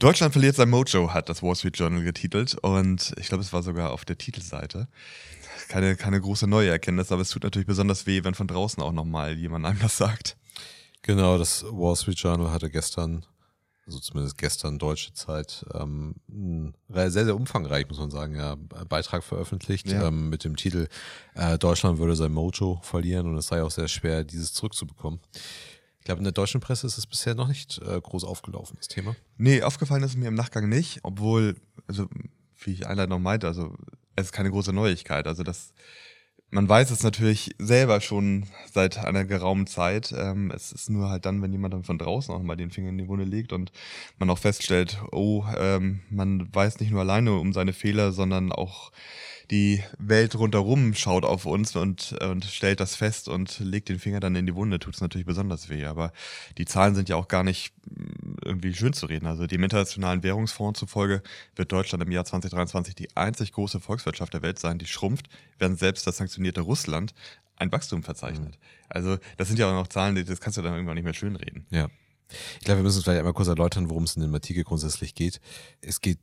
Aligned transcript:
Deutschland 0.00 0.32
verliert 0.32 0.56
sein 0.56 0.70
Mojo, 0.70 1.12
hat 1.12 1.28
das 1.28 1.42
Wall 1.42 1.54
Street 1.54 1.76
Journal 1.76 2.02
getitelt. 2.02 2.54
Und 2.54 3.12
ich 3.18 3.28
glaube, 3.28 3.44
es 3.44 3.52
war 3.52 3.62
sogar 3.62 3.92
auf 3.92 4.06
der 4.06 4.16
Titelseite. 4.16 4.88
Keine, 5.68 5.94
keine 5.94 6.18
große 6.18 6.46
neue 6.46 6.70
Erkenntnis, 6.70 7.12
aber 7.12 7.20
es 7.20 7.28
tut 7.28 7.44
natürlich 7.44 7.66
besonders 7.66 8.06
weh, 8.06 8.24
wenn 8.24 8.34
von 8.34 8.48
draußen 8.48 8.82
auch 8.82 8.92
nochmal 8.92 9.36
jemand 9.36 9.66
einem 9.66 9.78
das 9.78 9.98
sagt. 9.98 10.38
Genau, 11.02 11.36
das 11.36 11.64
Wall 11.64 11.94
Street 11.96 12.18
Journal 12.18 12.50
hatte 12.50 12.70
gestern, 12.70 13.26
also 13.86 13.98
zumindest 13.98 14.38
gestern 14.38 14.78
deutsche 14.78 15.12
Zeit, 15.12 15.66
ähm, 15.74 16.14
sehr, 16.88 17.10
sehr 17.10 17.36
umfangreich, 17.36 17.86
muss 17.88 17.98
man 17.98 18.10
sagen, 18.10 18.36
ja, 18.36 18.56
Beitrag 18.88 19.22
veröffentlicht 19.22 19.88
ja. 19.88 20.08
ähm, 20.08 20.30
mit 20.30 20.44
dem 20.44 20.56
Titel 20.56 20.88
äh, 21.34 21.58
Deutschland 21.58 21.98
würde 21.98 22.16
sein 22.16 22.32
Mojo 22.32 22.80
verlieren 22.82 23.26
und 23.26 23.36
es 23.36 23.48
sei 23.48 23.62
auch 23.62 23.70
sehr 23.70 23.88
schwer, 23.88 24.24
dieses 24.24 24.54
zurückzubekommen. 24.54 25.20
Ich 26.00 26.04
glaube, 26.04 26.18
in 26.18 26.24
der 26.24 26.32
deutschen 26.32 26.60
Presse 26.60 26.86
ist 26.86 26.98
es 26.98 27.06
bisher 27.06 27.34
noch 27.34 27.48
nicht 27.48 27.78
äh, 27.78 28.00
groß 28.00 28.24
aufgelaufen, 28.24 28.76
das 28.78 28.88
Thema. 28.88 29.14
Nee, 29.36 29.62
aufgefallen 29.62 30.02
ist 30.02 30.12
es 30.12 30.16
mir 30.16 30.28
im 30.28 30.34
Nachgang 30.34 30.68
nicht, 30.68 31.00
obwohl, 31.02 31.56
also 31.86 32.08
wie 32.64 32.72
ich 32.72 32.86
einleitend 32.86 33.10
noch 33.10 33.18
meinte, 33.18 33.46
also 33.46 33.76
es 34.16 34.26
ist 34.26 34.32
keine 34.32 34.50
große 34.50 34.72
Neuigkeit. 34.72 35.26
Also 35.26 35.42
das, 35.42 35.74
man 36.50 36.68
weiß 36.68 36.90
es 36.90 37.02
natürlich 37.02 37.54
selber 37.58 38.00
schon 38.00 38.46
seit 38.72 38.98
einer 38.98 39.26
geraumen 39.26 39.66
Zeit. 39.66 40.12
Ähm, 40.16 40.50
es 40.50 40.72
ist 40.72 40.88
nur 40.88 41.10
halt 41.10 41.26
dann, 41.26 41.42
wenn 41.42 41.52
jemand 41.52 41.74
dann 41.74 41.84
von 41.84 41.98
draußen 41.98 42.34
auch 42.34 42.42
mal 42.42 42.56
den 42.56 42.70
Finger 42.70 42.88
in 42.88 42.98
die 42.98 43.08
Wunde 43.08 43.24
legt 43.24 43.52
und 43.52 43.70
man 44.18 44.30
auch 44.30 44.38
feststellt, 44.38 45.02
oh, 45.12 45.44
ähm, 45.56 46.00
man 46.10 46.52
weiß 46.54 46.80
nicht 46.80 46.90
nur 46.90 47.00
alleine 47.00 47.34
um 47.34 47.52
seine 47.52 47.74
Fehler, 47.74 48.12
sondern 48.12 48.52
auch 48.52 48.90
die 49.50 49.82
Welt 49.98 50.36
rundherum 50.36 50.94
schaut 50.94 51.24
auf 51.24 51.44
uns 51.44 51.74
und, 51.74 52.12
und 52.22 52.44
stellt 52.44 52.78
das 52.78 52.94
fest 52.94 53.28
und 53.28 53.58
legt 53.58 53.88
den 53.88 53.98
Finger 53.98 54.20
dann 54.20 54.36
in 54.36 54.46
die 54.46 54.54
Wunde, 54.54 54.78
tut 54.78 54.94
es 54.94 55.00
natürlich 55.00 55.26
besonders 55.26 55.68
weh. 55.68 55.86
Aber 55.86 56.12
die 56.56 56.66
Zahlen 56.66 56.94
sind 56.94 57.08
ja 57.08 57.16
auch 57.16 57.26
gar 57.26 57.42
nicht 57.42 57.72
mm, 57.86 58.34
irgendwie 58.44 58.72
schön 58.74 58.92
zu 58.92 59.06
reden. 59.06 59.26
Also 59.26 59.46
dem 59.48 59.62
Internationalen 59.62 60.22
Währungsfonds 60.22 60.78
zufolge 60.78 61.22
wird 61.56 61.72
Deutschland 61.72 62.02
im 62.04 62.12
Jahr 62.12 62.24
2023 62.24 62.94
die 62.94 63.16
einzig 63.16 63.52
große 63.52 63.80
Volkswirtschaft 63.80 64.32
der 64.32 64.42
Welt 64.42 64.60
sein, 64.60 64.78
die 64.78 64.86
schrumpft, 64.86 65.28
während 65.58 65.78
selbst 65.78 66.06
das 66.06 66.18
sanktionierte 66.18 66.60
Russland 66.60 67.12
ein 67.56 67.72
Wachstum 67.72 68.04
verzeichnet. 68.04 68.52
Mhm. 68.52 68.86
Also 68.88 69.18
das 69.36 69.48
sind 69.48 69.58
ja 69.58 69.68
auch 69.68 69.74
noch 69.74 69.88
Zahlen, 69.88 70.14
das 70.24 70.40
kannst 70.40 70.58
du 70.58 70.62
dann 70.62 70.74
irgendwann 70.74 70.94
nicht 70.94 71.04
mehr 71.04 71.14
schönreden. 71.14 71.66
Ja. 71.70 71.88
Ich 72.58 72.64
glaube, 72.64 72.80
wir 72.80 72.84
müssen 72.84 73.02
vielleicht 73.02 73.18
einmal 73.18 73.34
kurz 73.34 73.48
erläutern, 73.48 73.90
worum 73.90 74.04
es 74.04 74.16
in 74.16 74.22
dem 74.22 74.34
Artikel 74.34 74.64
grundsätzlich 74.64 75.14
geht. 75.14 75.40
Es 75.80 76.00
geht 76.00 76.18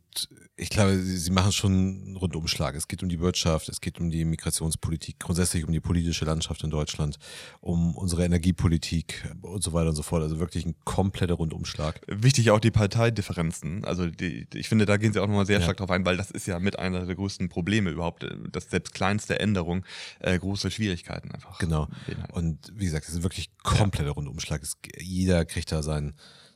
ich 0.60 0.70
glaube, 0.70 0.98
sie, 0.98 1.30
machen 1.30 1.52
schon 1.52 1.72
einen 1.72 2.18
Rundumschlag. 2.18 2.74
Es 2.74 2.88
geht 2.88 3.04
um 3.04 3.10
die 3.10 3.20
Wirtschaft, 3.20 3.70
es 3.70 3.80
geht 3.80 4.00
um 4.00 4.10
die 4.10 4.26
Migrationspolitik, 4.26 5.20
grundsätzlich 5.20 5.64
um 5.66 5.72
die 5.72 5.80
politische 5.80 6.26
Landschaft 6.26 6.64
in 6.64 6.72
Deutschland, 6.72 7.20
um 7.62 7.96
unsere 7.96 8.26
Energiepolitik 8.26 9.32
und 9.44 9.64
so 9.64 9.74
weiter 9.74 9.90
und 9.90 9.96
so 9.96 10.02
fort. 10.02 10.24
Also 10.24 10.40
wirklich 10.40 10.66
ein 10.66 10.74
kompletter 10.84 11.36
Rundumschlag. 11.36 12.02
Wichtig 12.08 12.50
auch 12.50 12.60
die 12.60 12.72
Parteidifferenzen. 12.72 13.86
Also 13.86 14.08
die, 14.08 14.48
ich 14.56 14.68
finde, 14.68 14.88
da 14.88 14.98
gehen 14.98 15.14
sie 15.14 15.20
auch 15.20 15.28
nochmal 15.28 15.46
sehr 15.46 15.60
ja. 15.60 15.64
stark 15.64 15.78
drauf 15.78 15.92
ein, 15.92 16.06
weil 16.06 16.18
das 16.18 16.32
ist 16.32 16.48
ja 16.48 16.58
mit 16.58 16.80
einer 16.80 17.06
der 17.06 17.16
größten 17.16 17.50
Probleme 17.50 17.92
überhaupt, 17.92 18.26
dass 18.52 18.72
selbst 18.72 18.96
kleinste 18.96 19.40
Änderung 19.40 19.86
äh, 20.20 20.40
große 20.40 20.72
Schwierigkeiten 20.72 21.30
einfach. 21.30 21.60
Genau. 21.60 21.88
Und 22.32 22.74
wie 22.74 22.86
gesagt, 22.86 23.08
es 23.08 23.14
ist 23.14 23.24
wirklich 23.24 23.52
kompletter 23.62 24.08
ja. 24.08 24.14
Rundumschlag. 24.14 24.64
Es, 24.64 24.78
jeder 24.98 25.46
kriegt 25.46 25.72
da 25.72 25.84
sein, 25.84 25.97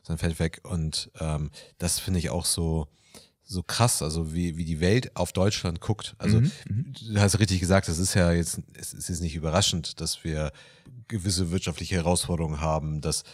sein 0.02 0.18
Feld 0.18 0.38
weg. 0.38 0.60
Und 0.64 1.10
ähm, 1.20 1.50
das 1.78 1.98
finde 1.98 2.18
ich 2.18 2.30
auch 2.30 2.44
so 2.44 2.88
so 3.44 3.62
krass, 3.62 4.02
also 4.02 4.32
wie, 4.32 4.56
wie 4.56 4.64
die 4.64 4.80
Welt 4.80 5.14
auf 5.14 5.32
Deutschland 5.32 5.80
guckt. 5.80 6.14
Also 6.18 6.40
mhm, 6.40 6.52
mhm. 6.68 6.92
du 7.12 7.20
hast 7.20 7.38
richtig 7.38 7.60
gesagt, 7.60 7.88
es 7.88 7.98
ist 7.98 8.14
ja 8.14 8.32
jetzt, 8.32 8.60
es 8.74 8.94
ist 8.94 9.20
nicht 9.20 9.34
überraschend, 9.34 10.00
dass 10.00 10.24
wir 10.24 10.52
gewisse 11.08 11.50
wirtschaftliche 11.50 11.96
Herausforderungen 11.96 12.60
haben, 12.60 13.00
dass 13.00 13.24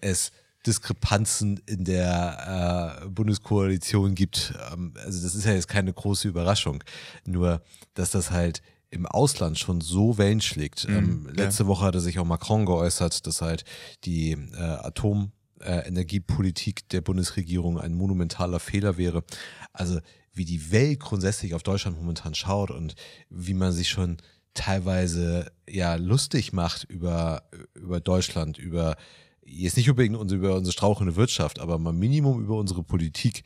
es 0.00 0.32
Diskrepanzen 0.66 1.60
in 1.66 1.84
der 1.84 3.00
äh, 3.04 3.08
Bundeskoalition 3.08 4.14
gibt. 4.14 4.54
Ähm, 4.72 4.94
also 5.04 5.22
das 5.22 5.34
ist 5.34 5.44
ja 5.44 5.52
jetzt 5.52 5.68
keine 5.68 5.92
große 5.92 6.28
Überraschung. 6.28 6.84
Nur, 7.24 7.62
dass 7.94 8.10
das 8.10 8.30
halt 8.30 8.62
im 8.90 9.06
Ausland 9.06 9.58
schon 9.58 9.80
so 9.80 10.18
Wellen 10.18 10.40
schlägt. 10.40 10.88
Mhm, 10.88 10.96
ähm, 10.96 11.28
letzte 11.32 11.62
ja. 11.62 11.68
Woche 11.68 11.84
hatte 11.84 12.00
sich 12.00 12.18
auch 12.18 12.24
Macron 12.24 12.66
geäußert, 12.66 13.26
dass 13.26 13.40
halt 13.40 13.64
die 14.04 14.32
äh, 14.32 14.56
Atom 14.56 15.32
äh, 15.60 15.86
Energiepolitik 15.86 16.88
der 16.88 17.00
Bundesregierung 17.00 17.78
ein 17.78 17.94
monumentaler 17.94 18.60
Fehler 18.60 18.96
wäre. 18.96 19.24
Also 19.72 20.00
wie 20.32 20.44
die 20.44 20.70
Welt 20.70 21.00
grundsätzlich 21.00 21.54
auf 21.54 21.62
Deutschland 21.62 21.98
momentan 21.98 22.34
schaut 22.34 22.70
und 22.70 22.94
wie 23.28 23.54
man 23.54 23.72
sich 23.72 23.88
schon 23.88 24.18
teilweise 24.54 25.52
ja 25.68 25.94
lustig 25.94 26.52
macht 26.52 26.84
über, 26.84 27.42
über 27.74 28.00
Deutschland, 28.00 28.58
über 28.58 28.96
jetzt 29.42 29.76
nicht 29.76 29.90
unbedingt 29.90 30.16
über 30.30 30.56
unsere 30.56 30.72
strauchende 30.72 31.16
Wirtschaft, 31.16 31.58
aber 31.58 31.78
mal 31.78 31.92
Minimum 31.92 32.42
über 32.42 32.56
unsere 32.56 32.82
Politik, 32.82 33.44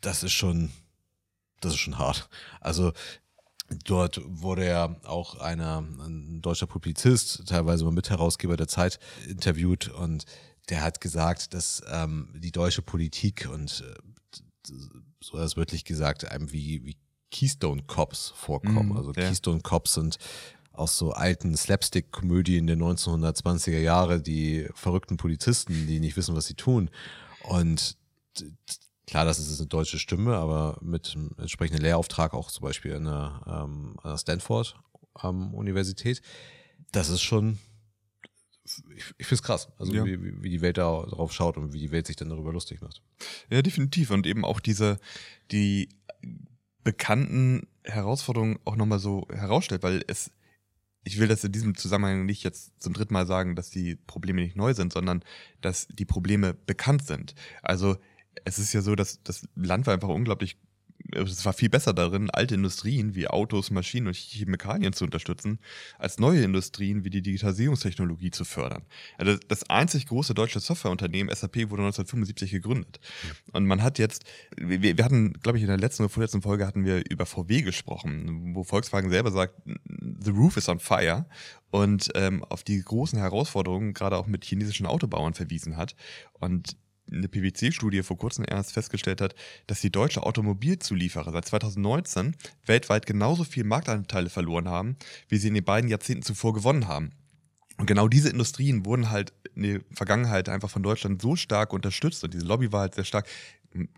das 0.00 0.22
ist 0.22 0.32
schon, 0.32 0.70
das 1.60 1.74
ist 1.74 1.80
schon 1.80 1.98
hart. 1.98 2.28
Also 2.60 2.92
Dort 3.84 4.20
wurde 4.24 4.66
ja 4.66 4.94
auch 5.04 5.40
einer, 5.40 5.78
ein 5.78 6.40
deutscher 6.40 6.68
Publizist, 6.68 7.48
teilweise 7.48 7.84
mal 7.84 7.90
Mitherausgeber 7.90 8.56
der 8.56 8.68
Zeit, 8.68 9.00
interviewt 9.28 9.88
und 9.88 10.24
der 10.68 10.82
hat 10.82 11.00
gesagt, 11.00 11.54
dass 11.54 11.82
ähm, 11.90 12.32
die 12.34 12.52
deutsche 12.52 12.82
Politik 12.82 13.48
und 13.52 13.84
äh, 13.86 14.72
so 15.20 15.38
es 15.38 15.56
wirklich 15.56 15.84
gesagt, 15.84 16.30
einem 16.30 16.52
wie, 16.52 16.84
wie 16.84 16.96
Keystone 17.30 17.82
Cops 17.82 18.32
vorkommen. 18.36 18.90
Mm, 18.90 18.96
also 18.96 19.12
ja. 19.12 19.28
Keystone 19.28 19.60
Cops 19.60 19.94
sind 19.94 20.18
aus 20.72 20.98
so 20.98 21.12
alten 21.12 21.56
Slapstick-Komödien 21.56 22.66
der 22.66 22.76
1920er 22.76 23.78
Jahre, 23.78 24.20
die 24.20 24.68
verrückten 24.74 25.16
Polizisten, 25.16 25.86
die 25.86 26.00
nicht 26.00 26.16
wissen, 26.16 26.36
was 26.36 26.46
sie 26.46 26.54
tun. 26.54 26.90
Und 27.42 27.96
klar, 29.06 29.24
das 29.24 29.38
ist 29.38 29.58
eine 29.58 29.68
deutsche 29.68 29.98
Stimme, 29.98 30.36
aber 30.36 30.78
mit 30.82 31.12
einem 31.14 31.30
entsprechenden 31.38 31.82
Lehrauftrag 31.82 32.34
auch 32.34 32.50
zum 32.50 32.62
Beispiel 32.62 32.94
an 32.94 33.04
der, 33.04 33.40
ähm, 33.46 33.96
an 34.02 34.10
der 34.10 34.18
Stanford 34.18 34.76
ähm, 35.22 35.54
Universität. 35.54 36.20
Das 36.92 37.08
ist 37.08 37.22
schon 37.22 37.58
ich, 38.94 39.04
ich 39.18 39.26
finde 39.26 39.34
es 39.34 39.42
krass, 39.42 39.68
also 39.78 39.92
ja. 39.92 40.04
wie, 40.04 40.42
wie 40.42 40.50
die 40.50 40.60
Welt 40.60 40.78
da 40.78 41.02
drauf 41.02 41.32
schaut 41.32 41.56
und 41.56 41.72
wie 41.72 41.80
die 41.80 41.90
Welt 41.90 42.06
sich 42.06 42.16
dann 42.16 42.28
darüber 42.28 42.52
lustig 42.52 42.80
macht. 42.80 43.02
Ja, 43.50 43.62
definitiv. 43.62 44.10
Und 44.10 44.26
eben 44.26 44.44
auch 44.44 44.60
diese, 44.60 44.98
die 45.50 45.88
bekannten 46.82 47.66
Herausforderungen 47.84 48.58
auch 48.64 48.76
nochmal 48.76 48.98
so 48.98 49.26
herausstellt, 49.32 49.82
weil 49.82 50.04
es, 50.06 50.30
ich 51.04 51.18
will 51.18 51.28
das 51.28 51.44
in 51.44 51.52
diesem 51.52 51.76
Zusammenhang 51.76 52.26
nicht 52.26 52.42
jetzt 52.42 52.80
zum 52.80 52.92
dritten 52.92 53.14
Mal 53.14 53.26
sagen, 53.26 53.56
dass 53.56 53.70
die 53.70 53.96
Probleme 53.96 54.42
nicht 54.42 54.56
neu 54.56 54.74
sind, 54.74 54.92
sondern 54.92 55.24
dass 55.60 55.88
die 55.88 56.04
Probleme 56.04 56.54
bekannt 56.54 57.06
sind. 57.06 57.34
Also 57.62 57.96
es 58.44 58.58
ist 58.58 58.72
ja 58.72 58.82
so, 58.82 58.94
dass 58.94 59.22
das 59.22 59.48
Land 59.54 59.86
war 59.86 59.94
einfach 59.94 60.08
unglaublich 60.08 60.58
es 61.12 61.44
war 61.44 61.52
viel 61.52 61.68
besser 61.68 61.92
darin, 61.92 62.30
alte 62.30 62.54
Industrien 62.54 63.14
wie 63.14 63.28
Autos, 63.28 63.70
Maschinen 63.70 64.08
und 64.08 64.16
Chemikalien 64.16 64.92
zu 64.92 65.04
unterstützen, 65.04 65.58
als 65.98 66.18
neue 66.18 66.42
Industrien 66.42 67.04
wie 67.04 67.10
die 67.10 67.22
Digitalisierungstechnologie 67.22 68.30
zu 68.30 68.44
fördern. 68.44 68.82
Also 69.18 69.36
das 69.48 69.68
einzig 69.70 70.06
große 70.06 70.34
deutsche 70.34 70.60
Softwareunternehmen, 70.60 71.34
SAP, 71.34 71.70
wurde 71.70 71.82
1975 71.82 72.50
gegründet. 72.50 73.00
Und 73.52 73.66
man 73.66 73.82
hat 73.82 73.98
jetzt, 73.98 74.24
wir, 74.56 74.82
wir 74.82 75.04
hatten, 75.04 75.34
glaube 75.34 75.58
ich, 75.58 75.62
in 75.62 75.68
der 75.68 75.78
letzten 75.78 76.04
oder 76.04 76.10
vorletzten 76.10 76.42
Folge 76.42 76.66
hatten 76.66 76.84
wir 76.84 77.08
über 77.10 77.26
VW 77.26 77.62
gesprochen, 77.62 78.54
wo 78.54 78.64
Volkswagen 78.64 79.10
selber 79.10 79.30
sagt, 79.30 79.54
the 79.66 80.30
roof 80.30 80.56
is 80.56 80.68
on 80.68 80.80
fire 80.80 81.26
und 81.70 82.10
ähm, 82.14 82.44
auf 82.44 82.62
die 82.62 82.80
großen 82.82 83.18
Herausforderungen 83.18 83.92
gerade 83.92 84.16
auch 84.16 84.26
mit 84.26 84.44
chinesischen 84.44 84.86
Autobauern 84.86 85.34
verwiesen 85.34 85.76
hat. 85.76 85.94
Und 86.32 86.76
eine 87.10 87.28
PwC-Studie 87.28 88.02
vor 88.02 88.18
kurzem 88.18 88.44
erst 88.48 88.72
festgestellt 88.72 89.20
hat, 89.20 89.34
dass 89.66 89.80
die 89.80 89.90
deutsche 89.90 90.22
Automobilzulieferer 90.22 91.32
seit 91.32 91.44
2019 91.46 92.36
weltweit 92.64 93.06
genauso 93.06 93.44
viel 93.44 93.64
Marktanteile 93.64 94.28
verloren 94.28 94.68
haben, 94.68 94.96
wie 95.28 95.36
sie 95.36 95.48
in 95.48 95.54
den 95.54 95.64
beiden 95.64 95.88
Jahrzehnten 95.88 96.22
zuvor 96.22 96.52
gewonnen 96.52 96.88
haben. 96.88 97.12
Und 97.78 97.86
genau 97.86 98.08
diese 98.08 98.30
Industrien 98.30 98.86
wurden 98.86 99.10
halt 99.10 99.32
in 99.54 99.62
der 99.62 99.80
Vergangenheit 99.92 100.48
einfach 100.48 100.70
von 100.70 100.82
Deutschland 100.82 101.20
so 101.20 101.36
stark 101.36 101.72
unterstützt 101.72 102.24
und 102.24 102.34
diese 102.34 102.46
Lobby 102.46 102.72
war 102.72 102.80
halt 102.80 102.94
sehr 102.94 103.04
stark. 103.04 103.26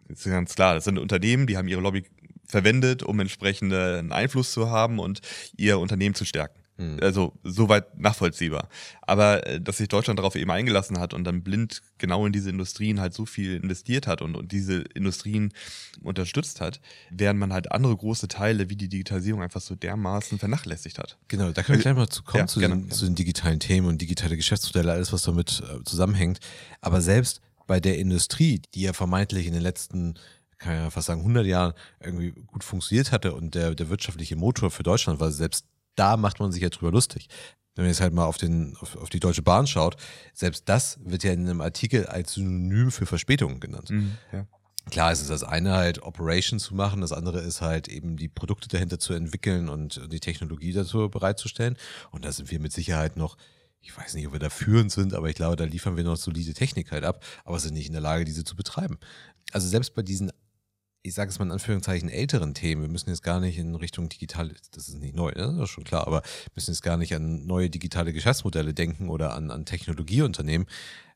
Das 0.08 0.20
ist 0.20 0.24
ganz 0.24 0.54
klar, 0.54 0.74
das 0.74 0.84
sind 0.84 0.98
Unternehmen, 0.98 1.46
die 1.46 1.56
haben 1.56 1.68
ihre 1.68 1.80
Lobby 1.80 2.04
verwendet, 2.46 3.02
um 3.02 3.20
entsprechenden 3.20 4.10
Einfluss 4.10 4.52
zu 4.52 4.70
haben 4.70 4.98
und 4.98 5.20
ihr 5.56 5.78
Unternehmen 5.78 6.14
zu 6.14 6.24
stärken. 6.24 6.58
Mhm. 6.78 6.98
Also 7.02 7.34
soweit 7.42 7.98
nachvollziehbar. 7.98 8.68
Aber 9.02 9.46
äh, 9.46 9.60
dass 9.60 9.78
sich 9.78 9.88
Deutschland 9.88 10.18
darauf 10.18 10.36
eben 10.36 10.50
eingelassen 10.50 10.98
hat 10.98 11.12
und 11.12 11.24
dann 11.24 11.42
blind 11.42 11.82
genau 11.98 12.24
in 12.24 12.32
diese 12.32 12.50
Industrien 12.50 13.00
halt 13.00 13.14
so 13.14 13.26
viel 13.26 13.56
investiert 13.56 14.06
hat 14.06 14.22
und, 14.22 14.36
und 14.36 14.52
diese 14.52 14.82
Industrien 14.94 15.52
unterstützt 16.02 16.60
hat, 16.60 16.80
während 17.10 17.40
man 17.40 17.52
halt 17.52 17.72
andere 17.72 17.96
große 17.96 18.28
Teile 18.28 18.70
wie 18.70 18.76
die 18.76 18.88
Digitalisierung 18.88 19.42
einfach 19.42 19.60
so 19.60 19.74
dermaßen 19.74 20.38
vernachlässigt 20.38 20.98
hat. 20.98 21.18
Genau, 21.26 21.50
da 21.50 21.62
können 21.62 21.78
wir 21.78 21.82
gleich 21.82 21.96
mal 21.96 22.08
zu 22.08 22.22
kommen, 22.22 22.42
ja, 22.42 22.46
zu, 22.46 22.60
den, 22.60 22.90
zu, 22.90 23.04
den, 23.04 23.16
digitalen 23.16 23.58
Themen 23.58 23.88
und 23.88 24.00
digitale 24.00 24.36
Geschäftsmodelle, 24.36 24.92
alles 24.92 25.12
was 25.12 25.22
damit 25.22 25.60
äh, 25.60 25.82
zusammenhängt. 25.84 26.38
Aber 26.80 27.00
selbst 27.00 27.40
bei 27.66 27.80
der 27.80 27.98
Industrie, 27.98 28.62
die 28.74 28.82
ja 28.82 28.92
vermeintlich 28.92 29.46
in 29.46 29.52
den 29.52 29.62
letzten 29.62 30.14
kann 30.58 30.74
ja 30.74 30.90
fast 30.90 31.06
sagen, 31.06 31.20
100 31.20 31.46
Jahren 31.46 31.72
irgendwie 32.00 32.32
gut 32.32 32.64
funktioniert 32.64 33.12
hatte 33.12 33.32
und 33.32 33.54
der, 33.54 33.76
der 33.76 33.90
wirtschaftliche 33.90 34.34
Motor 34.34 34.72
für 34.72 34.82
Deutschland 34.82 35.20
war, 35.20 35.30
selbst 35.30 35.66
da 35.98 36.16
macht 36.16 36.40
man 36.40 36.52
sich 36.52 36.62
ja 36.62 36.68
drüber 36.68 36.92
lustig. 36.92 37.28
Wenn 37.74 37.84
man 37.84 37.90
jetzt 37.90 38.00
halt 38.00 38.12
mal 38.12 38.24
auf, 38.24 38.38
den, 38.38 38.76
auf, 38.80 38.96
auf, 38.96 39.08
die 39.08 39.20
Deutsche 39.20 39.42
Bahn 39.42 39.66
schaut, 39.66 39.96
selbst 40.34 40.68
das 40.68 40.98
wird 41.04 41.22
ja 41.22 41.32
in 41.32 41.40
einem 41.40 41.60
Artikel 41.60 42.06
als 42.06 42.34
Synonym 42.34 42.90
für 42.90 43.06
Verspätungen 43.06 43.60
genannt. 43.60 43.90
Mhm, 43.90 44.16
ja. 44.32 44.46
Klar 44.90 45.12
ist 45.12 45.20
es 45.20 45.28
das 45.28 45.44
eine 45.44 45.74
halt 45.74 46.02
Operation 46.02 46.58
zu 46.58 46.74
machen, 46.74 47.02
das 47.02 47.12
andere 47.12 47.40
ist 47.40 47.60
halt 47.60 47.88
eben 47.88 48.16
die 48.16 48.28
Produkte 48.28 48.68
dahinter 48.68 48.98
zu 48.98 49.12
entwickeln 49.12 49.68
und 49.68 50.00
die 50.10 50.20
Technologie 50.20 50.72
dazu 50.72 51.08
bereitzustellen. 51.08 51.76
Und 52.10 52.24
da 52.24 52.32
sind 52.32 52.50
wir 52.50 52.58
mit 52.58 52.72
Sicherheit 52.72 53.16
noch, 53.16 53.36
ich 53.80 53.96
weiß 53.96 54.14
nicht, 54.14 54.26
ob 54.26 54.32
wir 54.32 54.40
da 54.40 54.50
führend 54.50 54.90
sind, 54.90 55.14
aber 55.14 55.28
ich 55.28 55.36
glaube, 55.36 55.56
da 55.56 55.64
liefern 55.64 55.96
wir 55.96 56.04
noch 56.04 56.16
solide 56.16 56.54
Technik 56.54 56.90
halt 56.90 57.04
ab, 57.04 57.22
aber 57.44 57.58
sind 57.58 57.74
nicht 57.74 57.86
in 57.86 57.92
der 57.92 58.00
Lage, 58.00 58.24
diese 58.24 58.44
zu 58.44 58.56
betreiben. 58.56 58.98
Also 59.52 59.68
selbst 59.68 59.94
bei 59.94 60.02
diesen 60.02 60.32
ich 61.08 61.14
sage 61.14 61.30
es 61.30 61.38
mal 61.38 61.46
in 61.46 61.52
Anführungszeichen, 61.52 62.08
älteren 62.08 62.54
Themen. 62.54 62.82
Wir 62.82 62.88
müssen 62.88 63.08
jetzt 63.10 63.22
gar 63.22 63.40
nicht 63.40 63.58
in 63.58 63.74
Richtung 63.74 64.08
digitale, 64.08 64.54
das 64.72 64.88
ist 64.88 64.98
nicht 65.00 65.16
neu, 65.16 65.32
ne? 65.32 65.54
das 65.54 65.64
ist 65.64 65.70
schon 65.70 65.84
klar, 65.84 66.06
aber 66.06 66.22
müssen 66.54 66.70
jetzt 66.70 66.82
gar 66.82 66.96
nicht 66.96 67.14
an 67.14 67.46
neue 67.46 67.70
digitale 67.70 68.12
Geschäftsmodelle 68.12 68.74
denken 68.74 69.08
oder 69.08 69.34
an, 69.34 69.50
an 69.50 69.64
Technologieunternehmen. 69.64 70.68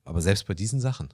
Aber 0.05 0.21
selbst 0.21 0.47
bei 0.47 0.55
diesen 0.55 0.81
Sachen 0.81 1.11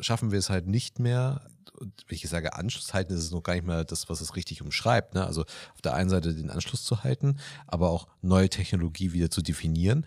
schaffen 0.00 0.32
wir 0.32 0.38
es 0.38 0.50
halt 0.50 0.66
nicht 0.66 0.98
mehr, 0.98 1.48
und 1.78 1.92
wenn 2.08 2.16
ich 2.16 2.28
sage 2.28 2.54
Anschluss 2.54 2.94
halten, 2.94 3.12
ist 3.12 3.22
es 3.22 3.30
noch 3.30 3.42
gar 3.42 3.54
nicht 3.54 3.66
mehr 3.66 3.84
das, 3.84 4.08
was 4.08 4.20
es 4.20 4.34
richtig 4.34 4.62
umschreibt. 4.62 5.14
Ne? 5.14 5.26
Also 5.26 5.42
auf 5.42 5.82
der 5.82 5.94
einen 5.94 6.10
Seite 6.10 6.34
den 6.34 6.50
Anschluss 6.50 6.84
zu 6.84 7.04
halten, 7.04 7.38
aber 7.66 7.90
auch 7.90 8.08
neue 8.22 8.48
Technologie 8.48 9.12
wieder 9.12 9.30
zu 9.30 9.42
definieren 9.42 10.06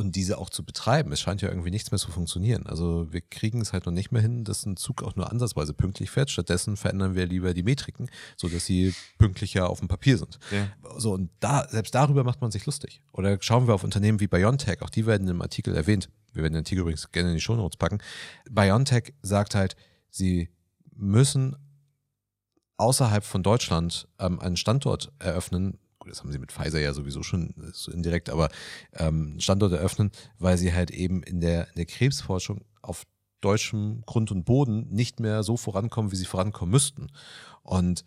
und 0.00 0.16
diese 0.16 0.38
auch 0.38 0.50
zu 0.50 0.64
betreiben. 0.64 1.12
Es 1.12 1.20
scheint 1.20 1.42
ja 1.42 1.48
irgendwie 1.48 1.70
nichts 1.70 1.90
mehr 1.90 1.98
zu 1.98 2.10
funktionieren. 2.10 2.66
Also 2.66 3.12
wir 3.12 3.20
kriegen 3.20 3.60
es 3.60 3.72
halt 3.72 3.86
noch 3.86 3.92
nicht 3.92 4.10
mehr 4.10 4.22
hin, 4.22 4.44
dass 4.44 4.64
ein 4.64 4.76
Zug 4.76 5.02
auch 5.02 5.14
nur 5.14 5.30
ansatzweise 5.30 5.74
pünktlich 5.74 6.10
fährt. 6.10 6.30
Stattdessen 6.30 6.76
verändern 6.76 7.14
wir 7.14 7.26
lieber 7.26 7.54
die 7.54 7.62
Metriken, 7.62 8.08
sodass 8.36 8.64
sie 8.64 8.94
pünktlicher 9.18 9.68
auf 9.68 9.80
dem 9.80 9.88
Papier 9.88 10.18
sind. 10.18 10.38
Ja. 10.50 10.68
So, 10.98 11.12
und 11.12 11.30
da, 11.40 11.68
selbst 11.68 11.94
darüber 11.94 12.24
macht 12.24 12.40
man 12.40 12.50
sich 12.50 12.64
lustig. 12.66 13.02
Oder 13.12 13.38
schauen 13.40 13.66
wir 13.66 13.74
auf 13.74 13.84
Unternehmen 13.84 14.20
wie 14.20 14.26
BioNTech, 14.26 14.82
auch 14.82 14.90
die 14.90 15.06
werden 15.06 15.28
im 15.28 15.42
Artikel 15.42 15.76
erwähnt. 15.76 16.08
Wir 16.32 16.42
werden 16.42 16.54
den 16.54 16.60
Artikel 16.60 16.80
übrigens 16.80 17.10
gerne 17.12 17.30
in 17.30 17.34
die 17.34 17.40
Shownotes 17.40 17.76
packen. 17.76 17.98
BioNTech 18.50 19.12
sagt 19.22 19.54
halt, 19.54 19.76
sie 20.10 20.48
müssen 20.94 21.56
außerhalb 22.78 23.24
von 23.24 23.42
Deutschland 23.42 24.08
ähm, 24.18 24.40
einen 24.40 24.56
Standort 24.56 25.12
eröffnen, 25.18 25.78
das 26.06 26.20
haben 26.20 26.32
sie 26.32 26.38
mit 26.38 26.52
Pfizer 26.52 26.80
ja 26.80 26.92
sowieso 26.92 27.22
schon 27.22 27.54
so 27.72 27.92
indirekt, 27.92 28.30
aber 28.30 28.48
ähm, 28.94 29.38
Standort 29.38 29.72
eröffnen, 29.72 30.10
weil 30.38 30.58
sie 30.58 30.72
halt 30.72 30.90
eben 30.90 31.22
in 31.22 31.40
der, 31.40 31.68
in 31.68 31.74
der 31.76 31.86
Krebsforschung 31.86 32.64
auf 32.82 33.04
deutschem 33.40 34.02
Grund 34.06 34.30
und 34.30 34.44
Boden 34.44 34.88
nicht 34.90 35.20
mehr 35.20 35.42
so 35.42 35.56
vorankommen, 35.56 36.12
wie 36.12 36.16
sie 36.16 36.26
vorankommen 36.26 36.70
müssten. 36.70 37.08
Und 37.62 38.04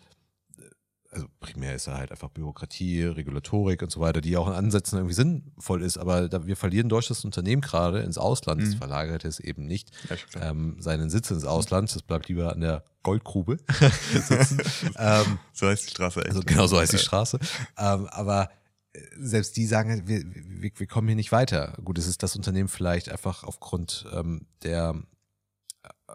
also 1.13 1.27
primär 1.39 1.75
ist 1.75 1.88
da 1.88 1.98
halt 1.98 2.12
einfach 2.12 2.30
Bürokratie, 2.30 3.04
Regulatorik 3.04 3.81
und 3.81 3.92
so 3.92 4.00
weiter, 4.00 4.21
die 4.21 4.36
auch 4.38 4.48
in 4.48 4.54
Ansätzen 4.54 4.98
irgendwie 4.98 5.15
sinnvoll 5.15 5.83
ist, 5.83 5.98
aber 5.98 6.27
da, 6.27 6.45
wir 6.45 6.56
verlieren 6.56 6.89
deutsches 6.89 7.24
Unternehmen 7.24 7.62
gerade 7.62 8.01
ins 8.01 8.18
Ausland, 8.18 8.62
mhm. 8.62 8.65
das 8.65 8.75
verlagert 8.75 9.25
es 9.25 9.39
eben 9.39 9.65
nicht 9.65 9.92
ja, 10.10 10.50
ähm, 10.50 10.77
seinen 10.80 11.10
Sitz 11.10 11.31
ins 11.31 11.45
Ausland, 11.45 11.94
das 11.94 12.01
bleibt 12.01 12.27
lieber 12.27 12.51
an 12.51 12.62
der 12.62 12.83
Goldgrube 13.04 13.57
sitzen. 14.13 14.62
ähm, 14.98 15.39
so 15.51 15.68
heißt 15.68 15.86
die 15.86 15.92
Straße 15.92 16.21
echt. 16.21 16.30
Also 16.30 16.42
genau 16.42 16.68
so 16.68 16.80
heißt 16.80 16.94
die 16.94 16.98
Straße. 16.98 17.39
ähm, 17.77 18.07
aber 18.07 18.50
äh, 18.94 19.00
selbst 19.19 19.57
die 19.57 19.65
sagen, 19.65 20.07
wir, 20.07 20.24
wir, 20.25 20.71
wir 20.75 20.88
kommen 20.88 21.07
hier 21.07 21.15
nicht 21.15 21.31
weiter. 21.31 21.77
Gut, 21.83 21.98
es 21.98 22.07
ist 22.07 22.24
das 22.24 22.36
Unternehmen 22.36 22.69
vielleicht 22.69 23.10
einfach 23.10 23.44
aufgrund 23.44 24.06
ähm, 24.13 24.48
der 24.63 24.95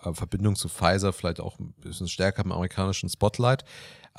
äh, 0.02 0.14
Verbindung 0.14 0.56
zu 0.56 0.68
Pfizer 0.68 1.12
vielleicht 1.12 1.40
auch 1.40 1.58
ein 1.58 1.72
bisschen 1.74 2.08
stärker 2.08 2.44
im 2.44 2.52
amerikanischen 2.52 3.08
Spotlight. 3.08 3.64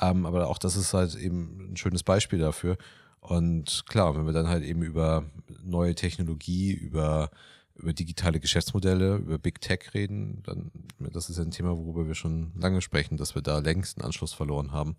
Ähm, 0.00 0.26
aber 0.26 0.48
auch 0.48 0.58
das 0.58 0.76
ist 0.76 0.94
halt 0.94 1.14
eben 1.14 1.72
ein 1.72 1.76
schönes 1.76 2.02
Beispiel 2.02 2.38
dafür. 2.38 2.76
Und 3.20 3.84
klar, 3.88 4.16
wenn 4.16 4.26
wir 4.26 4.32
dann 4.32 4.48
halt 4.48 4.64
eben 4.64 4.82
über 4.82 5.24
neue 5.62 5.94
Technologie, 5.94 6.72
über, 6.72 7.30
über 7.76 7.92
digitale 7.92 8.40
Geschäftsmodelle, 8.40 9.16
über 9.16 9.38
Big 9.38 9.60
Tech 9.60 9.92
reden, 9.92 10.42
dann 10.44 10.70
das 10.98 11.28
ist 11.28 11.38
ein 11.38 11.50
Thema, 11.50 11.76
worüber 11.76 12.06
wir 12.06 12.14
schon 12.14 12.52
lange 12.56 12.80
sprechen, 12.80 13.16
dass 13.16 13.34
wir 13.34 13.42
da 13.42 13.58
längst 13.58 13.98
einen 13.98 14.06
Anschluss 14.06 14.32
verloren 14.32 14.72
haben 14.72 14.96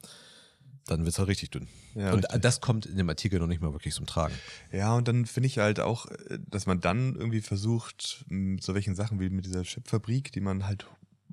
dann 0.88 1.02
wird 1.02 1.10
es 1.10 1.20
halt 1.20 1.30
richtig 1.30 1.52
dünn. 1.52 1.68
Ja, 1.96 2.12
und 2.12 2.26
richtig. 2.26 2.42
das 2.42 2.62
kommt 2.62 2.86
in 2.86 2.98
dem 2.98 3.10
Artikel 3.10 3.40
noch 3.40 3.48
nicht 3.48 3.62
mal 3.62 3.74
wirklich 3.74 3.94
zum 3.94 4.06
Tragen. 4.06 4.34
Ja, 4.72 4.94
und 4.96 5.08
dann 5.08 5.26
finde 5.26 5.48
ich 5.48 5.60
halt 5.60 5.80
auch, 5.80 6.06
dass 6.48 6.66
man 6.66 6.80
dann 6.80 7.16
irgendwie 7.16 7.42
versucht, 7.42 8.26
so 8.60 8.74
welchen 8.74 8.96
Sachen 8.96 9.20
wie 9.20 9.30
mit 9.30 9.46
dieser 9.46 9.64
Chipfabrik, 9.64 10.32
die 10.32 10.42
man 10.42 10.66
halt 10.66 10.88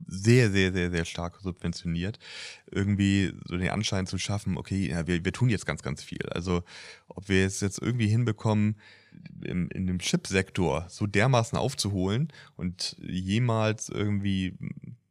sehr, 0.09 0.51
sehr, 0.51 0.73
sehr, 0.73 0.91
sehr 0.91 1.05
stark 1.05 1.39
subventioniert, 1.43 2.19
irgendwie 2.71 3.33
so 3.45 3.57
den 3.57 3.69
Anschein 3.69 4.07
zu 4.07 4.19
schaffen, 4.19 4.57
okay, 4.57 4.89
ja, 4.89 5.07
wir, 5.07 5.25
wir 5.25 5.33
tun 5.33 5.51
jetzt 5.51 5.67
ganz, 5.67 5.83
ganz 5.83 6.03
viel. 6.03 6.27
Also 6.31 6.65
ob 7.09 7.29
wir 7.29 7.47
es 7.47 7.61
jetzt 7.61 7.81
irgendwie 7.81 8.09
hinbekommen, 8.09 8.77
im, 9.45 9.69
in 9.71 9.87
dem 9.87 9.99
Chipsektor 9.99 10.87
so 10.89 11.07
dermaßen 11.07 11.59
aufzuholen 11.59 12.33
und 12.57 12.97
jemals 13.01 13.89
irgendwie 13.89 14.57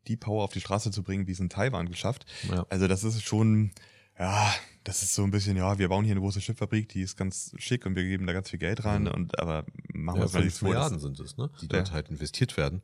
die 0.08 0.18
Power 0.18 0.44
auf 0.44 0.54
die 0.54 0.62
Straße 0.62 0.92
zu 0.92 1.04
bringen, 1.04 1.28
wie 1.28 1.34
es 1.34 1.40
in 1.40 1.50
Taiwan 1.50 1.90
geschafft. 1.90 2.26
Ja. 2.50 2.66
Also 2.70 2.88
das 2.88 3.04
ist 3.04 3.24
schon, 3.24 3.72
ja, 4.18 4.54
das 4.84 5.04
ist 5.04 5.14
so 5.14 5.24
ein 5.24 5.32
bisschen, 5.32 5.58
ja, 5.58 5.78
wir 5.78 5.90
bauen 5.90 6.06
hier 6.06 6.14
eine 6.14 6.22
große 6.22 6.40
Chipfabrik, 6.40 6.90
die 6.90 7.02
ist 7.02 7.18
ganz 7.18 7.54
schick 7.58 7.86
und 7.86 7.96
wir 7.96 8.04
geben 8.04 8.26
da 8.26 8.34
ganz 8.34 8.50
viel 8.50 8.60
Geld 8.60 8.84
rein 8.86 9.04
mhm. 9.04 9.10
und 9.10 9.40
aber 9.40 9.66
machen 9.94 10.22
wir 10.22 10.26
es 10.26 10.34
mal 10.34 10.44
nicht 10.44 10.58
vor. 10.58 10.70
Milliarden 10.70 11.00
sind 11.00 11.20
es, 11.20 11.38
ne? 11.38 11.52
Die 11.62 11.68
dort 11.68 11.90
ja. 11.90 11.94
halt 11.94 12.10
investiert 12.10 12.58
werden 12.58 12.82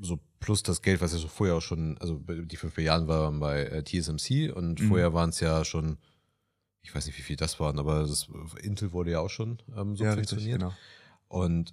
so 0.00 0.20
plus 0.44 0.62
das 0.62 0.82
Geld, 0.82 1.00
was 1.00 1.12
ja 1.12 1.18
so 1.18 1.28
vorher 1.28 1.56
auch 1.56 1.62
schon, 1.62 1.96
also 1.98 2.20
die 2.28 2.56
fünf 2.56 2.76
Milliarden 2.76 3.08
waren 3.08 3.40
bei 3.40 3.62
äh, 3.62 3.82
TSMC 3.82 4.54
und 4.54 4.78
mhm. 4.78 4.88
vorher 4.88 5.14
waren 5.14 5.30
es 5.30 5.40
ja 5.40 5.64
schon, 5.64 5.96
ich 6.82 6.94
weiß 6.94 7.06
nicht, 7.06 7.16
wie 7.16 7.22
viel 7.22 7.36
das 7.36 7.58
waren, 7.60 7.78
aber 7.78 8.00
das, 8.00 8.28
Intel 8.60 8.92
wurde 8.92 9.12
ja 9.12 9.20
auch 9.20 9.30
schon 9.30 9.62
ähm, 9.74 9.96
subventioniert. 9.96 10.60
Ja, 10.60 10.68
genau. 10.68 10.74
Und 11.28 11.72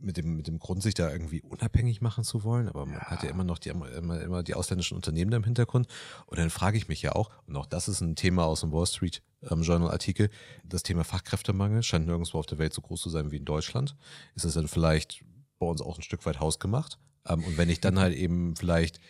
mit 0.00 0.18
dem, 0.18 0.36
mit 0.36 0.46
dem 0.46 0.58
Grund, 0.58 0.82
sich 0.82 0.92
da 0.92 1.10
irgendwie 1.10 1.40
unabhängig 1.40 2.02
machen 2.02 2.24
zu 2.24 2.44
wollen, 2.44 2.68
aber 2.68 2.84
man 2.84 2.96
ja. 2.96 3.06
hat 3.06 3.22
ja 3.22 3.30
immer 3.30 3.42
noch 3.42 3.58
die, 3.58 3.70
immer, 3.70 4.20
immer 4.20 4.42
die 4.42 4.54
ausländischen 4.54 4.94
Unternehmen 4.94 5.30
da 5.30 5.38
im 5.38 5.44
Hintergrund. 5.44 5.88
Und 6.26 6.38
dann 6.38 6.50
frage 6.50 6.76
ich 6.76 6.88
mich 6.88 7.00
ja 7.00 7.12
auch, 7.12 7.30
und 7.46 7.56
auch 7.56 7.66
das 7.66 7.88
ist 7.88 8.02
ein 8.02 8.16
Thema 8.16 8.44
aus 8.44 8.60
dem 8.60 8.70
Wall 8.70 8.86
Street 8.86 9.22
ähm, 9.50 9.62
Journal 9.62 9.90
Artikel, 9.90 10.28
das 10.62 10.82
Thema 10.82 11.04
Fachkräftemangel 11.04 11.82
scheint 11.82 12.06
nirgendwo 12.06 12.38
auf 12.38 12.46
der 12.46 12.58
Welt 12.58 12.74
so 12.74 12.82
groß 12.82 13.00
zu 13.00 13.08
sein 13.08 13.30
wie 13.30 13.38
in 13.38 13.46
Deutschland. 13.46 13.96
Ist 14.34 14.44
das 14.44 14.52
dann 14.52 14.68
vielleicht 14.68 15.24
bei 15.58 15.66
uns 15.66 15.80
auch 15.80 15.96
ein 15.96 16.02
Stück 16.02 16.26
weit 16.26 16.38
hausgemacht? 16.38 16.98
Ähm, 17.28 17.44
und 17.44 17.58
wenn 17.58 17.68
ich 17.68 17.80
dann 17.80 17.98
halt 17.98 18.14
eben 18.14 18.56
vielleicht 18.56 19.00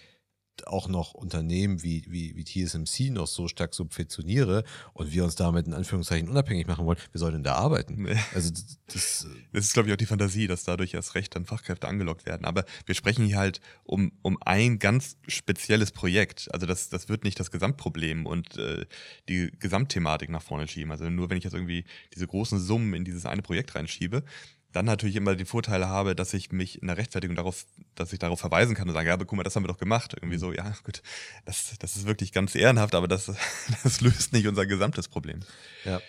auch 0.66 0.88
noch 0.88 1.14
Unternehmen 1.14 1.82
wie, 1.82 2.04
wie, 2.08 2.34
wie 2.36 2.44
TSMC 2.44 3.10
noch 3.10 3.26
so 3.26 3.48
stark 3.48 3.74
subventioniere 3.74 4.64
und 4.92 5.12
wir 5.12 5.24
uns 5.24 5.36
damit 5.36 5.66
in 5.66 5.74
Anführungszeichen 5.74 6.28
unabhängig 6.28 6.66
machen 6.66 6.86
wollen, 6.86 6.98
wir 7.12 7.18
sollen 7.18 7.34
denn 7.34 7.42
da 7.44 7.54
arbeiten? 7.54 8.08
Also 8.34 8.50
das, 8.50 8.78
das, 8.86 9.26
das 9.52 9.64
ist, 9.64 9.72
glaube 9.72 9.88
ich, 9.88 9.92
auch 9.92 9.98
die 9.98 10.06
Fantasie, 10.06 10.46
dass 10.46 10.64
dadurch 10.64 10.94
erst 10.94 11.14
recht 11.14 11.34
dann 11.34 11.44
Fachkräfte 11.44 11.88
angelockt 11.88 12.26
werden. 12.26 12.44
Aber 12.44 12.64
wir 12.86 12.94
sprechen 12.94 13.24
hier 13.24 13.38
halt 13.38 13.60
um, 13.84 14.12
um 14.22 14.38
ein 14.42 14.78
ganz 14.78 15.16
spezielles 15.26 15.92
Projekt. 15.92 16.48
Also 16.52 16.66
das, 16.66 16.88
das 16.88 17.08
wird 17.08 17.24
nicht 17.24 17.40
das 17.40 17.50
Gesamtproblem 17.50 18.26
und 18.26 18.56
äh, 18.58 18.86
die 19.28 19.50
Gesamtthematik 19.58 20.30
nach 20.30 20.42
vorne 20.42 20.68
schieben. 20.68 20.90
Also 20.92 21.08
nur 21.10 21.30
wenn 21.30 21.38
ich 21.38 21.44
jetzt 21.44 21.54
irgendwie 21.54 21.84
diese 22.14 22.26
großen 22.26 22.58
Summen 22.58 22.94
in 22.94 23.04
dieses 23.04 23.26
eine 23.26 23.42
Projekt 23.42 23.74
reinschiebe, 23.74 24.24
dann 24.72 24.84
natürlich 24.84 25.16
immer 25.16 25.34
die 25.34 25.46
Vorteile 25.46 25.88
habe, 25.88 26.14
dass 26.14 26.34
ich 26.34 26.52
mich 26.52 26.82
in 26.82 26.88
der 26.88 26.98
Rechtfertigung 26.98 27.36
darauf, 27.36 27.64
dass 27.94 28.12
ich 28.12 28.18
darauf 28.18 28.38
verweisen 28.38 28.74
kann 28.74 28.86
und 28.86 28.94
sagen, 28.94 29.08
ja, 29.08 29.14
aber 29.14 29.24
guck 29.24 29.36
mal, 29.36 29.42
das 29.42 29.56
haben 29.56 29.64
wir 29.64 29.68
doch 29.68 29.78
gemacht. 29.78 30.14
Irgendwie 30.14 30.36
mhm. 30.36 30.40
so, 30.40 30.52
ja, 30.52 30.74
gut, 30.84 31.02
das, 31.46 31.74
das 31.78 31.96
ist 31.96 32.06
wirklich 32.06 32.32
ganz 32.32 32.54
ehrenhaft, 32.54 32.94
aber 32.94 33.08
das, 33.08 33.32
das 33.82 34.00
löst 34.00 34.32
nicht 34.32 34.46
unser 34.46 34.66
gesamtes 34.66 35.08
Problem. 35.08 35.40
Ja. 35.84 36.00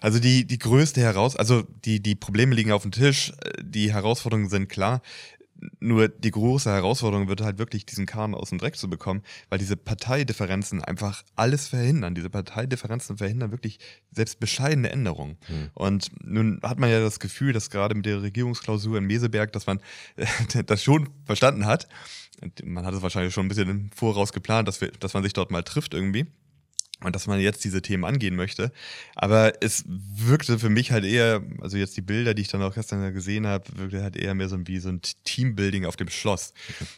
Also 0.00 0.18
die, 0.18 0.46
die 0.46 0.58
größte 0.58 1.00
heraus, 1.00 1.36
also 1.36 1.62
die, 1.84 2.00
die 2.00 2.16
Probleme 2.16 2.54
liegen 2.54 2.72
auf 2.72 2.82
dem 2.82 2.92
Tisch, 2.92 3.32
die 3.60 3.92
Herausforderungen 3.92 4.48
sind 4.48 4.68
klar. 4.68 5.00
Nur 5.80 6.08
die 6.08 6.30
große 6.30 6.70
Herausforderung 6.70 7.28
wird 7.28 7.40
halt 7.40 7.58
wirklich 7.58 7.86
diesen 7.86 8.06
Kahn 8.06 8.34
aus 8.34 8.50
dem 8.50 8.58
Dreck 8.58 8.76
zu 8.76 8.88
bekommen, 8.88 9.22
weil 9.48 9.58
diese 9.58 9.76
Parteidifferenzen 9.76 10.82
einfach 10.82 11.24
alles 11.36 11.68
verhindern. 11.68 12.14
Diese 12.14 12.30
Parteidifferenzen 12.30 13.18
verhindern 13.18 13.50
wirklich 13.50 13.78
selbst 14.12 14.40
bescheidene 14.40 14.90
Änderungen. 14.90 15.36
Hm. 15.46 15.70
Und 15.74 16.10
nun 16.24 16.60
hat 16.62 16.78
man 16.78 16.90
ja 16.90 17.00
das 17.00 17.20
Gefühl, 17.20 17.52
dass 17.52 17.70
gerade 17.70 17.94
mit 17.94 18.06
der 18.06 18.22
Regierungsklausur 18.22 18.98
in 18.98 19.04
Meseberg, 19.04 19.52
dass 19.52 19.66
man 19.66 19.80
das 20.66 20.82
schon 20.82 21.08
verstanden 21.24 21.66
hat. 21.66 21.88
Man 22.62 22.86
hat 22.86 22.94
es 22.94 23.02
wahrscheinlich 23.02 23.34
schon 23.34 23.46
ein 23.46 23.48
bisschen 23.48 23.68
im 23.68 23.90
Voraus 23.90 24.32
geplant, 24.32 24.68
dass, 24.68 24.80
wir, 24.80 24.92
dass 24.92 25.14
man 25.14 25.22
sich 25.24 25.32
dort 25.32 25.50
mal 25.50 25.62
trifft 25.62 25.92
irgendwie 25.92 26.26
und 27.04 27.14
dass 27.14 27.28
man 27.28 27.38
jetzt 27.38 27.64
diese 27.64 27.80
Themen 27.80 28.04
angehen 28.04 28.34
möchte. 28.34 28.72
Aber 29.14 29.52
es 29.62 29.84
wirkte 29.86 30.58
für 30.58 30.68
mich 30.68 30.90
halt 30.90 31.04
eher, 31.04 31.42
also 31.60 31.76
jetzt 31.76 31.96
die 31.96 32.02
Bilder, 32.02 32.34
die 32.34 32.42
ich 32.42 32.48
dann 32.48 32.62
auch 32.62 32.74
gestern 32.74 33.14
gesehen 33.14 33.46
habe, 33.46 33.64
wirkte 33.76 34.02
halt 34.02 34.16
eher 34.16 34.34
mehr 34.34 34.48
so 34.48 34.58
wie 34.66 34.78
so 34.80 34.88
ein 34.88 35.00
Teambuilding 35.24 35.84
auf 35.84 35.94
dem 35.94 36.08
Schloss. 36.08 36.52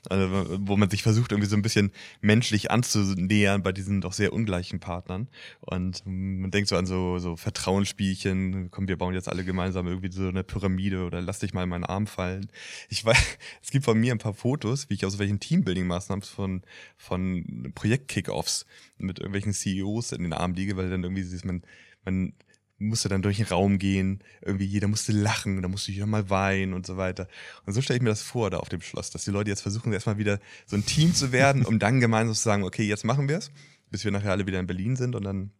Also, 0.09 0.59
wo 0.61 0.79
man 0.79 0.89
sich 0.89 1.03
versucht, 1.03 1.33
irgendwie 1.33 1.49
so 1.49 1.57
ein 1.57 1.63
bisschen 1.63 1.93
menschlich 2.23 2.71
anzunähern 2.71 3.63
bei 3.63 3.73
diesen 3.73 4.01
doch 4.01 4.15
sehr 4.15 4.33
ungleichen 4.33 4.81
Partnern. 4.81 5.29
Und 5.61 6.03
man 6.07 6.51
denkt 6.51 6.71
so 6.71 6.77
an 6.77 6.87
so, 6.87 7.19
so 7.19 7.37
Vertrauensspielchen, 7.37 8.71
komm, 8.71 8.89
wir 8.89 8.97
bauen 8.97 9.13
jetzt 9.13 9.29
alle 9.29 9.45
gemeinsam 9.45 9.87
irgendwie 9.87 10.11
so 10.11 10.29
eine 10.29 10.45
Pyramide 10.45 11.05
oder 11.05 11.21
lass 11.21 11.41
dich 11.41 11.53
mal 11.53 11.65
in 11.65 11.69
meinen 11.69 11.85
Arm 11.85 12.07
fallen. 12.07 12.49
Ich 12.89 13.05
weiß, 13.05 13.19
es 13.63 13.71
gibt 13.71 13.85
von 13.85 14.01
mir 14.01 14.13
ein 14.13 14.19
paar 14.19 14.35
Fotos, 14.35 14.89
wie 14.89 14.95
ich 14.95 15.05
aus 15.05 15.19
welchen 15.19 15.41
Teambuilding-Maßnahmen 15.41 16.23
von, 16.23 16.63
von 16.97 17.73
Projekt-Kickoffs 17.75 18.65
mit 18.97 19.19
irgendwelchen 19.19 19.53
CEOs 19.53 19.90
in 19.99 20.23
den 20.23 20.33
Armen 20.33 20.55
liege, 20.55 20.77
weil 20.77 20.91
dann 20.91 21.03
irgendwie 21.03 21.25
man, 21.45 21.63
man 22.05 22.33
musste 22.79 23.09
dann 23.09 23.23
durch 23.23 23.37
den 23.37 23.47
Raum 23.47 23.79
gehen, 23.79 24.23
irgendwie 24.43 24.65
jeder 24.65 24.89
musste 24.89 25.13
lachen, 25.13 25.61
da 25.61 25.69
musste 25.69 25.93
jeder 25.93 26.07
mal 26.07 26.31
weinen 26.31 26.73
und 26.73 26.87
so 26.87 26.97
weiter. 26.97 27.29
Und 27.67 27.75
so 27.75 27.83
stelle 27.83 27.99
ich 27.99 28.03
mir 28.03 28.09
das 28.09 28.23
vor 28.23 28.51
da 28.51 28.59
auf 28.59 28.69
dem 28.69 28.81
Schloss, 28.81 29.11
dass 29.11 29.25
die 29.25 29.31
Leute 29.31 29.51
jetzt 29.51 29.61
versuchen, 29.61 29.93
erstmal 29.93 30.19
wieder 30.19 30.41
so 30.67 30.77
ein 30.77 30.87
Team 30.87 31.15
zu 31.15 31.33
werden, 31.33 31.65
um 31.65 31.79
dann 31.79 32.01
gemeinsam 32.01 32.35
zu 32.35 32.43
sagen, 32.43 32.65
okay, 32.65 32.85
jetzt 32.85 33.05
machen 33.05 33.29
wir 33.29 33.39
es, 33.39 33.51
bis 33.91 34.05
wir 34.05 34.11
nachher 34.11 34.33
alle 34.33 34.47
wieder 34.47 34.59
in 34.59 34.67
Berlin 34.67 34.97
sind 34.97 35.15
und 35.15 35.25
dann 35.25 35.51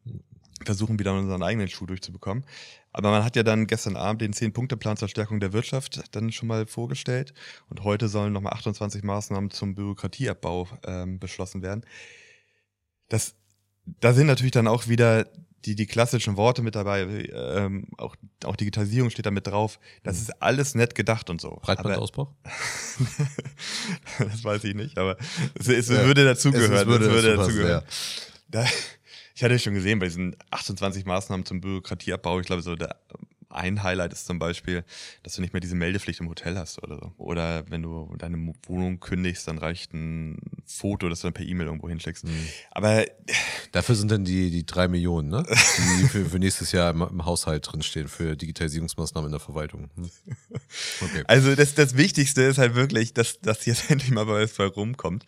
versuchen 0.65 0.99
wieder 0.99 1.15
unseren 1.15 1.43
eigenen 1.43 1.69
Schuh 1.69 1.87
durchzubekommen. 1.87 2.45
Aber 2.93 3.11
man 3.11 3.25
hat 3.25 3.37
ja 3.37 3.43
dann 3.43 3.67
gestern 3.67 3.97
Abend 3.97 4.21
den 4.23 4.33
10-Punkte-Plan 4.33 4.97
zur 4.97 5.09
Stärkung 5.09 5.41
der 5.41 5.53
Wirtschaft 5.53 6.03
dann 6.13 6.33
schon 6.33 6.49
mal 6.49 6.67
vorgestellt 6.67 7.35
und 7.69 7.85
heute 7.85 8.09
sollen 8.09 8.33
nochmal 8.33 8.55
28 8.55 9.03
Maßnahmen 9.03 9.51
zum 9.51 9.75
Bürokratieabbau 9.75 10.69
ähm, 10.85 11.19
beschlossen 11.19 11.63
werden. 11.63 11.85
Das, 13.09 13.35
da 13.85 14.13
sind 14.13 14.27
natürlich 14.27 14.53
dann 14.53 14.69
auch 14.69 14.89
wieder 14.89 15.27
die, 15.65 15.75
die 15.75 15.87
klassischen 15.87 16.37
Worte 16.37 16.63
mit 16.63 16.75
dabei, 16.75 17.03
ähm, 17.03 17.87
auch, 17.99 18.17
auch 18.45 18.57
Digitalisierung 18.57 19.11
steht 19.11 19.27
da 19.27 19.31
mit 19.31 19.47
drauf. 19.47 19.79
Das 20.03 20.17
mhm. 20.17 20.23
ist 20.23 20.43
alles 20.43 20.75
nett 20.75 20.95
gedacht 20.95 21.29
und 21.29 21.41
so. 21.41 21.59
Breitbandausbau? 21.63 22.35
das 24.19 24.43
weiß 24.43 24.65
ich 24.65 24.75
nicht, 24.75 24.97
aber 24.99 25.17
es, 25.55 25.69
es 25.69 25.89
ja, 25.89 26.05
würde 26.07 26.25
dazugehören. 26.25 26.73
Es, 26.73 26.81
es 26.81 26.87
würde, 26.87 27.11
würde 27.11 27.37
dazugehören. 27.37 27.83
Da, 28.49 28.65
ich 29.35 29.45
hatte 29.45 29.59
schon 29.59 29.75
gesehen 29.75 29.99
bei 29.99 30.07
diesen 30.07 30.35
28 30.51 31.05
Maßnahmen 31.05 31.45
zum 31.45 31.61
Bürokratieabbau, 31.61 32.41
ich 32.41 32.47
glaube, 32.47 32.63
so 32.63 32.75
der 32.75 32.97
ein 33.51 33.83
Highlight 33.83 34.13
ist 34.13 34.27
zum 34.27 34.39
Beispiel, 34.39 34.85
dass 35.23 35.35
du 35.35 35.41
nicht 35.41 35.53
mehr 35.53 35.61
diese 35.61 35.75
Meldepflicht 35.75 36.21
im 36.21 36.29
Hotel 36.29 36.57
hast 36.57 36.83
oder 36.83 36.97
so. 36.97 37.13
Oder 37.19 37.65
wenn 37.69 37.83
du 37.83 38.15
deine 38.17 38.55
Wohnung 38.67 39.01
kündigst, 39.01 39.47
dann 39.49 39.59
reicht 39.59 39.93
ein 39.93 40.39
Foto, 40.65 41.09
das 41.09 41.21
du 41.21 41.27
dann 41.27 41.35
per 41.35 41.45
E-Mail 41.45 41.67
irgendwo 41.67 41.89
hinschickst. 41.89 42.25
Mhm. 42.25 42.49
Aber 42.71 43.05
dafür 43.73 43.95
sind 43.95 44.11
dann 44.11 44.25
die, 44.25 44.51
die 44.51 44.65
drei 44.65 44.89
Millionen, 44.89 45.29
ne? 45.29 45.45
Die 45.47 46.09
für, 46.09 46.25
für 46.25 46.39
nächstes 46.39 46.73
Jahr 46.73 46.91
im, 46.91 47.03
im 47.03 47.25
Haushalt 47.25 47.71
drinstehen, 47.71 48.09
für 48.09 48.37
Digitalisierungsmaßnahmen 48.37 49.29
in 49.29 49.33
der 49.33 49.41
Verwaltung. 49.41 49.91
Hm. 49.97 50.11
Okay. 51.03 51.25
Also 51.27 51.55
das, 51.55 51.75
das 51.75 51.97
Wichtigste 51.97 52.43
ist 52.43 52.59
halt 52.59 52.75
wirklich, 52.75 53.13
dass, 53.15 53.41
dass 53.41 53.67
jetzt 53.67 53.91
endlich 53.91 54.11
mal 54.11 54.25
bei 54.25 54.47
rumkommt. 54.67 55.25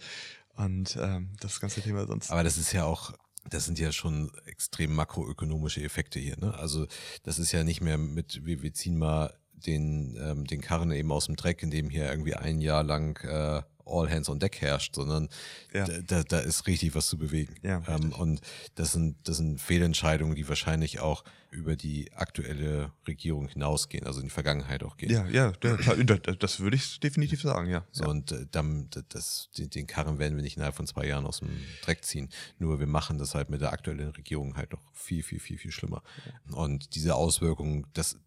Und 0.57 0.99
ähm, 1.01 1.31
das 1.41 1.61
ganze 1.61 1.81
Thema 1.81 2.07
sonst. 2.07 2.31
Aber 2.31 2.45
das 2.45 2.59
ist 2.59 2.73
ja 2.73 2.85
auch 2.85 3.15
das 3.49 3.65
sind 3.65 3.79
ja 3.79 3.93
schon 3.93 4.31
extrem 4.47 4.95
makroökonomische 4.95 5.83
Effekte 5.83 6.19
hier. 6.19 6.37
Ne? 6.39 6.55
Also 6.55 6.87
das 7.23 7.39
ist 7.39 7.53
ja 7.53 7.65
nicht 7.65 7.81
mehr 7.81 7.99
mit, 7.99 8.45
wir, 8.45 8.63
wir 8.63 8.73
ziehen 8.73 8.99
mal 8.99 9.35
den, 9.53 10.17
ähm, 10.21 10.47
den 10.47 10.61
Karren 10.61 10.91
eben 10.93 11.13
aus 11.13 11.27
dem 11.27 11.37
Dreck, 11.37 11.63
in 11.63 11.71
dem 11.71 11.91
hier 11.91 12.11
irgendwie 12.11 12.35
ein 12.35 12.61
Jahr 12.61 12.83
lang 12.83 13.19
äh, 13.25 13.63
All 13.87 14.11
Hands 14.11 14.29
on 14.29 14.39
Deck 14.39 14.61
herrscht, 14.61 14.95
sondern 14.95 15.29
ja. 15.73 15.87
da, 15.87 16.23
da 16.23 16.39
ist 16.39 16.67
richtig 16.67 16.95
was 16.95 17.07
zu 17.07 17.19
bewegen. 17.19 17.55
Ja, 17.63 17.83
ähm, 17.89 18.13
und 18.13 18.41
das 18.75 18.93
sind, 18.93 19.17
das 19.25 19.39
sind 19.39 19.61
Fehlentscheidungen, 19.61 20.35
die 20.35 20.49
wahrscheinlich 20.49 21.01
auch 21.01 21.25
über 21.53 21.77
die 21.77 22.11
aktuelle 22.15 22.93
Regierung 23.07 23.47
hinausgehen, 23.47 24.07
also 24.07 24.21
in 24.21 24.27
die 24.27 24.31
Vergangenheit 24.31 24.83
auch 24.83 24.97
gehen. 24.97 25.11
Ja, 25.11 25.27
ja, 25.27 25.53
das, 25.53 26.61
würde 26.61 26.77
ich 26.77 26.99
definitiv 26.99 27.43
sagen, 27.43 27.69
ja. 27.69 27.85
So, 27.93 28.09
und 28.09 28.33
äh, 28.33 28.47
dann, 28.51 28.89
das, 29.11 29.51
den 29.55 29.87
Karren 29.87 30.19
werden 30.19 30.35
wir 30.37 30.43
nicht 30.43 30.57
innerhalb 30.57 30.75
von 30.75 30.87
zwei 30.87 31.07
Jahren 31.07 31.27
aus 31.27 31.41
dem 31.41 31.51
Dreck 31.83 32.05
ziehen. 32.05 32.31
Nur 32.59 32.81
wir 32.81 32.87
machen 32.87 33.19
das 33.19 33.35
halt 33.35 33.51
mit 33.51 33.61
der 33.61 33.73
aktuellen 33.73 34.09
Regierung 34.11 34.57
halt 34.57 34.73
noch 34.73 34.81
viel, 34.95 35.23
viel, 35.23 35.41
viel, 35.41 35.59
viel 35.59 35.73
schlimmer. 35.73 36.03
Und 36.51 36.95
diese 36.95 37.15
Auswirkungen, 37.15 37.87
das, 37.93 38.19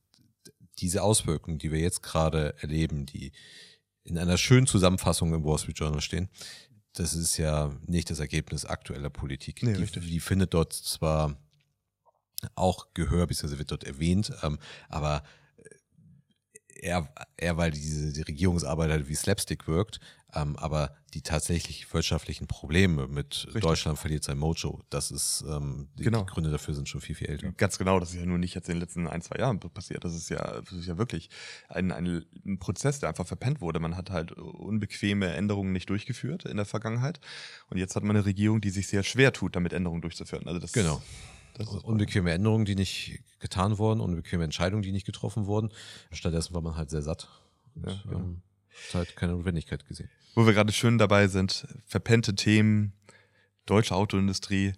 diese 0.78 1.02
Auswirkungen, 1.02 1.58
die 1.58 1.72
wir 1.72 1.80
jetzt 1.80 2.04
gerade 2.04 2.54
erleben, 2.62 3.08
die 3.08 3.32
in 4.06 4.18
einer 4.18 4.38
schönen 4.38 4.68
Zusammenfassung 4.68 5.34
im 5.34 5.44
Wall 5.44 5.58
Street 5.58 5.80
Journal 5.80 6.02
stehen. 6.02 6.30
Das 6.94 7.14
ist 7.14 7.38
ja 7.38 7.76
nicht 7.86 8.10
das 8.10 8.20
Ergebnis 8.20 8.66
aktueller 8.66 9.10
Politik. 9.10 9.64
Nee, 9.64 9.74
die, 9.74 10.00
die, 10.00 10.20
findet 10.20 10.54
dort 10.54 10.72
zwar 10.72 11.36
auch 12.54 12.88
Gehör, 12.94 13.28
beziehungsweise 13.28 13.60
wird 13.60 13.72
dort 13.72 13.84
erwähnt, 13.84 14.32
ähm, 14.44 14.60
aber 14.88 15.24
eher, 16.86 17.10
eher 17.36 17.58
weil 17.58 17.72
diese 17.72 18.14
die 18.14 18.22
Regierungsarbeit 18.22 18.92
halt 18.92 19.10
wie 19.10 19.16
Slapstick 19.16 19.68
wirkt, 19.68 20.00
ähm, 20.34 20.56
aber 20.58 20.96
die 21.14 21.22
tatsächlich 21.22 21.92
wirtschaftlichen 21.94 22.48
Probleme 22.48 23.08
mit 23.08 23.46
Richtig. 23.48 23.62
Deutschland 23.62 23.98
verliert 23.98 24.24
sein 24.24 24.38
Mojo, 24.38 24.82
das 24.90 25.10
ist, 25.10 25.44
ähm, 25.48 25.88
die, 25.98 26.04
genau. 26.04 26.24
die, 26.24 26.26
Gründe 26.26 26.52
dafür 26.52 26.74
sind 26.74 26.90
schon 26.90 27.02
viel, 27.02 27.16
viel 27.16 27.28
älter. 27.28 27.52
Ganz 27.54 27.78
genau, 27.78 28.00
das 28.00 28.10
ist 28.10 28.20
ja 28.20 28.26
nur 28.26 28.38
nicht 28.38 28.54
jetzt 28.54 28.68
in 28.68 28.76
den 28.76 28.82
letzten 28.82 29.08
ein, 29.08 29.22
zwei 29.22 29.40
Jahren 29.40 29.60
passiert. 29.60 30.04
Das 30.04 30.14
ist 30.14 30.30
ja, 30.30 30.62
das 30.62 30.74
ist 30.74 30.88
ja 30.88 30.98
wirklich 30.98 31.30
ein, 31.70 31.92
ein, 31.92 32.26
Prozess, 32.60 33.00
der 33.00 33.10
einfach 33.10 33.26
verpennt 33.26 33.62
wurde. 33.62 33.80
Man 33.80 33.96
hat 33.96 34.12
halt 34.12 34.34
unbequeme 34.34 35.34
Änderungen 35.34 35.72
nicht 35.72 35.90
durchgeführt 35.90 36.46
in 36.46 36.58
der 36.58 36.66
Vergangenheit. 36.66 37.20
Und 37.70 37.78
jetzt 37.78 37.96
hat 37.96 38.04
man 38.04 38.16
eine 38.16 38.26
Regierung, 38.26 38.62
die 38.62 38.70
sich 38.70 38.88
sehr 38.88 39.04
schwer 39.04 39.34
tut, 39.34 39.56
damit 39.56 39.74
Änderungen 39.74 40.02
durchzuführen. 40.02 40.48
Also 40.48 40.60
das 40.60 40.74
genau. 40.74 41.02
Unbequeme 41.84 42.32
Änderungen, 42.32 42.66
die 42.66 42.76
nicht 42.76 43.20
getan 43.40 43.78
wurden, 43.78 44.00
unbequeme 44.00 44.44
Entscheidungen, 44.44 44.84
die 44.84 44.92
nicht 44.92 45.06
getroffen 45.06 45.46
wurden. 45.46 45.70
Stattdessen 46.12 46.54
war 46.54 46.62
man 46.62 46.76
halt 46.76 46.90
sehr 46.90 47.02
satt. 47.02 47.30
Und, 47.76 47.86
ja, 47.88 48.04
ja. 48.12 48.18
Ähm, 48.18 48.42
halt 48.94 49.16
keine 49.16 49.34
Notwendigkeit 49.34 49.88
gesehen. 49.88 50.10
Wo 50.36 50.46
wir 50.46 50.54
gerade 50.54 50.74
schön 50.74 50.98
dabei 50.98 51.28
sind, 51.28 51.68
verpennte 51.86 52.36
Themen, 52.36 52.94
deutsche 53.66 53.96
Autoindustrie. 53.96 54.74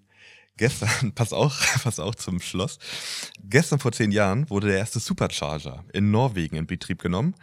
Gestern, 0.57 1.11
pass 1.15 1.33
auch, 1.33 1.55
pass 1.83 1.99
auch 1.99 2.15
zum 2.15 2.39
Schloss. 2.39 2.79
Gestern 3.43 3.79
vor 3.79 3.91
zehn 3.91 4.11
Jahren 4.11 4.49
wurde 4.49 4.67
der 4.67 4.77
erste 4.77 4.99
Supercharger 4.99 5.83
in 5.93 6.11
Norwegen 6.11 6.55
in 6.55 6.67
Betrieb 6.67 7.01
genommen. 7.01 7.35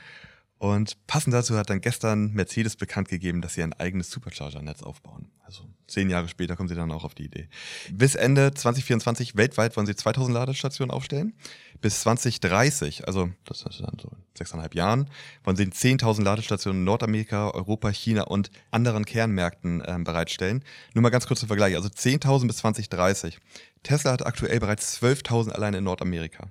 Und 0.58 1.06
passend 1.06 1.34
dazu 1.34 1.56
hat 1.56 1.68
dann 1.68 1.80
gestern 1.80 2.32
Mercedes 2.32 2.76
bekannt 2.76 3.08
gegeben, 3.08 3.42
dass 3.42 3.54
sie 3.54 3.62
ein 3.62 3.72
eigenes 3.74 4.10
Supercharger-Netz 4.10 4.82
aufbauen. 4.82 5.30
Also 5.42 5.64
zehn 5.86 6.08
Jahre 6.08 6.28
später 6.28 6.56
kommen 6.56 6.68
sie 6.68 6.74
dann 6.74 6.90
auch 6.90 7.04
auf 7.04 7.14
die 7.14 7.24
Idee. 7.24 7.48
Bis 7.92 8.14
Ende 8.14 8.54
2024 8.54 9.36
weltweit 9.36 9.76
wollen 9.76 9.86
sie 9.86 9.94
2000 9.94 10.32
Ladestationen 10.32 10.90
aufstellen. 10.90 11.34
Bis 11.82 12.00
2030, 12.00 13.06
also 13.06 13.30
das 13.44 13.62
ist 13.62 13.80
dann 13.80 13.98
so 14.00 14.10
sechseinhalb 14.32 14.74
Jahren, 14.74 15.10
wollen 15.42 15.56
sie 15.56 15.64
10.000 15.64 16.22
Ladestationen 16.22 16.80
in 16.80 16.84
Nordamerika, 16.84 17.50
Europa, 17.50 17.90
China 17.90 18.22
und 18.22 18.50
anderen 18.70 19.04
Kernmärkten 19.04 19.82
äh, 19.82 19.98
bereitstellen. 20.02 20.64
Nur 20.94 21.02
mal 21.02 21.10
ganz 21.10 21.26
kurz 21.26 21.40
zum 21.40 21.48
Vergleich. 21.48 21.76
Also 21.76 21.90
10.000 21.90 22.46
bis 22.46 22.56
2030. 22.58 23.38
Tesla 23.82 24.12
hat 24.12 24.24
aktuell 24.24 24.60
bereits 24.60 25.02
12.000 25.02 25.50
allein 25.50 25.74
in 25.74 25.84
Nordamerika. 25.84 26.48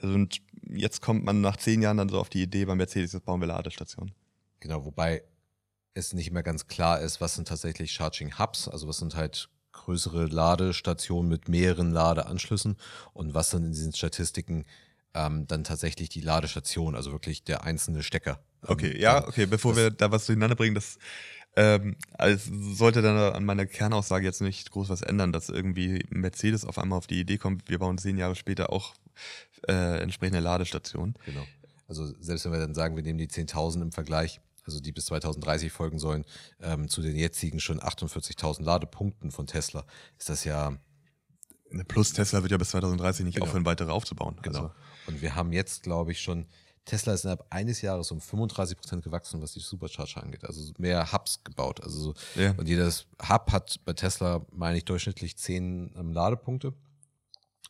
Also 0.00 0.14
und 0.14 0.40
jetzt 0.68 1.00
kommt 1.02 1.24
man 1.24 1.40
nach 1.40 1.56
zehn 1.56 1.82
Jahren 1.82 1.96
dann 1.96 2.08
so 2.08 2.18
auf 2.18 2.28
die 2.28 2.42
Idee 2.42 2.64
bei 2.64 2.74
Mercedes, 2.74 3.12
jetzt 3.12 3.24
bauen 3.24 3.40
wir 3.40 3.48
Ladestationen. 3.48 4.14
Genau, 4.60 4.84
wobei 4.84 5.22
es 5.94 6.12
nicht 6.12 6.30
mehr 6.30 6.42
ganz 6.42 6.66
klar 6.66 7.00
ist, 7.00 7.20
was 7.20 7.34
sind 7.34 7.48
tatsächlich 7.48 7.92
Charging 7.92 8.38
Hubs, 8.38 8.68
also 8.68 8.86
was 8.88 8.98
sind 8.98 9.14
halt 9.16 9.48
größere 9.72 10.26
Ladestationen 10.26 11.28
mit 11.28 11.48
mehreren 11.48 11.92
Ladeanschlüssen 11.92 12.76
und 13.12 13.34
was 13.34 13.50
sind 13.50 13.64
in 13.64 13.72
diesen 13.72 13.92
Statistiken 13.94 14.64
ähm, 15.14 15.46
dann 15.46 15.64
tatsächlich 15.64 16.08
die 16.08 16.20
Ladestation, 16.20 16.94
also 16.94 17.12
wirklich 17.12 17.44
der 17.44 17.64
einzelne 17.64 18.02
Stecker. 18.02 18.40
Ähm, 18.62 18.70
okay, 18.70 19.00
ja, 19.00 19.26
okay, 19.26 19.46
bevor 19.46 19.76
wir 19.76 19.90
da 19.90 20.10
was 20.10 20.26
durcheinander 20.26 20.56
bringen, 20.56 20.74
das 20.74 20.98
ähm, 21.56 21.96
also 22.12 22.52
sollte 22.74 23.00
dann 23.00 23.16
an 23.16 23.44
meiner 23.44 23.64
Kernaussage 23.64 24.26
jetzt 24.26 24.42
nicht 24.42 24.70
groß 24.70 24.90
was 24.90 25.00
ändern, 25.00 25.32
dass 25.32 25.48
irgendwie 25.48 26.04
Mercedes 26.10 26.66
auf 26.66 26.78
einmal 26.78 26.98
auf 26.98 27.06
die 27.06 27.20
Idee 27.20 27.38
kommt, 27.38 27.68
wir 27.70 27.78
bauen 27.78 27.96
zehn 27.96 28.18
Jahre 28.18 28.34
später 28.34 28.70
auch 28.70 28.94
äh, 29.68 30.00
entsprechende 30.00 30.40
Ladestationen. 30.40 31.14
Genau. 31.24 31.44
Also 31.88 32.06
selbst 32.20 32.44
wenn 32.44 32.52
wir 32.52 32.58
dann 32.58 32.74
sagen, 32.74 32.96
wir 32.96 33.02
nehmen 33.02 33.18
die 33.18 33.28
10.000 33.28 33.82
im 33.82 33.92
Vergleich, 33.92 34.40
also 34.64 34.80
die 34.80 34.92
bis 34.92 35.06
2030 35.06 35.70
folgen 35.72 35.98
sollen, 35.98 36.24
ähm, 36.60 36.88
zu 36.88 37.02
den 37.02 37.16
jetzigen 37.16 37.60
schon 37.60 37.80
48.000 37.80 38.62
Ladepunkten 38.62 39.30
von 39.30 39.46
Tesla, 39.46 39.84
ist 40.18 40.28
das 40.28 40.44
ja. 40.44 40.76
Plus 41.88 42.12
Tesla 42.12 42.42
wird 42.42 42.52
ja 42.52 42.58
bis 42.58 42.70
2030 42.70 43.24
nicht 43.24 43.34
genau. 43.34 43.46
aufhören, 43.46 43.64
weitere 43.64 43.90
aufzubauen. 43.90 44.38
Genau. 44.42 44.58
Also. 44.58 44.72
Und 45.08 45.20
wir 45.20 45.34
haben 45.34 45.52
jetzt, 45.52 45.82
glaube 45.82 46.12
ich, 46.12 46.20
schon, 46.20 46.46
Tesla 46.84 47.12
ist 47.12 47.24
innerhalb 47.24 47.44
eines 47.50 47.82
Jahres 47.82 48.12
um 48.12 48.20
35 48.20 48.76
Prozent 48.78 49.02
gewachsen, 49.02 49.42
was 49.42 49.52
die 49.52 49.60
Supercharger 49.60 50.22
angeht. 50.22 50.44
Also 50.44 50.72
mehr 50.78 51.12
Hubs 51.12 51.42
gebaut. 51.42 51.82
Also 51.82 51.98
so, 52.00 52.14
ja. 52.40 52.52
Und 52.52 52.68
jedes 52.68 53.06
Hub 53.28 53.50
hat 53.50 53.80
bei 53.84 53.92
Tesla, 53.92 54.46
meine 54.52 54.78
ich, 54.78 54.84
durchschnittlich 54.84 55.36
10 55.36 55.94
ähm, 55.96 56.12
Ladepunkte. 56.12 56.72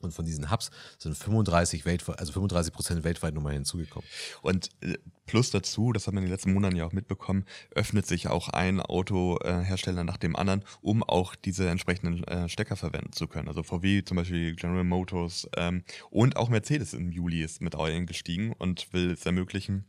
Und 0.01 0.13
von 0.13 0.25
diesen 0.25 0.51
Hubs 0.51 0.71
sind 0.99 1.17
35 1.17 1.87
weltweit, 1.87 2.19
also 2.19 2.33
35 2.33 2.73
Prozent 2.73 3.05
weltweit 3.05 3.35
nochmal 3.35 3.55
hinzugekommen. 3.55 4.09
Und 4.43 4.69
äh, 4.83 4.99
plus 5.25 5.51
dazu, 5.51 5.93
das 5.93 6.07
hat 6.07 6.15
man 6.15 6.23
in 6.23 6.29
den 6.29 6.35
letzten 6.35 6.53
Monaten 6.53 6.77
ja 6.77 6.85
auch 6.85 6.93
mitbekommen, 6.93 7.45
öffnet 7.75 8.07
sich 8.07 8.29
auch 8.29 8.49
ein 8.49 8.81
Autohersteller 8.81 10.05
nach 10.05 10.19
dem 10.19 10.37
anderen, 10.37 10.65
um 10.83 11.03
auch 11.03 11.35
diese 11.35 11.69
entsprechenden 11.69 12.25
äh, 12.25 12.49
Stecker 12.49 12.77
verwenden 12.77 13.13
zu 13.13 13.27
können. 13.27 13.49
Also 13.49 13.63
VW 13.63 14.05
zum 14.05 14.19
Beispiel, 14.19 14.55
General 14.55 14.85
Motors 14.85 15.49
ähm, 15.57 15.83
und 16.11 16.37
auch 16.37 16.49
Mercedes 16.49 16.93
im 16.93 17.11
Juli 17.11 17.43
ist 17.43 17.63
mit 17.63 17.75
eingestiegen 17.75 18.53
und 18.53 18.93
will 18.93 19.13
es 19.13 19.25
ermöglichen, 19.27 19.85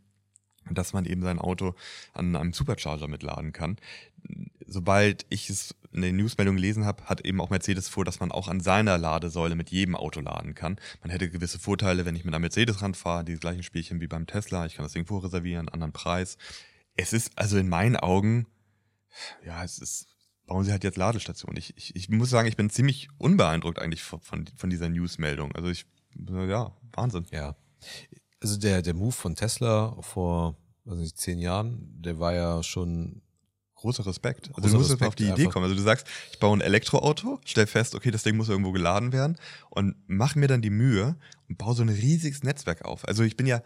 dass 0.70 0.92
man 0.92 1.04
eben 1.04 1.22
sein 1.22 1.38
Auto 1.38 1.74
an 2.12 2.36
einem 2.36 2.52
Supercharger 2.52 3.08
mitladen 3.08 3.52
kann. 3.52 3.76
Sobald 4.66 5.24
ich 5.30 5.48
es 5.48 5.74
in 6.02 6.16
den 6.16 6.16
Newsmeldungen 6.16 6.56
gelesen 6.56 6.84
habe, 6.84 7.04
hat 7.04 7.24
eben 7.24 7.40
auch 7.40 7.50
Mercedes 7.50 7.88
vor, 7.88 8.04
dass 8.04 8.20
man 8.20 8.32
auch 8.32 8.48
an 8.48 8.60
seiner 8.60 8.98
Ladesäule 8.98 9.54
mit 9.54 9.70
jedem 9.70 9.94
Auto 9.96 10.20
laden 10.20 10.54
kann. 10.54 10.78
Man 11.02 11.10
hätte 11.10 11.30
gewisse 11.30 11.58
Vorteile, 11.58 12.04
wenn 12.04 12.16
ich 12.16 12.24
mit 12.24 12.34
einem 12.34 12.42
Mercedes 12.42 12.82
ranfahre, 12.82 13.24
die 13.24 13.34
gleichen 13.36 13.62
Spielchen 13.62 14.00
wie 14.00 14.06
beim 14.06 14.26
Tesla. 14.26 14.66
Ich 14.66 14.74
kann 14.74 14.84
das 14.84 14.92
Ding 14.92 15.06
vorreservieren, 15.06 15.68
anderen 15.68 15.92
Preis. 15.92 16.38
Es 16.94 17.12
ist 17.12 17.32
also 17.36 17.58
in 17.58 17.68
meinen 17.68 17.96
Augen, 17.96 18.46
ja, 19.44 19.62
es 19.64 19.78
ist, 19.78 20.06
bauen 20.46 20.64
sie 20.64 20.72
halt 20.72 20.84
jetzt 20.84 20.96
Ladestationen. 20.96 21.56
Ich, 21.56 21.76
ich, 21.76 21.94
ich 21.94 22.08
muss 22.08 22.30
sagen, 22.30 22.48
ich 22.48 22.56
bin 22.56 22.70
ziemlich 22.70 23.08
unbeeindruckt 23.18 23.78
eigentlich 23.78 24.02
von, 24.02 24.20
von, 24.20 24.46
von 24.56 24.70
dieser 24.70 24.88
Newsmeldung. 24.88 25.52
Also 25.52 25.68
ich 25.68 25.86
ja, 26.26 26.72
Wahnsinn. 26.92 27.26
Ja. 27.30 27.56
Also 28.40 28.56
der, 28.56 28.82
der 28.82 28.94
Move 28.94 29.12
von 29.12 29.34
Tesla 29.34 29.96
vor, 30.00 30.56
weiß 30.84 30.98
nicht, 30.98 31.18
zehn 31.18 31.38
Jahren, 31.38 32.00
der 32.02 32.18
war 32.18 32.34
ja 32.34 32.62
schon 32.62 33.22
Großer 33.78 34.04
Respekt. 34.04 34.48
Also 34.48 34.62
Großer 34.62 34.72
du 34.72 34.78
musst 34.78 34.90
mal 34.90 34.94
auf 34.94 35.00
Respekt, 35.12 35.18
die 35.20 35.24
Idee 35.24 35.42
einfach. 35.42 35.52
kommen. 35.52 35.64
Also 35.64 35.76
du 35.76 35.82
sagst, 35.82 36.06
ich 36.32 36.40
baue 36.40 36.56
ein 36.56 36.60
Elektroauto, 36.60 37.40
stell 37.44 37.66
fest, 37.66 37.94
okay, 37.94 38.10
das 38.10 38.24
Ding 38.24 38.36
muss 38.36 38.48
irgendwo 38.48 38.72
geladen 38.72 39.12
werden 39.12 39.38
und 39.70 39.94
mach 40.08 40.34
mir 40.34 40.48
dann 40.48 40.62
die 40.62 40.70
Mühe 40.70 41.16
und 41.48 41.58
baue 41.58 41.74
so 41.74 41.82
ein 41.82 41.88
riesiges 41.88 42.42
Netzwerk 42.42 42.84
auf. 42.84 43.06
Also 43.06 43.22
ich 43.22 43.36
bin 43.36 43.46
ja, 43.46 43.62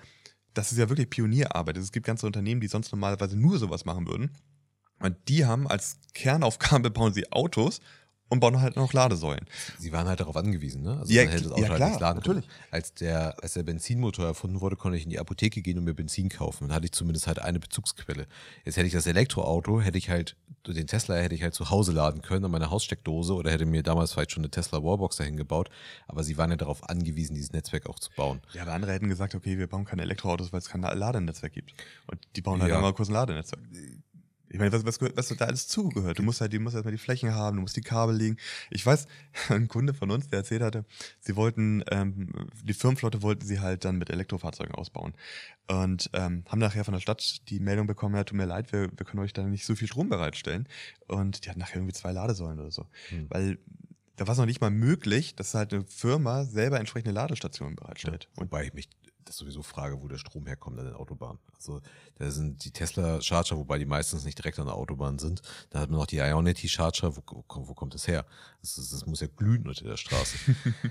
das 0.53 0.71
ist 0.71 0.77
ja 0.77 0.91
wirklich 0.91 1.09
Pionierarbeit. 1.09 1.79
Es 1.79 1.93
gibt 1.93 2.07
ganze 2.07 2.27
Unternehmen, 2.27 2.61
die 2.61 2.69
sonst 2.69 2.93
normalerweise 2.93 3.39
nur 3.39 3.59
sowas 3.59 3.87
machen 3.87 4.07
würden. 4.07 4.31
Und 5.01 5.17
die 5.29 5.47
haben 5.47 5.67
als 5.67 5.97
Kernaufgabe, 6.13 6.91
bauen 6.93 7.15
sie 7.15 7.33
Autos 7.33 7.81
und 8.33 8.41
bauen 8.41 8.61
halt 8.63 8.77
noch 8.77 8.93
Ladesäulen. 8.95 9.45
Sie 9.79 9.93
waren 9.93 10.09
halt 10.09 10.21
darauf 10.21 10.37
angewiesen, 10.37 10.83
ne? 10.83 10.97
Also 10.99 11.13
Ja, 11.13 11.25
man 11.25 11.33
hätte 11.33 11.45
das 11.45 11.51
ja, 11.53 11.57
Auto 11.59 11.69
halt 11.69 11.77
klar, 11.77 11.89
nicht 11.91 12.01
laden 12.01 12.17
natürlich. 12.19 12.47
können. 12.47 12.57
Als 12.71 12.95
der, 12.95 13.43
als 13.43 13.53
der 13.53 13.63
Benzinmotor 13.63 14.25
erfunden 14.27 14.61
wurde, 14.63 14.77
konnte 14.77 14.97
ich 14.97 15.05
in 15.05 15.11
die 15.11 15.19
Apotheke 15.19 15.61
gehen 15.61 15.77
und 15.77 15.85
mir 15.85 15.93
Benzin 15.95 16.31
kaufen. 16.31 16.69
Dann 16.69 16.75
hatte 16.75 16.87
ich 16.87 16.93
zumindest 16.93 17.27
halt 17.27 17.39
eine 17.41 17.61
Bezugsquelle. 17.61 18.27
Jetzt 18.65 18.77
hätte 18.79 18.87
ich 18.87 18.95
das 18.95 19.07
Elektroauto, 19.07 19.81
hätte 19.83 19.99
ich 19.99 20.09
halt, 20.09 20.37
den 20.67 20.87
Tesla 20.87 21.17
hätte 21.17 21.35
ich 21.35 21.43
halt 21.43 21.53
zu 21.55 21.69
Hause 21.69 21.93
laden 21.93 22.23
können 22.23 22.45
an 22.47 22.51
meiner 22.51 22.71
Haussteckdose 22.71 23.35
oder 23.35 23.51
hätte 23.51 23.67
mir 23.67 23.83
damals 23.83 24.13
vielleicht 24.15 24.33
schon 24.33 24.43
eine 24.43 24.51
Tesla 24.51 24.83
Wallbox 24.83 25.17
dahin 25.17 25.37
gebaut. 25.37 25.69
Aber 26.09 26.25
sie 26.25 26.39
waren 26.39 26.51
ja 26.51 26.57
darauf 26.57 26.89
angewiesen, 26.89 27.35
dieses 27.35 27.53
Netzwerk 27.53 27.87
auch 27.87 27.99
zu 27.99 28.11
bauen. 28.17 28.41
Ja, 28.55 28.63
aber 28.63 28.73
andere 28.73 28.93
hätten 28.93 29.09
gesagt, 29.11 29.35
okay, 29.35 29.59
wir 29.59 29.67
bauen 29.67 29.85
keine 29.85 30.03
Elektroautos, 30.03 30.53
weil 30.55 30.61
es 30.61 30.69
kein 30.71 30.81
Ladenetzwerk 30.81 31.53
gibt. 31.53 31.75
Und 32.07 32.19
die 32.37 32.41
bauen 32.41 32.61
halt 32.63 32.71
Ja. 32.71 32.77
einmal 32.77 32.95
kurz 32.95 33.09
ein 33.11 33.13
Ladenetzwerk. 33.15 33.63
Ich 34.53 34.59
meine, 34.59 34.71
was, 34.71 34.85
was, 34.85 34.99
gehört- 34.99 35.17
was 35.17 35.29
da 35.29 35.47
alles 35.47 35.67
zugehört? 35.67 36.19
Du 36.19 36.23
musst 36.23 36.41
halt, 36.43 36.53
du 36.53 36.61
musst 36.61 36.75
erstmal 36.75 36.93
die 36.93 36.99
Flächen 36.99 37.35
haben, 37.35 37.57
du 37.57 37.63
musst 37.63 37.77
die 37.77 37.81
Kabel 37.81 38.15
legen. 38.15 38.37
Ich 38.71 38.85
weiß, 38.85 39.07
ein 39.49 39.67
Kunde 39.69 39.95
von 39.95 40.11
uns, 40.11 40.29
der 40.29 40.41
erzählt 40.41 40.63
hatte, 40.63 40.85
sie 41.21 41.37
wollten, 41.37 41.83
ähm, 41.91 42.29
die 42.63 42.75
Firmenflotte 42.75 43.23
wollten 43.23 43.47
sie 43.47 43.61
halt 43.61 43.85
dann 43.85 43.97
mit 43.97 44.11
Elektrofahrzeugen 44.11 44.75
ausbauen. 44.75 45.15
Und 45.69 46.11
ähm, 46.13 46.45
haben 46.49 46.59
nachher 46.59 46.85
von 46.85 46.93
der 46.95 47.01
Stadt 47.01 47.49
die 47.49 47.61
Meldung 47.61 47.87
bekommen, 47.87 48.15
ja, 48.15 48.25
tut 48.25 48.37
mir 48.37 48.45
leid, 48.45 48.73
wir, 48.73 48.91
wir 48.95 49.07
können 49.07 49.23
euch 49.23 49.33
da 49.33 49.43
nicht 49.43 49.65
so 49.65 49.75
viel 49.75 49.89
Strom 49.89 50.09
bereitstellen. 50.11 50.69
Und 51.09 51.45
die 51.45 51.49
hatten 51.51 51.61
nachher 51.61 51.77
irgendwie 51.77 51.95
zwei 51.95 52.13
Ladesäulen 52.13 52.61
oder 52.61 52.71
so. 52.71 52.87
Hm. 53.09 53.27
Weil 53.31 53.59
da 54.17 54.27
war 54.27 54.33
es 54.33 54.39
noch 54.39 54.47
nicht 54.47 54.61
mal 54.61 54.71
möglich, 54.71 55.35
dass 55.35 55.55
halt 55.55 55.73
eine 55.73 55.85
Firma 55.85 56.45
selber 56.45 56.79
entsprechende 56.79 57.13
Ladestationen 57.15 57.77
bereitstellt. 57.77 58.29
Und 58.37 58.53
Wobei 58.53 58.67
ich 58.67 58.75
mich 58.75 58.89
das 59.25 59.37
sowieso 59.37 59.63
frage, 59.63 60.01
wo 60.01 60.09
der 60.09 60.19
Strom 60.19 60.47
herkommt 60.47 60.79
an 60.79 60.87
den 60.87 60.95
Autobahnen. 60.95 61.39
Also 61.55 61.81
da 62.17 62.31
sind 62.31 62.65
die 62.65 62.71
Tesla 62.71 63.21
Charger, 63.21 63.57
wobei 63.57 63.79
die 63.79 63.87
meistens 63.87 64.25
nicht 64.25 64.39
direkt 64.39 64.59
an 64.59 64.67
der 64.67 64.77
Autobahn 64.77 65.19
sind. 65.19 65.43
Da 65.71 65.81
hat 65.81 65.91
man 65.91 65.99
noch 65.99 66.07
die 66.07 66.19
Ionity 66.19 66.69
Charger. 66.69 67.17
Wo, 67.17 67.23
wo, 67.27 67.69
wo 67.69 67.75
kommt 67.75 67.95
das 67.95 68.09
her? 68.09 68.25
Das, 68.61 68.79
ist, 68.79 68.93
das 68.93 69.07
muss 69.07 69.21
ja 69.21 69.29
glühen 69.29 69.67
unter 69.67 69.85
der 69.85 69.97
Straße. 69.97 70.37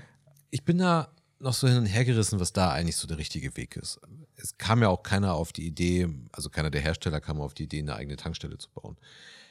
ich 0.50 0.64
bin 0.64 0.78
da 0.78 1.08
noch 1.42 1.54
so 1.54 1.66
hin 1.66 1.78
und 1.78 1.86
her 1.86 2.04
gerissen, 2.04 2.38
was 2.40 2.52
da 2.52 2.70
eigentlich 2.70 2.96
so 2.96 3.08
der 3.08 3.18
richtige 3.18 3.56
Weg 3.56 3.76
ist. 3.76 4.00
Es 4.36 4.56
kam 4.58 4.80
ja 4.80 4.88
auch 4.88 5.02
keiner 5.02 5.34
auf 5.34 5.52
die 5.52 5.66
Idee, 5.66 6.08
also 6.30 6.48
keiner 6.48 6.70
der 6.70 6.80
Hersteller 6.80 7.20
kam 7.20 7.40
auf 7.40 7.54
die 7.54 7.64
Idee, 7.64 7.80
eine 7.80 7.96
eigene 7.96 8.16
Tankstelle 8.16 8.58
zu 8.58 8.70
bauen. 8.70 8.96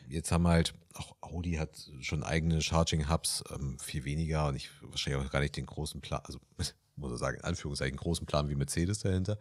Jetzt 0.07 0.31
haben 0.31 0.47
halt, 0.47 0.73
auch 0.93 1.15
Audi 1.21 1.53
hat 1.53 1.91
schon 2.00 2.23
eigene 2.23 2.61
Charging 2.61 3.09
Hubs, 3.09 3.43
ähm, 3.53 3.77
viel 3.79 4.05
weniger 4.05 4.47
und 4.47 4.55
ich 4.55 4.69
wahrscheinlich 4.81 5.25
auch 5.25 5.31
gar 5.31 5.41
nicht 5.41 5.55
den 5.57 5.65
großen 5.65 6.01
Plan, 6.01 6.21
also 6.23 6.39
muss 6.95 7.12
er 7.12 7.17
sagen, 7.17 7.38
in 7.38 7.43
Anführungszeichen 7.43 7.98
großen 7.98 8.25
Plan 8.25 8.50
wie 8.50 8.55
Mercedes 8.55 9.00
dahinter. 9.00 9.38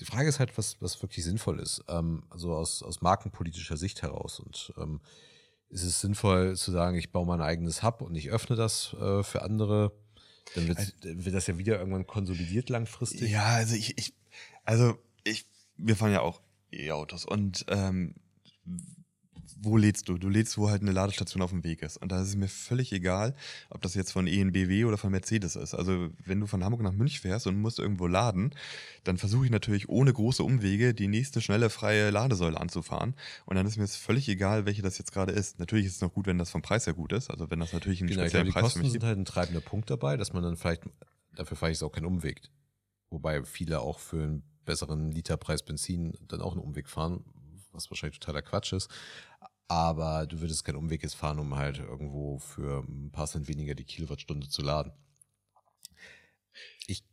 Die 0.00 0.04
Frage 0.04 0.28
ist 0.28 0.38
halt, 0.38 0.56
was, 0.58 0.80
was 0.80 1.00
wirklich 1.02 1.24
sinnvoll 1.24 1.60
ist, 1.60 1.84
ähm, 1.88 2.24
also 2.30 2.54
aus, 2.54 2.82
aus 2.82 3.02
markenpolitischer 3.02 3.76
Sicht 3.76 4.02
heraus. 4.02 4.40
Und 4.40 4.72
ähm, 4.76 5.00
ist 5.68 5.84
es 5.84 6.00
sinnvoll 6.00 6.56
zu 6.56 6.70
sagen, 6.70 6.96
ich 6.96 7.12
baue 7.12 7.26
mein 7.26 7.40
eigenes 7.40 7.82
Hub 7.82 8.02
und 8.02 8.14
ich 8.14 8.30
öffne 8.30 8.56
das 8.56 8.94
äh, 8.94 9.22
für 9.22 9.42
andere? 9.42 9.92
Dann 10.54 10.68
wird, 10.68 10.78
wird 11.02 11.34
das 11.34 11.46
ja 11.46 11.56
wieder 11.56 11.78
irgendwann 11.78 12.06
konsolidiert 12.06 12.68
langfristig. 12.68 13.30
Ja, 13.30 13.44
also 13.44 13.74
ich, 13.74 13.96
ich 13.96 14.14
also 14.64 14.98
ich, 15.24 15.46
wir 15.76 15.96
fahren 15.96 16.12
ja 16.12 16.20
auch 16.20 16.40
E-Autos 16.70 17.24
und 17.24 17.64
ähm, 17.68 18.14
wo 19.60 19.76
lädst 19.76 20.08
du? 20.08 20.18
Du 20.18 20.28
lädst, 20.28 20.56
wo 20.58 20.70
halt 20.70 20.82
eine 20.82 20.92
Ladestation 20.92 21.42
auf 21.42 21.50
dem 21.50 21.64
Weg 21.64 21.82
ist. 21.82 21.96
Und 21.96 22.10
da 22.12 22.20
ist 22.20 22.28
es 22.28 22.36
mir 22.36 22.48
völlig 22.48 22.92
egal, 22.92 23.34
ob 23.70 23.80
das 23.82 23.94
jetzt 23.94 24.12
von 24.12 24.26
ENBW 24.26 24.84
oder 24.84 24.98
von 24.98 25.10
Mercedes 25.10 25.56
ist. 25.56 25.74
Also 25.74 26.08
wenn 26.24 26.40
du 26.40 26.46
von 26.46 26.64
Hamburg 26.64 26.82
nach 26.82 26.92
München 26.92 27.20
fährst 27.20 27.46
und 27.46 27.60
musst 27.60 27.78
irgendwo 27.78 28.06
laden, 28.06 28.54
dann 29.04 29.18
versuche 29.18 29.44
ich 29.44 29.50
natürlich 29.50 29.88
ohne 29.88 30.12
große 30.12 30.42
Umwege 30.42 30.94
die 30.94 31.08
nächste 31.08 31.40
schnelle 31.40 31.70
freie 31.70 32.10
Ladesäule 32.10 32.60
anzufahren. 32.60 33.14
Und 33.46 33.56
dann 33.56 33.66
ist 33.66 33.76
mir 33.76 33.84
es 33.84 33.96
völlig 33.96 34.28
egal, 34.28 34.66
welche 34.66 34.82
das 34.82 34.98
jetzt 34.98 35.12
gerade 35.12 35.32
ist. 35.32 35.58
Natürlich 35.58 35.86
ist 35.86 35.96
es 35.96 36.00
noch 36.00 36.12
gut, 36.12 36.26
wenn 36.26 36.38
das 36.38 36.50
vom 36.50 36.62
Preis 36.62 36.86
her 36.86 36.94
gut 36.94 37.12
ist. 37.12 37.30
Also 37.30 37.50
wenn 37.50 37.60
das 37.60 37.72
natürlich 37.72 38.00
einen 38.00 38.10
Genau, 38.10 38.22
ich 38.22 38.30
speziellen 38.30 38.50
glaube, 38.50 38.60
die 38.60 38.62
Preis 38.62 38.72
für 38.72 38.78
Kosten 38.78 38.80
mich 38.82 38.92
sind 38.92 39.04
halt 39.04 39.18
ein 39.18 39.24
treibender 39.24 39.60
Punkt 39.60 39.90
dabei, 39.90 40.16
dass 40.16 40.32
man 40.32 40.42
dann 40.42 40.56
vielleicht, 40.56 40.82
dafür 41.36 41.56
fahre 41.56 41.72
ich 41.72 41.78
es 41.78 41.82
auch 41.82 41.92
keinen 41.92 42.06
Umweg. 42.06 42.42
Wobei 43.10 43.44
viele 43.44 43.80
auch 43.80 43.98
für 43.98 44.22
einen 44.22 44.42
besseren 44.64 45.12
Literpreis 45.12 45.62
Benzin 45.62 46.14
dann 46.28 46.40
auch 46.40 46.52
einen 46.52 46.62
Umweg 46.62 46.88
fahren, 46.88 47.24
was 47.72 47.90
wahrscheinlich 47.90 48.18
totaler 48.20 48.42
Quatsch 48.42 48.72
ist. 48.72 48.90
Aber 49.68 50.26
du 50.26 50.40
würdest 50.40 50.64
keinen 50.64 50.76
Umweg 50.76 51.02
jetzt 51.02 51.14
fahren, 51.14 51.38
um 51.38 51.56
halt 51.56 51.78
irgendwo 51.78 52.38
für 52.38 52.84
ein 52.88 53.10
paar 53.12 53.26
Cent 53.26 53.48
weniger 53.48 53.74
die 53.74 53.84
Kilowattstunde 53.84 54.48
zu 54.48 54.62
laden. 54.62 54.92
Ich, 56.86 57.04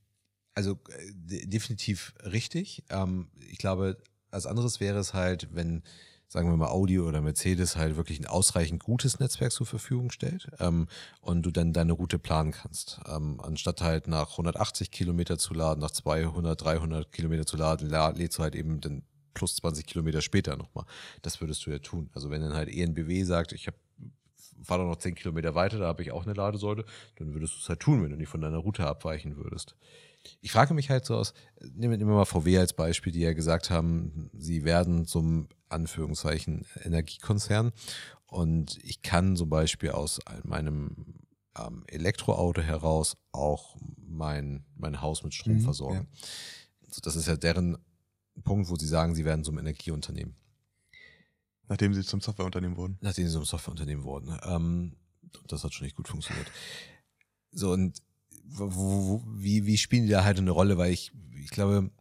also 0.56 0.74
äh, 0.90 1.12
de- 1.14 1.46
definitiv 1.48 2.14
richtig. 2.24 2.84
Ähm, 2.90 3.30
ich 3.50 3.58
glaube, 3.58 3.98
als 4.32 4.46
anderes 4.46 4.80
wäre 4.80 5.00
es 5.00 5.14
halt, 5.14 5.50
wenn, 5.56 5.84
sagen 6.28 6.50
wir 6.50 6.58
mal, 6.58 6.70
Audi 6.70 7.00
oder 7.00 7.22
Mercedes 7.22 7.76
halt 7.76 7.96
wirklich 7.98 8.20
ein 8.20 8.28
ausreichend 8.28 8.84
gutes 8.84 9.20
Netzwerk 9.20 9.52
zur 9.52 9.66
Verfügung 9.68 10.12
stellt 10.12 10.50
ähm, 10.60 10.88
und 11.22 11.44
du 11.44 11.52
dann 11.52 11.74
deine 11.74 11.94
Route 11.94 12.20
planen 12.20 12.52
kannst. 12.52 13.00
Ähm, 13.08 13.40
anstatt 13.42 13.82
halt 13.82 14.08
nach 14.08 14.32
180 14.32 14.92
Kilometer 14.92 15.38
zu 15.38 15.54
laden, 15.54 15.82
nach 15.82 15.92
200, 15.92 16.62
300 16.62 17.12
Kilometer 17.12 17.46
zu 17.46 17.58
laden, 17.58 17.90
la- 17.90 18.10
lädst 18.10 18.38
du 18.40 18.44
halt 18.44 18.56
eben 18.56 18.82
dann 18.82 19.04
plus 19.40 19.56
20 19.56 19.86
Kilometer 19.86 20.22
später 20.22 20.58
nochmal. 20.58 20.86
Das 21.22 21.40
würdest 21.42 21.66
du 21.66 21.72
ja 21.72 21.80
tun. 21.80 22.10
Also 22.14 22.30
wenn 22.30 22.42
dann 22.42 22.54
halt 22.54 22.70
ENBW 22.70 23.24
sagt, 23.24 23.54
ich 23.54 23.68
habe 23.68 23.78
fahre 24.62 24.82
doch 24.82 24.90
noch 24.90 24.98
10 24.98 25.16
Kilometer 25.16 25.56
weiter, 25.56 25.80
da 25.80 25.88
habe 25.88 26.02
ich 26.04 26.12
auch 26.12 26.26
eine 26.26 26.34
Ladesäule, 26.34 26.84
dann 27.16 27.34
würdest 27.34 27.54
du 27.56 27.60
es 27.60 27.70
halt 27.70 27.80
tun, 27.80 28.04
wenn 28.04 28.12
du 28.12 28.18
nicht 28.18 28.28
von 28.28 28.42
deiner 28.42 28.58
Route 28.58 28.86
abweichen 28.86 29.38
würdest. 29.38 29.76
Ich 30.42 30.52
frage 30.52 30.74
mich 30.74 30.90
halt 30.90 31.06
so 31.06 31.16
aus, 31.16 31.34
nehmen 31.62 31.98
wir 31.98 32.06
mal 32.06 32.26
VW 32.26 32.58
als 32.58 32.74
Beispiel, 32.74 33.14
die 33.14 33.22
ja 33.22 33.32
gesagt 33.32 33.70
haben, 33.70 34.30
sie 34.38 34.66
werden 34.66 35.06
zum 35.06 35.48
Anführungszeichen 35.70 36.66
Energiekonzern 36.84 37.72
und 38.26 38.78
ich 38.84 39.02
kann 39.02 39.38
zum 39.38 39.50
Beispiel 39.50 39.92
aus 39.92 40.20
meinem 40.44 41.16
ähm, 41.58 41.84
Elektroauto 41.88 42.62
heraus 42.62 43.16
auch 43.32 43.78
mein, 44.06 44.66
mein 44.76 45.02
Haus 45.02 45.24
mit 45.24 45.34
Strom 45.34 45.54
Mhm, 45.56 45.62
versorgen. 45.62 46.08
So, 46.90 47.00
das 47.02 47.16
ist 47.16 47.28
ja 47.28 47.38
deren 47.38 47.78
Punkt, 48.44 48.70
wo 48.70 48.76
sie 48.76 48.88
sagen, 48.88 49.16
sie 49.16 49.26
werden 49.26 49.44
zum 49.44 49.58
Energieunternehmen 49.58 50.36
Nachdem 51.68 51.94
sie 51.94 52.04
zum 52.04 52.20
Softwareunternehmen 52.20 52.78
wurden. 52.78 52.98
nachdem 53.02 53.28
sie 53.28 53.34
zum 53.34 53.46
Softwareunternehmen 53.46 54.04
wurden. 54.04 54.38
Ähm, 54.44 54.96
das 55.48 55.64
hat 55.64 55.74
schon 55.74 55.86
nicht 55.86 55.96
gut 55.96 56.08
funktioniert. 56.08 56.52
So, 57.52 57.72
und 57.72 58.02
wo, 58.44 58.72
wo, 58.74 59.24
wie, 59.28 59.66
wie 59.66 59.78
spielen 59.78 60.04
die 60.04 60.10
da 60.12 60.24
halt 60.24 60.40
eine 60.40 60.52
Rolle? 60.52 60.78
Weil 60.78 60.92
ich, 60.92 61.12
ich 61.44 61.52
glaube, 61.52 61.92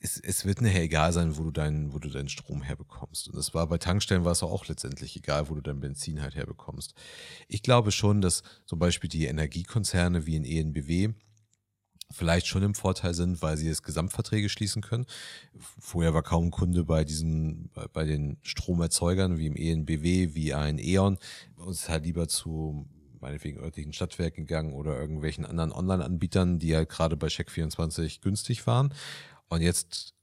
es, 0.00 0.20
es 0.20 0.44
wird 0.44 0.60
nachher 0.60 0.82
egal 0.82 1.12
sein, 1.12 1.36
wo 1.36 1.44
du 1.44 1.50
deinen, 1.50 1.92
wo 1.92 1.98
du 1.98 2.08
deinen 2.08 2.28
Strom 2.28 2.62
herbekommst. 2.62 3.28
Und 3.28 3.36
das 3.36 3.54
war 3.54 3.66
bei 3.66 3.78
Tankstellen 3.78 4.24
war 4.24 4.32
es 4.32 4.42
auch 4.42 4.66
letztendlich 4.68 5.16
egal, 5.16 5.48
wo 5.48 5.54
du 5.54 5.60
dein 5.60 5.80
Benzin 5.80 6.22
halt 6.22 6.36
herbekommst. 6.36 6.94
Ich 7.48 7.62
glaube 7.62 7.90
schon, 7.90 8.20
dass 8.20 8.42
zum 8.66 8.78
Beispiel 8.78 9.10
die 9.10 9.26
Energiekonzerne 9.26 10.26
wie 10.26 10.36
in 10.36 10.44
ENBW 10.44 11.14
vielleicht 12.10 12.46
schon 12.46 12.62
im 12.62 12.74
Vorteil 12.74 13.14
sind, 13.14 13.42
weil 13.42 13.56
sie 13.56 13.66
jetzt 13.66 13.82
Gesamtverträge 13.82 14.48
schließen 14.48 14.82
können. 14.82 15.06
Vorher 15.78 16.14
war 16.14 16.22
kaum 16.22 16.50
Kunde 16.50 16.84
bei 16.84 17.04
diesen, 17.04 17.70
bei 17.92 18.04
den 18.04 18.38
Stromerzeugern 18.42 19.38
wie 19.38 19.46
im 19.46 19.56
ENBW, 19.56 20.34
wie 20.34 20.54
ein 20.54 20.78
E.ON. 20.78 21.18
Uns 21.56 21.82
ist 21.82 21.88
halt 21.88 22.04
lieber 22.04 22.28
zu 22.28 22.86
meinetwegen 23.20 23.60
örtlichen 23.60 23.92
Stadtwerken 23.92 24.46
gegangen 24.46 24.72
oder 24.72 24.98
irgendwelchen 24.98 25.44
anderen 25.44 25.72
Online-Anbietern, 25.72 26.58
die 26.58 26.74
halt 26.74 26.88
gerade 26.88 27.16
bei 27.16 27.26
Check24 27.26 28.22
günstig 28.22 28.66
waren. 28.66 28.94
Und 29.48 29.60
jetzt 29.60 30.14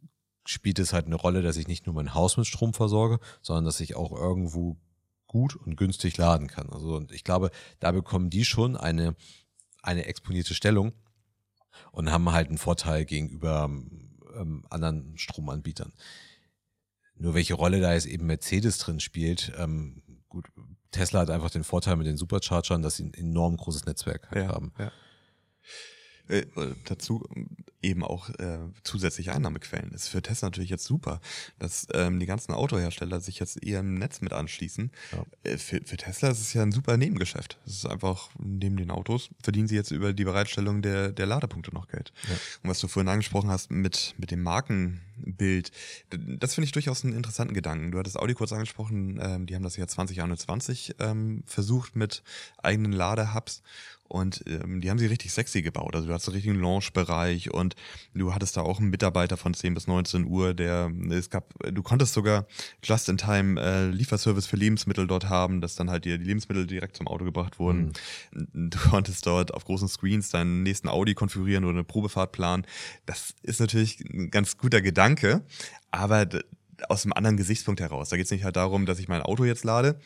spielt 0.46 0.80
es 0.80 0.94
halt 0.94 1.06
eine 1.06 1.16
Rolle, 1.16 1.42
dass 1.42 1.58
ich 1.58 1.68
nicht 1.68 1.86
nur 1.86 1.96
mein 1.96 2.14
Haus 2.14 2.38
mit 2.38 2.48
Strom 2.48 2.74
versorge, 2.74 3.20
sondern 3.42 3.66
dass 3.66 3.80
ich 3.80 3.96
auch 3.96 4.12
irgendwo 4.12 4.78
gut 5.28 5.56
und 5.56 5.76
günstig 5.76 6.18
laden 6.18 6.48
kann. 6.48 6.70
Also 6.70 6.96
und 6.96 7.12
ich 7.12 7.24
glaube, 7.24 7.52
da 7.80 7.92
bekommen 7.92 8.30
die 8.30 8.46
schon 8.46 8.78
eine, 8.78 9.16
eine 9.82 10.06
exponierte 10.06 10.54
Stellung 10.54 10.94
und 11.92 12.12
haben 12.12 12.32
halt 12.32 12.50
einen 12.50 12.58
Vorteil 12.58 13.06
gegenüber 13.06 13.70
ähm, 14.36 14.66
anderen 14.70 15.18
Stromanbietern. 15.18 15.94
Nur 17.18 17.34
welche 17.34 17.54
Rolle 17.54 17.80
da 17.80 17.94
jetzt 17.94 18.08
eben 18.08 18.26
Mercedes 18.26 18.78
drin 18.78 19.00
spielt, 19.00 19.54
ähm, 19.58 20.02
gut, 20.28 20.48
Tesla 20.92 21.22
hat 21.22 21.30
einfach 21.30 21.50
den 21.50 21.64
Vorteil 21.64 21.96
mit 21.96 22.08
den 22.08 22.18
Superchargern, 22.18 22.82
dass 22.82 22.98
sie 22.98 23.06
ein 23.06 23.14
enorm 23.14 23.58
großes 23.58 23.86
Netzwerk 23.86 24.30
halt 24.32 24.48
haben. 24.48 24.74
ja. 24.78 24.92
Äh, 26.28 26.46
dazu 26.86 27.24
eben 27.86 28.04
auch 28.04 28.30
äh, 28.30 28.58
zusätzliche 28.84 29.34
Einnahmequellen. 29.34 29.92
Das 29.92 30.04
ist 30.04 30.10
für 30.10 30.22
Tesla 30.22 30.48
natürlich 30.48 30.72
jetzt 30.72 30.86
super, 30.86 31.22
dass 31.60 31.88
ähm, 31.94 32.20
die 32.20 32.26
ganzen 32.26 32.52
Autohersteller 32.54 33.20
sich 33.20 33.40
jetzt 33.40 33.64
eher 33.64 33.82
im 33.82 33.96
Netz 33.96 34.22
mit 34.22 34.34
anschließen. 34.34 34.92
Ja. 35.12 35.26
Äh, 35.44 35.58
für, 35.58 35.82
für 35.86 35.98
Tesla 35.98 36.30
ist 36.30 36.42
es 36.42 36.54
ja 36.54 36.64
ein 36.64 36.72
super 36.72 36.98
Nebengeschäft. 36.98 37.60
Es 37.66 37.74
ist 37.74 37.86
einfach, 37.86 38.30
neben 38.40 38.78
den 38.78 38.90
Autos 38.90 39.30
verdienen 39.42 39.68
sie 39.68 39.76
jetzt 39.76 39.92
über 39.92 40.14
die 40.14 40.24
Bereitstellung 40.24 40.82
der, 40.82 41.12
der 41.12 41.28
Ladepunkte 41.28 41.74
noch 41.74 41.88
Geld. 41.88 42.12
Ja. 42.28 42.36
Und 42.64 42.70
was 42.72 42.80
du 42.80 42.88
vorhin 42.88 43.10
angesprochen 43.10 43.50
hast 43.50 43.70
mit, 43.70 44.16
mit 44.18 44.32
dem 44.32 44.42
Markenbild, 44.42 45.72
das 46.10 46.56
finde 46.56 46.66
ich 46.66 46.72
durchaus 46.72 47.04
einen 47.04 47.14
interessanten 47.14 47.54
Gedanken. 47.54 47.92
Du 47.92 48.00
hattest 48.00 48.18
Audi 48.18 48.34
kurz 48.34 48.52
angesprochen, 48.52 49.20
ähm, 49.22 49.46
die 49.46 49.54
haben 49.54 49.64
das 49.64 49.78
ja 49.78 49.88
2021 49.88 50.96
ähm, 51.00 51.44
versucht 51.46 51.96
mit 51.96 52.24
eigenen 52.58 52.94
Ladehubs. 52.94 53.62
Und 54.08 54.44
ähm, 54.48 54.82
die 54.82 54.90
haben 54.90 55.00
sie 55.00 55.08
richtig 55.08 55.34
sexy 55.34 55.64
gebaut. 55.64 55.96
Also 55.96 56.08
du 56.08 56.14
hast 56.14 56.28
einen 56.28 56.36
richtigen 56.36 56.60
Launch-Bereich 56.60 57.52
und 57.52 57.76
du 58.14 58.34
hattest 58.34 58.56
da 58.56 58.62
auch 58.62 58.80
einen 58.80 58.90
Mitarbeiter 58.90 59.36
von 59.36 59.54
10 59.54 59.74
bis 59.74 59.88
19 59.88 60.26
Uhr, 60.26 60.54
der 60.54 60.92
es 61.10 61.32
gab, 61.32 61.54
du 61.60 61.82
konntest 61.82 62.14
sogar 62.14 62.46
Just-in-Time 62.84 63.60
äh, 63.60 63.88
Lieferservice 63.88 64.46
für 64.46 64.58
Lebensmittel 64.58 65.08
dort 65.08 65.30
haben, 65.30 65.60
dass 65.60 65.76
dann 65.76 65.90
halt 65.90 66.06
dir 66.06 66.20
die 66.20 66.26
Lebensmittel 66.26 66.68
direkt 66.68 66.98
zum 66.98 67.08
Auto 67.08 67.26
gebracht 67.26 67.58
wurden. 67.58 67.94
Mhm. 68.32 68.70
Du 68.70 68.78
konntest 68.78 69.26
dort 69.26 69.54
auf 69.54 69.66
großen 69.66 69.88
Screens 69.88 70.30
deinen 70.30 70.62
nächsten 70.62 70.88
Audi 70.88 71.16
konfigurieren 71.16 71.64
oder 71.64 71.74
eine 71.74 71.84
Probefahrt 71.84 72.32
planen. 72.32 72.66
Das 73.08 73.34
ist 73.42 73.60
natürlich 73.60 74.02
ein 74.02 74.30
ganz 74.30 74.58
guter 74.58 74.82
Gedanke, 74.82 75.44
aber 75.90 76.28
aus 76.90 77.06
einem 77.06 77.14
anderen 77.14 77.38
Gesichtspunkt 77.38 77.82
heraus. 77.82 78.10
Da 78.10 78.18
geht 78.18 78.26
es 78.26 78.32
nicht 78.32 78.44
halt 78.44 78.56
darum, 78.56 78.86
dass 78.86 79.00
ich 79.00 79.08
mein 79.08 79.22
Auto 79.22 79.46
jetzt 79.46 79.64
lade, 79.64 80.00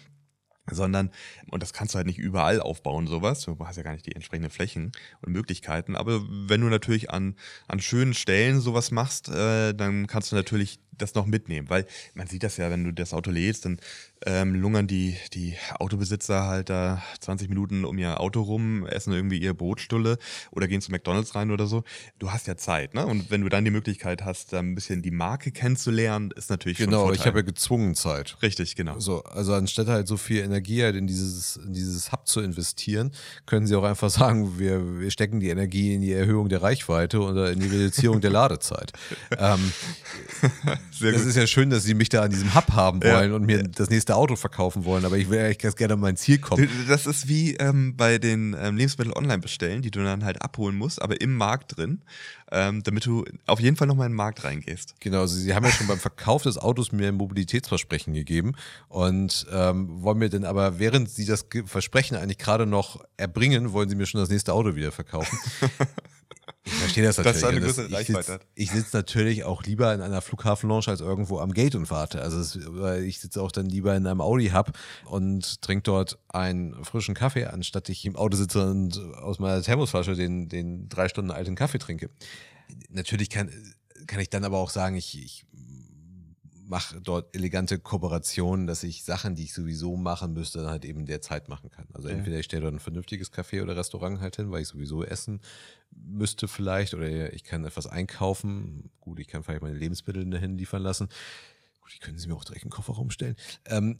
sondern, 0.71 1.11
und 1.49 1.63
das 1.63 1.73
kannst 1.73 1.93
du 1.93 1.97
halt 1.97 2.07
nicht 2.07 2.19
überall 2.19 2.61
aufbauen, 2.61 3.07
sowas. 3.07 3.41
Du 3.41 3.57
hast 3.59 3.77
ja 3.77 3.83
gar 3.83 3.93
nicht 3.93 4.05
die 4.05 4.15
entsprechenden 4.15 4.51
Flächen 4.51 4.91
und 5.21 5.31
Möglichkeiten. 5.31 5.95
Aber 5.95 6.21
wenn 6.29 6.61
du 6.61 6.67
natürlich 6.67 7.09
an, 7.09 7.35
an 7.67 7.79
schönen 7.79 8.13
Stellen 8.13 8.59
sowas 8.59 8.91
machst, 8.91 9.29
äh, 9.29 9.73
dann 9.73 10.07
kannst 10.07 10.31
du 10.31 10.35
natürlich 10.35 10.79
das 11.01 11.15
noch 11.15 11.25
mitnehmen, 11.25 11.69
weil 11.69 11.85
man 12.13 12.27
sieht 12.27 12.43
das 12.43 12.57
ja, 12.57 12.69
wenn 12.69 12.83
du 12.83 12.93
das 12.93 13.13
Auto 13.13 13.31
lädst, 13.31 13.65
dann 13.65 13.79
ähm, 14.25 14.55
lungern 14.55 14.87
die, 14.87 15.15
die 15.33 15.55
Autobesitzer 15.79 16.45
halt 16.45 16.69
da 16.69 17.01
20 17.21 17.49
Minuten 17.49 17.85
um 17.85 17.97
ihr 17.97 18.19
Auto 18.19 18.41
rum, 18.41 18.85
essen 18.85 19.13
irgendwie 19.13 19.37
ihre 19.37 19.53
Brotstulle 19.53 20.17
oder 20.51 20.67
gehen 20.67 20.81
zu 20.81 20.91
McDonalds 20.91 21.35
rein 21.35 21.51
oder 21.51 21.67
so. 21.67 21.83
Du 22.19 22.31
hast 22.31 22.47
ja 22.47 22.57
Zeit, 22.57 22.93
ne? 22.93 23.05
Und 23.05 23.31
wenn 23.31 23.41
du 23.41 23.49
dann 23.49 23.63
die 23.63 23.71
Möglichkeit 23.71 24.25
hast, 24.25 24.53
da 24.53 24.59
ein 24.59 24.75
bisschen 24.75 25.01
die 25.01 25.11
Marke 25.11 25.51
kennenzulernen, 25.51 26.31
ist 26.35 26.49
natürlich 26.49 26.77
Genau, 26.77 27.11
ich 27.11 27.25
habe 27.25 27.39
ja 27.39 27.45
gezwungen 27.45 27.95
Zeit. 27.95 28.37
Richtig, 28.41 28.75
genau. 28.75 28.99
So, 28.99 29.23
also 29.23 29.53
anstatt 29.53 29.87
halt 29.87 30.07
so 30.07 30.17
viel 30.17 30.43
Energie 30.43 30.83
halt 30.83 30.95
in 30.95 31.07
dieses, 31.07 31.57
in 31.57 31.73
dieses 31.73 32.11
Hub 32.11 32.27
zu 32.27 32.41
investieren, 32.41 33.11
können 33.45 33.67
sie 33.67 33.75
auch 33.75 33.83
einfach 33.83 34.09
sagen, 34.09 34.59
wir, 34.59 34.99
wir 34.99 35.11
stecken 35.11 35.39
die 35.39 35.49
Energie 35.49 35.95
in 35.95 36.01
die 36.01 36.11
Erhöhung 36.11 36.49
der 36.49 36.61
Reichweite 36.61 37.19
oder 37.19 37.51
in 37.51 37.59
die 37.59 37.67
Reduzierung 37.67 38.21
der 38.21 38.31
Ladezeit. 38.31 38.91
ähm, 39.37 39.71
sehr 40.91 41.11
das 41.11 41.21
gut. 41.21 41.29
ist 41.29 41.35
ja 41.35 41.47
schön, 41.47 41.69
dass 41.69 41.83
sie 41.83 41.93
mich 41.93 42.09
da 42.09 42.21
an 42.21 42.31
diesem 42.31 42.53
Hub 42.55 42.71
haben 42.73 43.03
wollen 43.03 43.29
ja. 43.31 43.35
und 43.35 43.45
mir 43.45 43.63
das 43.63 43.89
nächste 43.89 44.15
Auto 44.15 44.35
verkaufen 44.35 44.85
wollen, 44.85 45.05
aber 45.05 45.17
ich 45.17 45.29
will 45.29 45.39
eigentlich 45.39 45.59
ganz 45.59 45.75
gerne 45.75 45.93
an 45.93 45.99
mein 45.99 46.17
Ziel 46.17 46.39
kommen. 46.39 46.69
Das 46.87 47.05
ist 47.05 47.27
wie 47.27 47.55
ähm, 47.55 47.95
bei 47.95 48.17
den 48.17 48.55
ähm, 48.59 48.77
Lebensmittel 48.77 49.13
online 49.13 49.39
bestellen, 49.39 49.81
die 49.81 49.91
du 49.91 50.03
dann 50.03 50.23
halt 50.23 50.41
abholen 50.41 50.75
musst, 50.75 51.01
aber 51.01 51.21
im 51.21 51.35
Markt 51.35 51.77
drin, 51.77 52.01
ähm, 52.51 52.83
damit 52.83 53.05
du 53.05 53.25
auf 53.45 53.59
jeden 53.59 53.75
Fall 53.75 53.87
nochmal 53.87 54.07
in 54.07 54.13
den 54.13 54.17
Markt 54.17 54.43
reingehst. 54.43 54.95
Genau, 54.99 55.21
also 55.21 55.35
sie 55.35 55.53
haben 55.53 55.65
ja 55.65 55.71
schon 55.71 55.87
beim 55.87 55.99
Verkauf 55.99 56.43
des 56.43 56.57
Autos 56.57 56.91
mir 56.91 57.07
ein 57.07 57.15
Mobilitätsversprechen 57.15 58.13
gegeben 58.13 58.55
und 58.87 59.47
ähm, 59.51 60.01
wollen 60.03 60.17
mir 60.17 60.29
denn 60.29 60.45
aber, 60.45 60.79
während 60.79 61.09
sie 61.09 61.25
das 61.25 61.45
Versprechen 61.65 62.17
eigentlich 62.17 62.37
gerade 62.37 62.65
noch 62.65 63.03
erbringen, 63.17 63.71
wollen 63.73 63.89
sie 63.89 63.95
mir 63.95 64.05
schon 64.05 64.21
das 64.21 64.29
nächste 64.29 64.53
Auto 64.53 64.75
wieder 64.75 64.91
verkaufen. 64.91 65.37
Ich 66.71 66.77
verstehe 66.79 67.03
das 67.03 67.17
natürlich. 67.17 67.41
Das 67.41 67.49
eine 67.49 67.61
größere 67.61 67.91
Reichweite 67.91 68.33
hat. 68.33 68.41
Ich 68.55 68.71
sitze 68.71 68.95
natürlich 68.95 69.43
auch 69.43 69.63
lieber 69.63 69.93
in 69.93 70.01
einer 70.01 70.21
Flughafenlounge 70.21 70.87
als 70.87 71.01
irgendwo 71.01 71.39
am 71.39 71.51
Gate 71.51 71.75
und 71.75 71.89
warte. 71.89 72.21
Also 72.21 72.39
es, 72.39 72.55
ich 73.03 73.19
sitze 73.19 73.41
auch 73.41 73.51
dann 73.51 73.65
lieber 73.65 73.95
in 73.95 74.05
einem 74.05 74.21
Audi-Hub 74.21 74.71
und 75.05 75.61
trinke 75.61 75.83
dort 75.83 76.19
einen 76.29 76.83
frischen 76.83 77.15
Kaffee, 77.15 77.45
anstatt 77.45 77.89
ich 77.89 78.05
im 78.05 78.15
Auto 78.15 78.37
sitze 78.37 78.69
und 78.69 78.99
aus 79.15 79.39
meiner 79.39 79.61
Thermosflasche 79.61 80.15
den, 80.15 80.47
den 80.49 80.89
drei 80.89 81.09
Stunden 81.09 81.31
alten 81.31 81.55
Kaffee 81.55 81.79
trinke. 81.79 82.09
Natürlich 82.89 83.29
kann, 83.29 83.49
kann 84.07 84.19
ich 84.19 84.29
dann 84.29 84.43
aber 84.43 84.57
auch 84.57 84.69
sagen, 84.69 84.95
ich, 84.95 85.23
ich 85.23 85.45
mache 86.69 87.01
dort 87.01 87.35
elegante 87.35 87.79
Kooperationen, 87.79 88.67
dass 88.67 88.83
ich 88.83 89.03
Sachen, 89.03 89.33
die 89.33 89.43
ich 89.43 89.53
sowieso 89.53 89.97
machen 89.97 90.33
müsste, 90.33 90.59
dann 90.59 90.69
halt 90.69 90.85
eben 90.85 91.07
derzeit 91.07 91.49
machen 91.49 91.71
kann. 91.71 91.87
Also 91.93 92.09
entweder 92.09 92.37
ich 92.37 92.45
stelle 92.45 92.61
dort 92.61 92.75
ein 92.75 92.79
vernünftiges 92.79 93.33
Café 93.33 93.63
oder 93.63 93.75
Restaurant 93.75 94.21
halt 94.21 94.35
hin, 94.35 94.51
weil 94.51 94.61
ich 94.61 94.67
sowieso 94.67 95.03
essen 95.03 95.41
müsste 95.91 96.47
vielleicht 96.47 96.93
oder 96.93 97.33
ich 97.33 97.43
kann 97.43 97.65
etwas 97.65 97.87
einkaufen. 97.87 98.91
Gut, 99.01 99.19
ich 99.19 99.27
kann 99.27 99.43
vielleicht 99.43 99.63
meine 99.63 99.77
Lebensmittel 99.77 100.29
dahin 100.29 100.59
liefern 100.59 100.83
lassen. 100.83 101.09
Gut, 101.81 101.91
die 101.95 101.99
können 101.99 102.19
sie 102.19 102.27
mir 102.27 102.35
auch 102.35 102.45
direkt 102.45 102.63
in 102.63 102.69
den 102.69 102.75
Kofferraum 102.75 103.09
stellen. 103.09 103.35
Ähm, 103.65 103.99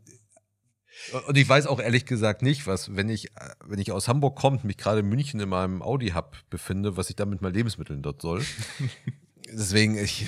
und 1.27 1.37
ich 1.37 1.49
weiß 1.49 1.65
auch 1.65 1.79
ehrlich 1.79 2.05
gesagt 2.05 2.43
nicht, 2.43 2.67
was, 2.67 2.95
wenn 2.95 3.09
ich, 3.09 3.31
wenn 3.65 3.79
ich 3.79 3.91
aus 3.91 4.07
Hamburg 4.07 4.35
komme, 4.35 4.59
mich 4.61 4.77
gerade 4.77 4.99
in 4.99 5.09
München 5.09 5.39
in 5.39 5.49
meinem 5.49 5.81
Audi-Hub 5.81 6.37
befinde, 6.51 6.97
was 6.97 7.09
ich 7.09 7.15
dann 7.15 7.29
mit 7.29 7.41
meinen 7.41 7.53
Lebensmitteln 7.55 8.03
dort 8.03 8.21
soll. 8.21 8.43
Deswegen, 9.51 9.97
ich, 9.97 10.27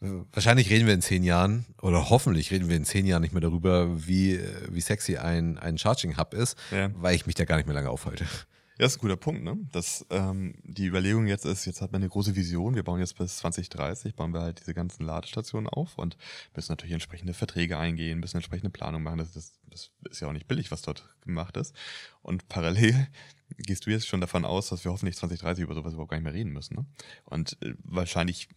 Wahrscheinlich 0.00 0.68
reden 0.68 0.86
wir 0.86 0.92
in 0.92 1.00
zehn 1.00 1.22
Jahren 1.22 1.64
oder 1.80 2.10
hoffentlich 2.10 2.50
reden 2.50 2.68
wir 2.68 2.76
in 2.76 2.84
zehn 2.84 3.06
Jahren 3.06 3.22
nicht 3.22 3.32
mehr 3.32 3.40
darüber, 3.40 4.06
wie, 4.06 4.38
wie 4.70 4.80
sexy 4.80 5.16
ein, 5.16 5.58
ein 5.58 5.78
Charging 5.78 6.18
Hub 6.18 6.34
ist, 6.34 6.58
ja. 6.70 6.90
weil 6.94 7.14
ich 7.14 7.26
mich 7.26 7.34
da 7.34 7.44
gar 7.44 7.56
nicht 7.56 7.66
mehr 7.66 7.74
lange 7.74 7.88
aufhalte. 7.88 8.24
Ja, 8.78 8.84
das 8.84 8.92
ist 8.92 8.98
ein 8.98 9.00
guter 9.00 9.16
Punkt, 9.16 9.42
ne? 9.42 9.56
Dass 9.72 10.04
ähm, 10.10 10.54
die 10.62 10.84
Überlegung 10.84 11.26
jetzt 11.26 11.46
ist, 11.46 11.64
jetzt 11.64 11.80
hat 11.80 11.92
man 11.92 12.02
eine 12.02 12.10
große 12.10 12.36
Vision, 12.36 12.74
wir 12.74 12.82
bauen 12.82 13.00
jetzt 13.00 13.16
bis 13.16 13.38
2030, 13.38 14.14
bauen 14.14 14.34
wir 14.34 14.42
halt 14.42 14.60
diese 14.60 14.74
ganzen 14.74 15.02
Ladestationen 15.06 15.66
auf 15.66 15.96
und 15.96 16.18
müssen 16.54 16.72
natürlich 16.72 16.92
entsprechende 16.92 17.32
Verträge 17.32 17.78
eingehen, 17.78 18.20
müssen 18.20 18.36
entsprechende 18.36 18.68
Planung 18.68 19.02
machen. 19.02 19.16
Das, 19.16 19.32
das, 19.32 19.54
das 19.70 19.90
ist 20.10 20.20
ja 20.20 20.28
auch 20.28 20.34
nicht 20.34 20.46
billig, 20.46 20.70
was 20.70 20.82
dort 20.82 21.08
gemacht 21.22 21.56
ist. 21.56 21.74
Und 22.20 22.48
parallel 22.48 23.08
gehst 23.56 23.86
du 23.86 23.90
jetzt 23.90 24.08
schon 24.08 24.20
davon 24.20 24.44
aus, 24.44 24.68
dass 24.68 24.84
wir 24.84 24.92
hoffentlich 24.92 25.16
2030 25.16 25.64
über 25.64 25.74
sowas 25.74 25.94
überhaupt 25.94 26.10
gar 26.10 26.18
nicht 26.18 26.24
mehr 26.24 26.34
reden 26.34 26.52
müssen. 26.52 26.74
Ne? 26.74 26.84
Und 27.24 27.56
äh, 27.62 27.72
wahrscheinlich 27.82 28.50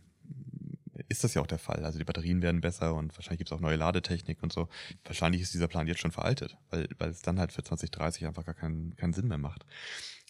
ist 1.10 1.24
das 1.24 1.34
ja 1.34 1.42
auch 1.42 1.48
der 1.48 1.60
Fall. 1.60 1.84
Also 1.84 1.98
die 1.98 2.06
Batterien 2.06 2.42
werden 2.42 2.62
besser 2.62 2.96
und 2.96 3.16
wahrscheinlich 3.18 3.40
gibt 3.40 3.52
es 3.52 3.58
auch 3.58 3.60
neue 3.60 3.76
Ladetechnik 3.76 4.42
und 4.42 4.54
so. 4.54 4.70
Wahrscheinlich 5.04 5.42
ist 5.42 5.54
dieser 5.54 5.68
Plan 5.68 5.88
jetzt 5.88 6.00
schon 6.00 6.12
veraltet, 6.12 6.56
weil, 6.70 6.88
weil 6.98 7.10
es 7.10 7.22
dann 7.22 7.40
halt 7.40 7.52
für 7.52 7.64
2030 7.64 8.28
einfach 8.28 8.46
gar 8.46 8.56
keinen, 8.56 8.96
keinen 8.96 9.14
Sinn 9.14 9.28
mehr 9.28 9.38
macht. 9.38 9.66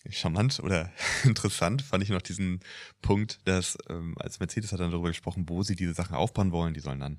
Charmant 0.09 0.61
oder 0.61 0.91
interessant 1.25 1.81
fand 1.81 2.03
ich 2.03 2.09
noch 2.09 2.21
diesen 2.21 2.61
Punkt, 3.01 3.39
dass 3.45 3.77
ähm, 3.89 4.15
als 4.17 4.39
Mercedes 4.39 4.71
hat 4.71 4.79
dann 4.79 4.91
darüber 4.91 5.09
gesprochen, 5.09 5.49
wo 5.49 5.61
sie 5.63 5.75
diese 5.75 5.93
Sachen 5.93 6.15
aufbauen 6.15 6.51
wollen. 6.51 6.73
Die 6.73 6.79
sollen 6.79 7.01
dann 7.01 7.17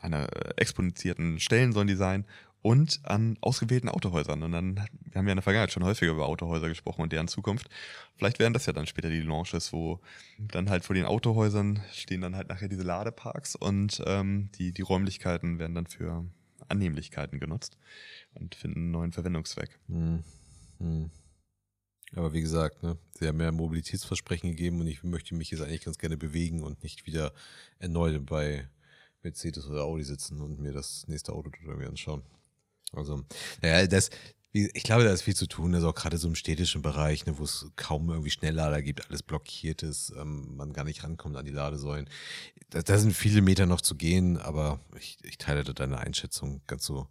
an 0.00 0.12
einer 0.12 0.28
exponentierten 0.58 1.40
Stellen 1.40 1.72
sollen 1.72 1.86
die 1.86 1.96
sein 1.96 2.26
und 2.64 3.00
an 3.04 3.36
ausgewählten 3.42 3.90
Autohäusern. 3.90 4.42
Und 4.42 4.52
dann, 4.52 4.76
wir 4.76 5.18
haben 5.18 5.26
ja 5.26 5.32
in 5.32 5.36
der 5.36 5.42
Vergangenheit 5.42 5.70
schon 5.70 5.84
häufiger 5.84 6.12
über 6.12 6.26
Autohäuser 6.26 6.68
gesprochen 6.68 7.02
und 7.02 7.12
deren 7.12 7.28
Zukunft. 7.28 7.68
Vielleicht 8.16 8.38
werden 8.38 8.54
das 8.54 8.64
ja 8.64 8.72
dann 8.72 8.86
später 8.86 9.10
die 9.10 9.20
Launches, 9.20 9.70
wo 9.74 10.00
dann 10.38 10.70
halt 10.70 10.82
vor 10.82 10.94
den 10.94 11.04
Autohäusern 11.04 11.82
stehen 11.92 12.22
dann 12.22 12.34
halt 12.34 12.48
nachher 12.48 12.68
diese 12.68 12.82
Ladeparks 12.82 13.54
und 13.54 14.02
ähm, 14.06 14.48
die, 14.54 14.72
die 14.72 14.80
Räumlichkeiten 14.80 15.58
werden 15.58 15.74
dann 15.74 15.86
für 15.86 16.24
Annehmlichkeiten 16.68 17.38
genutzt 17.38 17.76
und 18.32 18.54
finden 18.54 18.80
einen 18.80 18.90
neuen 18.92 19.12
Verwendungszweck. 19.12 19.78
Hm. 19.88 20.24
Hm. 20.78 21.10
Aber 22.16 22.32
wie 22.32 22.40
gesagt, 22.40 22.82
ne, 22.82 22.96
sie 23.12 23.28
haben 23.28 23.40
ja 23.42 23.52
Mobilitätsversprechen 23.52 24.48
gegeben 24.48 24.80
und 24.80 24.86
ich 24.86 25.04
möchte 25.04 25.34
mich 25.34 25.50
jetzt 25.50 25.60
eigentlich 25.60 25.84
ganz 25.84 25.98
gerne 25.98 26.16
bewegen 26.16 26.62
und 26.62 26.82
nicht 26.82 27.04
wieder 27.04 27.34
erneut 27.78 28.24
bei 28.24 28.66
Mercedes 29.22 29.66
oder 29.66 29.82
Audi 29.82 30.04
sitzen 30.04 30.40
und 30.40 30.60
mir 30.60 30.72
das 30.72 31.06
nächste 31.08 31.34
Auto 31.34 31.50
anschauen. 31.86 32.22
Also, 32.96 33.24
naja, 33.62 33.86
das, 33.86 34.10
ich 34.54 34.84
glaube, 34.84 35.02
da 35.02 35.12
ist 35.12 35.22
viel 35.22 35.34
zu 35.34 35.48
tun, 35.48 35.74
also 35.74 35.88
auch 35.88 35.94
gerade 35.96 36.16
so 36.16 36.28
im 36.28 36.36
städtischen 36.36 36.80
Bereich, 36.80 37.26
ne, 37.26 37.38
wo 37.38 37.42
es 37.42 37.66
kaum 37.74 38.08
irgendwie 38.08 38.30
Schnelllader 38.30 38.82
gibt, 38.82 39.04
alles 39.08 39.24
blockiert 39.24 39.82
ist, 39.82 40.12
ähm, 40.16 40.54
man 40.56 40.72
gar 40.72 40.84
nicht 40.84 41.02
rankommt 41.02 41.36
an 41.36 41.44
die 41.44 41.50
Ladesäulen. 41.50 42.08
Da, 42.70 42.82
da, 42.82 42.98
sind 42.98 43.14
viele 43.14 43.42
Meter 43.42 43.66
noch 43.66 43.80
zu 43.80 43.96
gehen, 43.96 44.38
aber 44.38 44.80
ich, 44.96 45.18
ich 45.24 45.38
teile 45.38 45.64
da 45.64 45.72
deine 45.72 45.98
Einschätzung 45.98 46.60
ganz 46.68 46.84
so 46.84 47.08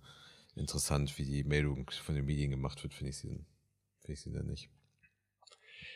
interessant, 0.56 1.18
wie 1.18 1.26
die 1.26 1.44
Meldung 1.44 1.92
von 2.06 2.16
den 2.16 2.26
Medien 2.26 2.52
gemacht 2.52 2.82
wird, 2.82 2.94
finde 2.94 3.10
ich 3.10 3.18
sie, 3.18 3.46
finde 4.00 4.14
ich 4.14 4.22
sie 4.22 4.32
dann 4.32 4.46
nicht. 4.46 4.70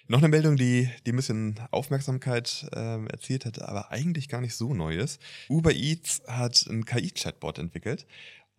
Noch 0.10 0.20
eine 0.20 0.30
Meldung, 0.30 0.58
die, 0.58 0.90
die 1.06 1.12
ein 1.12 1.18
bisschen 1.18 1.60
Aufmerksamkeit 1.72 2.68
ähm, 2.74 3.08
erzielt 3.08 3.46
hat, 3.46 3.62
aber 3.62 3.92
eigentlich 3.92 4.28
gar 4.28 4.42
nicht 4.42 4.56
so 4.56 4.74
neu 4.74 4.98
ist. 4.98 5.22
Uber 5.50 5.74
Eats 5.74 6.22
hat 6.28 6.66
ein 6.68 6.84
KI-Chatbot 6.86 7.58
entwickelt 7.58 8.06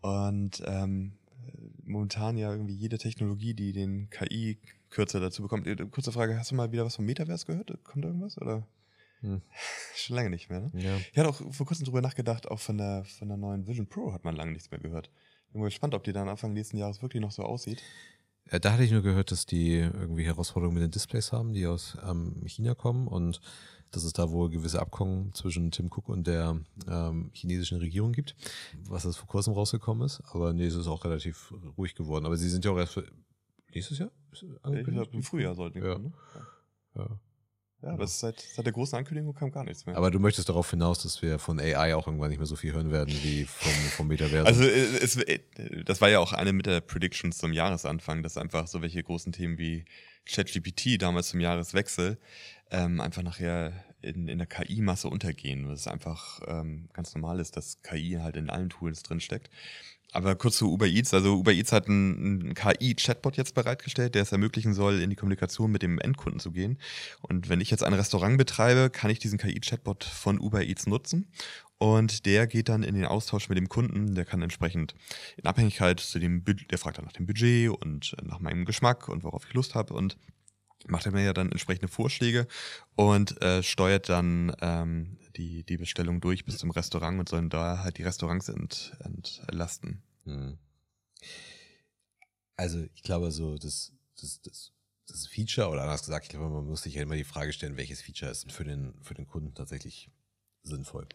und 0.00 0.62
ähm, 0.66 1.12
momentan 1.84 2.36
ja 2.36 2.50
irgendwie 2.52 2.74
jede 2.74 2.98
Technologie, 2.98 3.54
die 3.54 3.72
den 3.72 4.08
KI-Kürzer 4.10 5.20
dazu 5.20 5.42
bekommt. 5.42 5.66
Äh, 5.66 5.76
kurze 5.90 6.12
Frage, 6.12 6.38
hast 6.38 6.50
du 6.50 6.54
mal 6.54 6.72
wieder 6.72 6.84
was 6.84 6.96
vom 6.96 7.04
Metaverse 7.04 7.46
gehört? 7.46 7.72
Kommt 7.84 8.04
irgendwas? 8.04 8.38
Oder? 8.38 8.66
Hm. 9.20 9.42
Schon 9.94 10.16
lange 10.16 10.30
nicht 10.30 10.50
mehr, 10.50 10.60
ne? 10.60 10.70
Ja. 10.74 10.96
Ich 10.96 11.18
hatte 11.18 11.28
auch 11.28 11.52
vor 11.52 11.66
kurzem 11.66 11.84
drüber 11.84 12.02
nachgedacht, 12.02 12.48
auch 12.48 12.60
von 12.60 12.78
der, 12.78 13.04
von 13.04 13.28
der 13.28 13.36
neuen 13.36 13.66
Vision 13.66 13.88
Pro 13.88 14.12
hat 14.12 14.24
man 14.24 14.36
lange 14.36 14.52
nichts 14.52 14.70
mehr 14.70 14.80
gehört. 14.80 15.10
Bin 15.52 15.60
mal 15.60 15.68
gespannt, 15.68 15.94
ob 15.94 16.04
die 16.04 16.12
dann 16.12 16.28
Anfang 16.28 16.52
nächsten 16.52 16.76
Jahres 16.76 17.02
wirklich 17.02 17.22
noch 17.22 17.32
so 17.32 17.42
aussieht. 17.42 17.82
Ja, 18.50 18.58
da 18.58 18.72
hatte 18.72 18.84
ich 18.84 18.92
nur 18.92 19.02
gehört, 19.02 19.30
dass 19.30 19.44
die 19.46 19.74
irgendwie 19.74 20.24
Herausforderungen 20.24 20.74
mit 20.74 20.82
den 20.82 20.90
Displays 20.90 21.32
haben, 21.32 21.52
die 21.52 21.66
aus 21.66 21.98
ähm, 22.06 22.42
China 22.46 22.74
kommen 22.74 23.06
und 23.06 23.40
dass 23.90 24.04
es 24.04 24.12
da 24.12 24.30
wohl 24.30 24.50
gewisse 24.50 24.80
Abkommen 24.80 25.32
zwischen 25.34 25.70
Tim 25.70 25.86
Cook 25.86 26.08
und 26.08 26.26
der 26.26 26.60
ähm, 26.88 27.30
chinesischen 27.32 27.78
Regierung 27.78 28.12
gibt, 28.12 28.36
was 28.84 29.04
das 29.04 29.16
vor 29.16 29.28
kurzem 29.28 29.54
rausgekommen 29.54 30.04
ist. 30.04 30.22
Aber 30.32 30.52
nee, 30.52 30.66
es 30.66 30.74
ist 30.74 30.86
auch 30.86 31.04
relativ 31.04 31.52
ruhig 31.76 31.94
geworden. 31.94 32.26
Aber 32.26 32.36
sie 32.36 32.48
sind 32.48 32.64
ja 32.64 32.70
auch 32.70 32.78
erst 32.78 32.94
für 32.94 33.04
nächstes 33.74 33.98
Jahr? 33.98 34.10
Ich 34.32 34.44
Im 35.12 35.22
Frühjahr 35.22 35.54
sollten 35.54 35.80
die 35.80 35.86
ja. 35.86 35.94
kommen. 35.94 36.04
Ne? 36.04 36.12
Ja. 36.96 37.20
Ja, 37.82 37.90
aber 37.90 38.06
seit, 38.08 38.40
seit 38.40 38.66
der 38.66 38.72
großen 38.72 38.98
Ankündigung 38.98 39.34
kam 39.34 39.52
gar 39.52 39.62
nichts 39.62 39.86
mehr. 39.86 39.96
Aber 39.96 40.10
du 40.10 40.18
möchtest 40.18 40.48
darauf 40.48 40.68
hinaus, 40.70 41.02
dass 41.02 41.22
wir 41.22 41.38
von 41.38 41.60
AI 41.60 41.94
auch 41.94 42.08
irgendwann 42.08 42.30
nicht 42.30 42.38
mehr 42.38 42.46
so 42.46 42.56
viel 42.56 42.72
hören 42.72 42.90
werden 42.90 43.14
wie 43.22 43.44
vom, 43.44 43.72
vom 43.72 44.08
Metaversum. 44.08 44.46
Also 44.46 44.64
äh, 44.64 44.98
es, 44.98 45.16
äh, 45.16 45.38
das 45.84 46.00
war 46.00 46.08
ja 46.08 46.18
auch 46.18 46.32
eine 46.32 46.52
mit 46.52 46.66
der 46.66 46.80
Predictions 46.80 47.38
zum 47.38 47.52
Jahresanfang, 47.52 48.24
dass 48.24 48.36
einfach 48.36 48.66
so 48.66 48.82
welche 48.82 49.02
großen 49.02 49.32
Themen 49.32 49.58
wie 49.58 49.84
ChatGPT 50.26 51.00
damals 51.00 51.28
zum 51.28 51.40
Jahreswechsel 51.40 52.18
ähm, 52.70 53.00
einfach 53.00 53.22
nachher 53.22 53.72
in, 54.00 54.28
in 54.28 54.38
der 54.38 54.46
KI-Masse 54.46 55.08
untergehen, 55.08 55.70
es 55.70 55.86
einfach 55.88 56.40
ähm, 56.46 56.88
ganz 56.92 57.14
normal 57.14 57.40
ist, 57.40 57.56
dass 57.56 57.82
KI 57.82 58.18
halt 58.20 58.36
in 58.36 58.50
allen 58.50 58.70
Tools 58.70 59.02
drin 59.02 59.20
steckt. 59.20 59.50
Aber 60.12 60.36
kurz 60.36 60.56
zu 60.56 60.72
Uber 60.72 60.86
Eats. 60.86 61.12
Also 61.12 61.34
Uber 61.34 61.52
Eats 61.52 61.72
hat 61.72 61.86
einen, 61.86 62.54
KI-Chatbot 62.54 63.36
jetzt 63.36 63.54
bereitgestellt, 63.54 64.14
der 64.14 64.22
es 64.22 64.32
ermöglichen 64.32 64.72
soll, 64.72 65.00
in 65.00 65.10
die 65.10 65.16
Kommunikation 65.16 65.70
mit 65.70 65.82
dem 65.82 65.98
Endkunden 65.98 66.40
zu 66.40 66.50
gehen. 66.50 66.78
Und 67.20 67.48
wenn 67.48 67.60
ich 67.60 67.70
jetzt 67.70 67.84
ein 67.84 67.92
Restaurant 67.92 68.38
betreibe, 68.38 68.88
kann 68.90 69.10
ich 69.10 69.18
diesen 69.18 69.38
KI-Chatbot 69.38 70.04
von 70.04 70.40
Uber 70.40 70.62
Eats 70.62 70.86
nutzen. 70.86 71.30
Und 71.76 72.26
der 72.26 72.46
geht 72.46 72.68
dann 72.68 72.82
in 72.82 72.94
den 72.94 73.04
Austausch 73.04 73.48
mit 73.48 73.58
dem 73.58 73.68
Kunden. 73.68 74.14
Der 74.14 74.24
kann 74.24 74.42
entsprechend 74.42 74.94
in 75.36 75.46
Abhängigkeit 75.46 76.00
zu 76.00 76.18
dem, 76.18 76.42
der 76.44 76.78
fragt 76.78 76.98
dann 76.98 77.04
nach 77.04 77.12
dem 77.12 77.26
Budget 77.26 77.70
und 77.70 78.16
nach 78.22 78.40
meinem 78.40 78.64
Geschmack 78.64 79.08
und 79.08 79.24
worauf 79.24 79.46
ich 79.46 79.54
Lust 79.54 79.74
habe 79.74 79.94
und 79.94 80.16
macht 80.86 81.06
er 81.06 81.12
mir 81.12 81.24
ja 81.24 81.32
dann 81.32 81.50
entsprechende 81.50 81.88
Vorschläge 81.88 82.46
und 82.94 83.40
äh, 83.42 83.62
steuert 83.62 84.08
dann 84.08 84.54
ähm, 84.60 85.18
die, 85.36 85.64
die 85.64 85.76
Bestellung 85.76 86.20
durch 86.20 86.44
bis 86.44 86.58
zum 86.58 86.70
Restaurant 86.70 87.18
und 87.18 87.28
sollen 87.28 87.50
da 87.50 87.78
halt 87.78 87.98
die 87.98 88.02
Restaurants 88.04 88.48
ent, 88.48 88.96
entlasten. 89.00 90.02
Hm. 90.24 90.58
Also 92.56 92.84
ich 92.94 93.02
glaube 93.02 93.30
so, 93.30 93.56
das, 93.56 93.92
das, 94.20 94.40
das, 94.42 94.72
das 95.06 95.26
Feature, 95.26 95.68
oder 95.68 95.82
anders 95.82 96.04
gesagt, 96.04 96.26
ich 96.26 96.30
glaube, 96.30 96.48
man 96.48 96.66
muss 96.66 96.82
sich 96.82 96.94
ja 96.94 97.02
immer 97.02 97.16
die 97.16 97.24
Frage 97.24 97.52
stellen, 97.52 97.76
welches 97.76 98.02
Feature 98.02 98.30
ist 98.30 98.50
für 98.52 98.64
den, 98.64 98.94
für 99.02 99.14
den 99.14 99.26
Kunden 99.26 99.54
tatsächlich 99.54 100.10
sinnvoll. 100.62 101.06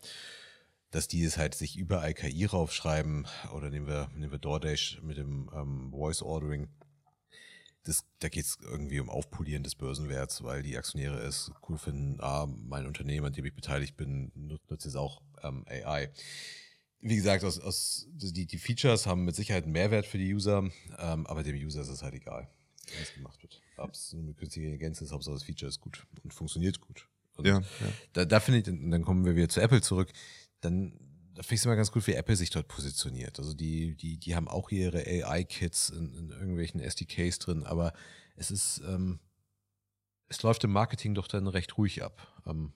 Dass 0.91 1.07
die 1.07 1.23
es 1.23 1.37
halt 1.37 1.55
sich 1.55 1.75
überall 1.75 2.13
KI 2.13 2.45
raufschreiben, 2.45 3.27
oder 3.53 3.69
nehmen 3.69 3.87
wir, 3.87 4.09
nehmen 4.15 4.31
wir 4.31 4.39
DoorDash 4.39 5.01
mit 5.01 5.17
dem 5.17 5.49
ähm, 5.53 5.91
Voice 5.91 6.21
Ordering, 6.21 6.69
das, 7.83 8.05
da 8.19 8.29
geht 8.29 8.45
es 8.45 8.57
irgendwie 8.61 8.99
um 8.99 9.09
Aufpolieren 9.09 9.63
des 9.63 9.75
Börsenwerts, 9.75 10.43
weil 10.43 10.63
die 10.63 10.77
Aktionäre 10.77 11.19
es 11.19 11.51
cool 11.67 11.77
finden, 11.77 12.17
ah, 12.19 12.47
mein 12.47 12.85
Unternehmen, 12.85 13.25
an 13.25 13.33
dem 13.33 13.45
ich 13.45 13.53
beteiligt 13.53 13.97
bin, 13.97 14.31
nutzt, 14.35 14.85
jetzt 14.85 14.95
auch 14.95 15.21
ähm, 15.43 15.65
AI. 15.67 16.11
Wie 17.01 17.15
gesagt, 17.15 17.43
aus, 17.43 17.59
aus, 17.59 18.07
die, 18.13 18.45
die 18.45 18.57
Features 18.57 19.05
haben 19.05 19.25
mit 19.25 19.35
Sicherheit 19.35 19.65
einen 19.65 19.73
Mehrwert 19.73 20.05
für 20.05 20.17
die 20.17 20.33
User, 20.33 20.69
ähm, 20.97 21.27
aber 21.27 21.43
dem 21.43 21.57
User 21.57 21.81
ist 21.81 21.89
es 21.89 22.01
halt 22.01 22.13
egal, 22.13 22.49
was 22.99 23.13
gemacht 23.13 23.41
wird. 23.43 23.61
Ob 23.75 23.91
es 23.91 24.13
eine 24.13 24.33
künstliche 24.33 24.67
Intelligenz 24.67 25.01
ist, 25.01 25.11
Hauptsache 25.11 25.35
das 25.35 25.43
Feature 25.43 25.67
ist 25.67 25.81
gut 25.81 26.07
und 26.23 26.33
funktioniert 26.33 26.79
gut. 26.79 27.09
Und 27.35 27.45
ja, 27.45 27.59
ja. 27.59 27.65
Da, 28.13 28.25
da 28.25 28.39
finde 28.39 28.59
ich, 28.59 28.65
dann 28.65 29.03
kommen 29.03 29.25
wir 29.25 29.35
wieder 29.35 29.49
zu 29.49 29.59
Apple 29.59 29.81
zurück, 29.81 30.13
dann 30.61 30.97
da 31.35 31.41
finde 31.41 31.55
ich 31.55 31.61
es 31.61 31.65
immer 31.65 31.75
ganz 31.75 31.91
gut, 31.91 32.05
wie 32.07 32.13
Apple 32.13 32.35
sich 32.35 32.49
dort 32.49 32.67
positioniert. 32.67 33.39
Also 33.39 33.53
die, 33.53 33.95
die, 33.95 34.17
die 34.17 34.35
haben 34.35 34.47
auch 34.47 34.69
ihre 34.69 34.99
AI-Kits 34.99 35.89
in, 35.89 36.13
in, 36.13 36.29
irgendwelchen 36.29 36.79
SDKs 36.79 37.39
drin, 37.39 37.63
aber 37.63 37.93
es 38.35 38.51
ist, 38.51 38.81
ähm, 38.87 39.19
es 40.27 40.43
läuft 40.43 40.63
im 40.63 40.71
Marketing 40.71 41.15
doch 41.15 41.27
dann 41.27 41.47
recht 41.47 41.77
ruhig 41.77 42.03
ab. 42.03 42.27
Ähm, 42.45 42.73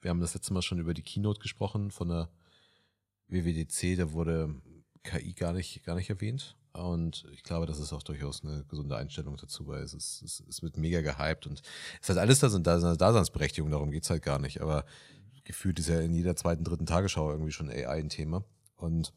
wir 0.00 0.10
haben 0.10 0.20
das 0.20 0.34
letzte 0.34 0.52
Mal 0.52 0.62
schon 0.62 0.78
über 0.78 0.94
die 0.94 1.02
Keynote 1.02 1.40
gesprochen 1.40 1.90
von 1.90 2.08
der 2.08 2.30
WWDC, 3.28 3.96
da 3.96 4.12
wurde 4.12 4.54
KI 5.02 5.32
gar 5.34 5.52
nicht, 5.52 5.82
gar 5.84 5.96
nicht 5.96 6.10
erwähnt. 6.10 6.56
Und 6.72 7.26
ich 7.32 7.42
glaube, 7.42 7.66
das 7.66 7.78
ist 7.78 7.92
auch 7.92 8.02
durchaus 8.02 8.44
eine 8.44 8.64
gesunde 8.68 8.96
Einstellung 8.96 9.36
dazu, 9.36 9.66
weil 9.66 9.82
es, 9.82 9.94
ist, 9.94 10.22
es, 10.22 10.44
es 10.46 10.62
wird 10.62 10.76
mega 10.76 11.00
gehypt 11.00 11.46
und 11.46 11.62
es 12.02 12.08
hat 12.10 12.18
alles 12.18 12.40
da 12.40 12.48
da 12.48 12.76
eine 12.76 12.96
Daseinsberechtigung, 12.96 13.70
darum 13.70 13.90
geht 13.90 14.04
es 14.04 14.10
halt 14.10 14.22
gar 14.22 14.38
nicht. 14.38 14.60
Aber 14.60 14.84
gefühlt 15.46 15.78
ist 15.78 15.88
ja 15.88 16.00
in 16.00 16.12
jeder 16.12 16.36
zweiten, 16.36 16.64
dritten 16.64 16.86
Tagesschau 16.86 17.30
irgendwie 17.30 17.52
schon 17.52 17.70
AI 17.70 17.98
ein 17.98 18.08
Thema. 18.08 18.44
Und 18.76 19.12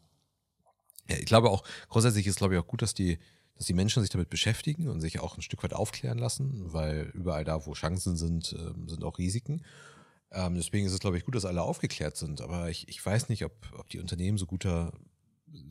ja, 1.10 1.18
ich 1.18 1.26
glaube 1.26 1.50
auch, 1.50 1.64
grundsätzlich 1.90 2.28
ist 2.28 2.38
glaube 2.38 2.56
ich 2.56 2.60
auch 2.60 2.68
gut, 2.68 2.82
dass 2.82 2.94
die, 2.94 3.20
dass 3.56 3.66
die 3.66 3.74
Menschen 3.74 4.02
sich 4.02 4.10
damit 4.10 4.30
beschäftigen 4.30 4.88
und 4.88 5.02
sich 5.02 5.20
auch 5.20 5.36
ein 5.36 5.42
Stück 5.42 5.64
weit 5.64 5.74
aufklären 5.74 6.18
lassen, 6.18 6.72
weil 6.72 7.12
überall 7.14 7.44
da, 7.44 7.66
wo 7.66 7.74
Chancen 7.74 8.16
sind, 8.16 8.56
ähm, 8.58 8.88
sind 8.88 9.04
auch 9.04 9.18
Risiken. 9.18 9.66
Ähm, 10.32 10.56
deswegen 10.56 10.86
ist 10.86 10.94
es, 10.94 11.00
glaube 11.00 11.18
ich, 11.18 11.26
gut, 11.26 11.36
dass 11.36 11.46
alle 11.46 11.64
aufgeklärt 11.64 12.16
sind. 12.16 12.42
Aber 12.42 12.70
ich, 12.70 12.88
ich 12.88 13.04
weiß 13.04 13.30
nicht, 13.30 13.44
ob, 13.46 13.54
ob 13.78 13.90
die 13.90 14.00
Unternehmen 14.00 14.38
so 14.38 14.46
guter 14.46 14.94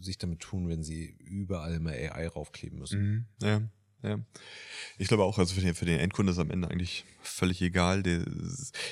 sich 0.01 0.18
damit 0.18 0.40
tun, 0.40 0.68
wenn 0.68 0.83
sie 0.83 1.16
überall 1.21 1.79
mal 1.79 1.92
AI 1.94 2.27
raufkleben 2.27 2.79
müssen. 2.79 3.01
Mhm, 3.01 3.25
ja. 3.40 3.62
Ja. 4.03 4.21
Ich 4.97 5.09
glaube 5.09 5.25
auch, 5.25 5.38
also 5.38 5.55
für 5.55 5.61
den, 5.61 5.75
für 5.75 5.85
den 5.85 5.99
Endkunden 5.99 6.33
ist 6.33 6.38
am 6.38 6.51
Ende 6.51 6.68
eigentlich 6.68 7.05
völlig 7.21 7.61
egal. 7.62 8.03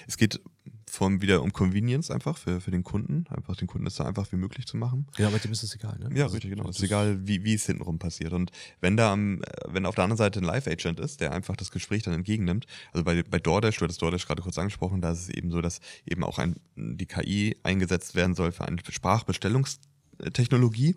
Es 0.06 0.16
geht 0.16 0.40
vom 0.96 1.20
wieder 1.20 1.42
um 1.42 1.52
Convenience 1.52 2.10
einfach 2.10 2.36
für, 2.38 2.60
für 2.60 2.70
den 2.70 2.82
Kunden. 2.82 3.26
Einfach 3.28 3.54
den 3.56 3.68
Kunden 3.68 3.86
ist 3.86 4.00
da 4.00 4.06
einfach 4.06 4.30
wie 4.32 4.36
möglich 4.36 4.66
zu 4.66 4.76
machen. 4.76 5.06
Ja, 5.18 5.28
aber 5.28 5.38
dem 5.38 5.52
ist 5.52 5.62
es 5.62 5.74
egal, 5.74 5.98
ne? 5.98 6.10
Ja, 6.16 6.24
also, 6.24 6.34
richtig, 6.34 6.50
genau. 6.50 6.68
Es 6.68 6.76
ist 6.76 6.82
egal, 6.82 7.26
wie, 7.26 7.44
wie 7.44 7.54
es 7.54 7.66
hintenrum 7.66 7.98
passiert. 7.98 8.32
Und 8.32 8.50
wenn 8.80 8.96
da 8.96 9.12
am, 9.12 9.42
wenn 9.66 9.86
auf 9.86 9.94
der 9.94 10.04
anderen 10.04 10.18
Seite 10.18 10.40
ein 10.40 10.44
Live-Agent 10.44 10.98
ist, 10.98 11.20
der 11.20 11.32
einfach 11.32 11.56
das 11.56 11.70
Gespräch 11.70 12.02
dann 12.02 12.14
entgegennimmt, 12.14 12.66
also 12.92 13.04
bei, 13.04 13.22
bei 13.22 13.38
DoorDash, 13.38 13.76
du 13.78 13.84
hattest 13.84 14.00
DoorDash 14.00 14.26
gerade 14.26 14.42
kurz 14.42 14.58
angesprochen, 14.58 15.00
da 15.00 15.12
ist 15.12 15.20
es 15.20 15.28
eben 15.28 15.50
so, 15.50 15.60
dass 15.60 15.80
eben 16.06 16.24
auch 16.24 16.38
ein, 16.38 16.56
die 16.76 17.06
KI 17.06 17.56
eingesetzt 17.62 18.14
werden 18.14 18.34
soll 18.34 18.52
für 18.52 18.64
eine 18.64 18.78
Sprachbestellungs 18.88 19.80
Technologie. 20.32 20.96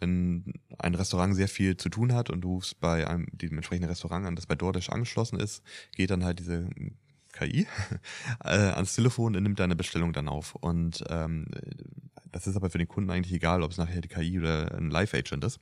Wenn 0.00 0.54
ein 0.78 0.96
Restaurant 0.96 1.36
sehr 1.36 1.46
viel 1.46 1.76
zu 1.76 1.88
tun 1.88 2.12
hat 2.12 2.30
und 2.30 2.40
du 2.40 2.54
rufst 2.54 2.80
bei 2.80 3.06
einem 3.06 3.26
dem 3.32 3.52
entsprechenden 3.52 3.88
Restaurant 3.88 4.26
an, 4.26 4.34
das 4.34 4.46
bei 4.46 4.56
DoorDash 4.56 4.90
angeschlossen 4.90 5.38
ist, 5.38 5.62
geht 5.94 6.10
dann 6.10 6.24
halt 6.24 6.40
diese 6.40 6.68
KI 7.36 7.66
äh, 8.44 8.48
ans 8.48 8.94
Telefon 8.94 9.36
und 9.36 9.42
nimmt 9.42 9.60
deine 9.60 9.76
Bestellung 9.76 10.12
dann 10.12 10.28
auf. 10.28 10.54
Und 10.54 11.04
ähm, 11.08 11.46
das 12.32 12.46
ist 12.46 12.56
aber 12.56 12.70
für 12.70 12.78
den 12.78 12.88
Kunden 12.88 13.10
eigentlich 13.10 13.34
egal, 13.34 13.62
ob 13.62 13.70
es 13.70 13.78
nachher 13.78 14.00
die 14.00 14.08
KI 14.08 14.38
oder 14.38 14.74
ein 14.74 14.90
Live-Agent 14.90 15.44
ist. 15.44 15.60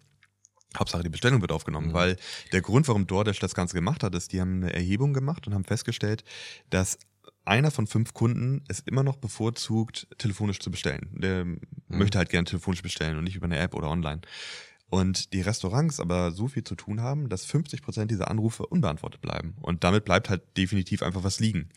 Hauptsache 0.76 1.02
die 1.02 1.08
Bestellung 1.08 1.40
wird 1.40 1.52
aufgenommen, 1.52 1.88
mhm. 1.88 1.94
weil 1.94 2.16
der 2.52 2.60
Grund, 2.60 2.88
warum 2.88 3.06
DoorDash 3.06 3.38
das 3.38 3.54
Ganze 3.54 3.74
gemacht 3.74 4.02
hat, 4.02 4.14
ist, 4.14 4.32
die 4.32 4.40
haben 4.40 4.62
eine 4.62 4.72
Erhebung 4.72 5.12
gemacht 5.12 5.46
und 5.46 5.54
haben 5.54 5.64
festgestellt, 5.64 6.24
dass 6.70 6.98
einer 7.44 7.70
von 7.70 7.86
fünf 7.86 8.14
Kunden 8.14 8.64
es 8.68 8.80
immer 8.80 9.02
noch 9.02 9.16
bevorzugt, 9.16 10.08
telefonisch 10.18 10.60
zu 10.60 10.70
bestellen. 10.70 11.10
Der 11.12 11.44
mhm. 11.44 11.60
möchte 11.88 12.18
halt 12.18 12.30
gerne 12.30 12.44
telefonisch 12.44 12.82
bestellen 12.82 13.18
und 13.18 13.24
nicht 13.24 13.36
über 13.36 13.46
eine 13.46 13.58
App 13.58 13.74
oder 13.74 13.88
online. 13.88 14.22
Und 14.94 15.32
die 15.32 15.40
Restaurants 15.40 15.98
aber 15.98 16.30
so 16.30 16.46
viel 16.46 16.62
zu 16.62 16.76
tun 16.76 17.00
haben, 17.00 17.28
dass 17.28 17.44
50 17.46 17.82
Prozent 17.82 18.12
dieser 18.12 18.30
Anrufe 18.30 18.64
unbeantwortet 18.64 19.20
bleiben. 19.20 19.56
Und 19.60 19.82
damit 19.82 20.04
bleibt 20.04 20.28
halt 20.28 20.42
definitiv 20.56 21.02
einfach 21.02 21.24
was 21.24 21.40
liegen. 21.40 21.68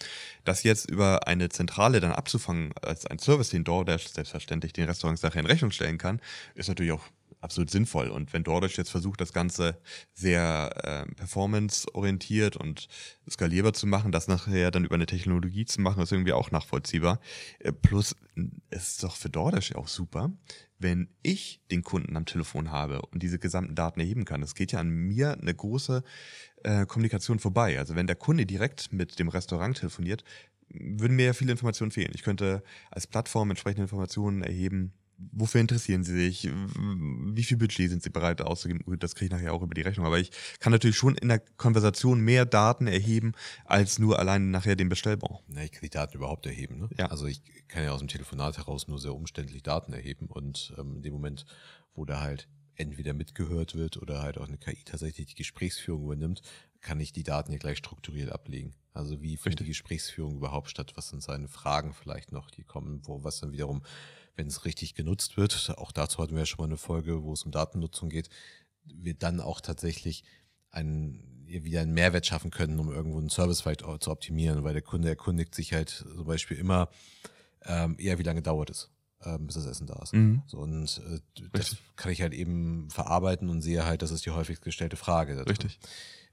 Das 0.43 0.61
jetzt 0.61 0.87
über 0.87 1.25
eine 1.25 1.49
Zentrale 1.49 1.99
dann 1.99 2.11
abzufangen 2.11 2.73
als 2.79 3.07
ein 3.07 3.17
Service, 3.17 3.49
den 3.49 3.63
DoorDash 3.63 4.05
selbstverständlich 4.09 4.71
den 4.71 4.85
Restaurants 4.85 5.23
nachher 5.23 5.39
in 5.39 5.47
Rechnung 5.47 5.71
stellen 5.71 5.97
kann, 5.97 6.21
ist 6.53 6.67
natürlich 6.67 6.91
auch 6.91 7.07
absolut 7.41 7.69
sinnvoll. 7.69 8.09
Und 8.09 8.33
wenn 8.33 8.43
DoorDash 8.43 8.77
jetzt 8.77 8.89
versucht, 8.89 9.21
das 9.21 9.33
Ganze 9.33 9.77
sehr 10.13 10.71
äh, 10.83 11.13
performance-orientiert 11.13 12.57
und 12.57 12.87
skalierbar 13.29 13.73
zu 13.73 13.87
machen, 13.87 14.11
das 14.11 14.27
nachher 14.27 14.71
dann 14.71 14.85
über 14.85 14.95
eine 14.95 15.05
Technologie 15.05 15.65
zu 15.65 15.81
machen, 15.81 16.01
ist 16.01 16.11
irgendwie 16.11 16.33
auch 16.33 16.51
nachvollziehbar. 16.51 17.19
Äh, 17.59 17.71
plus, 17.71 18.15
es 18.69 18.89
ist 18.89 19.03
doch 19.03 19.15
für 19.15 19.29
DoorDash 19.29 19.75
auch 19.75 19.87
super, 19.87 20.31
wenn 20.79 21.09
ich 21.23 21.61
den 21.71 21.83
Kunden 21.83 22.15
am 22.15 22.25
Telefon 22.25 22.71
habe 22.71 23.01
und 23.01 23.23
diese 23.23 23.39
gesamten 23.39 23.75
Daten 23.75 23.99
erheben 23.99 24.25
kann. 24.25 24.43
Es 24.43 24.55
geht 24.55 24.71
ja 24.71 24.79
an 24.79 24.89
mir 24.89 25.37
eine 25.39 25.53
große 25.53 26.03
äh, 26.63 26.85
Kommunikation 26.85 27.39
vorbei. 27.39 27.79
Also 27.79 27.95
wenn 27.95 28.07
der 28.07 28.15
Kunde 28.15 28.45
direkt 28.45 28.93
mit 28.93 29.19
dem 29.19 29.29
Restaurant 29.29 29.77
telefoniert, 29.77 30.23
würden 30.69 31.15
mir 31.15 31.27
ja 31.27 31.33
viele 31.33 31.51
Informationen 31.51 31.91
fehlen. 31.91 32.11
Ich 32.13 32.23
könnte 32.23 32.63
als 32.91 33.07
Plattform 33.07 33.49
entsprechende 33.49 33.83
Informationen 33.83 34.43
erheben, 34.43 34.93
wofür 35.17 35.61
interessieren 35.61 36.03
sie 36.03 36.13
sich, 36.13 36.49
wie 36.49 37.43
viel 37.43 37.57
Budget 37.57 37.89
sind 37.89 38.03
sie 38.03 38.09
bereit 38.09 38.41
auszugeben. 38.41 38.83
Gut, 38.83 39.01
das 39.03 39.15
kriege 39.15 39.25
ich 39.25 39.31
nachher 39.31 39.53
auch 39.53 39.61
über 39.61 39.73
die 39.73 39.81
Rechnung, 39.81 40.05
aber 40.05 40.19
ich 40.19 40.31
kann 40.59 40.71
natürlich 40.71 40.97
schon 40.97 41.15
in 41.15 41.29
der 41.29 41.39
Konversation 41.39 42.21
mehr 42.21 42.45
Daten 42.45 42.87
erheben, 42.87 43.33
als 43.65 43.99
nur 43.99 44.19
allein 44.19 44.51
nachher 44.51 44.75
den 44.75 44.89
Bestellbau. 44.89 45.41
Na, 45.47 45.63
ich 45.63 45.71
kann 45.71 45.81
die 45.81 45.89
Daten 45.89 46.17
überhaupt 46.17 46.45
erheben. 46.45 46.77
Ne? 46.77 46.89
Ja. 46.97 47.07
Also 47.07 47.25
ich 47.25 47.41
kann 47.67 47.83
ja 47.83 47.91
aus 47.91 47.99
dem 47.99 48.07
Telefonat 48.07 48.57
heraus 48.57 48.87
nur 48.87 48.99
sehr 48.99 49.15
umständlich 49.15 49.63
Daten 49.63 49.93
erheben 49.93 50.27
und 50.27 50.73
ähm, 50.77 50.97
in 50.97 51.01
dem 51.01 51.13
Moment, 51.13 51.45
wo 51.95 52.05
da 52.05 52.21
halt 52.21 52.47
entweder 52.75 53.13
mitgehört 53.13 53.75
wird 53.75 53.97
oder 53.97 54.21
halt 54.21 54.37
auch 54.37 54.47
eine 54.47 54.57
KI 54.57 54.83
tatsächlich 54.85 55.27
die 55.27 55.35
Gesprächsführung 55.35 56.03
übernimmt, 56.03 56.41
kann 56.81 56.99
ich 56.99 57.11
die 57.11 57.23
Daten 57.23 57.51
ja 57.51 57.57
gleich 57.57 57.79
strukturiert 57.79 58.31
ablegen. 58.31 58.75
Also 58.93 59.21
wie 59.21 59.37
findet 59.37 59.61
die 59.61 59.65
Gesprächsführung 59.65 60.35
überhaupt 60.37 60.69
statt? 60.69 60.93
Was 60.95 61.09
sind 61.09 61.23
seine 61.23 61.47
Fragen 61.47 61.93
vielleicht 61.93 62.31
noch, 62.31 62.51
die 62.51 62.63
kommen, 62.63 63.01
wo 63.03 63.23
was 63.23 63.39
dann 63.39 63.51
wiederum 63.51 63.81
wenn 64.37 64.47
es 64.47 64.65
richtig 64.65 64.95
genutzt 64.95 65.35
wird, 65.35 65.73
auch 65.77 65.91
dazu 65.91 66.19
hatten 66.19 66.33
wir 66.33 66.39
ja 66.39 66.45
schon 66.45 66.59
mal 66.59 66.65
eine 66.65 66.77
Folge, 66.77 67.23
wo 67.23 67.33
es 67.33 67.43
um 67.43 67.51
Datennutzung 67.51 68.09
geht, 68.09 68.29
wird 68.83 69.23
dann 69.23 69.41
auch 69.41 69.59
tatsächlich 69.59 70.23
einen 70.69 71.23
wieder 71.47 71.81
einen 71.81 71.93
Mehrwert 71.93 72.25
schaffen 72.25 72.51
können, 72.51 72.79
um 72.79 72.91
irgendwo 72.91 73.19
einen 73.19 73.29
Service 73.29 73.61
vielleicht 73.61 73.81
zu 73.81 74.11
optimieren, 74.11 74.63
weil 74.63 74.73
der 74.73 74.81
Kunde 74.81 75.07
erkundigt 75.07 75.55
sich 75.55 75.73
halt 75.73 75.89
zum 75.89 76.25
Beispiel 76.25 76.57
immer 76.57 76.89
ähm, 77.63 77.95
eher, 77.97 78.19
wie 78.19 78.23
lange 78.23 78.41
dauert 78.41 78.69
es, 78.69 78.89
ähm, 79.23 79.47
bis 79.47 79.55
das 79.55 79.65
Essen 79.65 79.87
da 79.87 80.01
ist. 80.01 80.13
Mhm. 80.13 80.43
So, 80.47 80.57
und 80.57 81.01
äh, 81.07 81.19
das 81.53 81.77
kann 81.95 82.11
ich 82.11 82.21
halt 82.21 82.33
eben 82.33 82.89
verarbeiten 82.89 83.49
und 83.49 83.61
sehe 83.61 83.85
halt, 83.85 84.01
das 84.01 84.11
ist 84.11 84.25
die 84.25 84.31
häufigst 84.31 84.63
gestellte 84.63 84.97
Frage. 84.97 85.35
da 85.35 85.43
drin. 85.43 85.55
Richtig. 85.55 85.79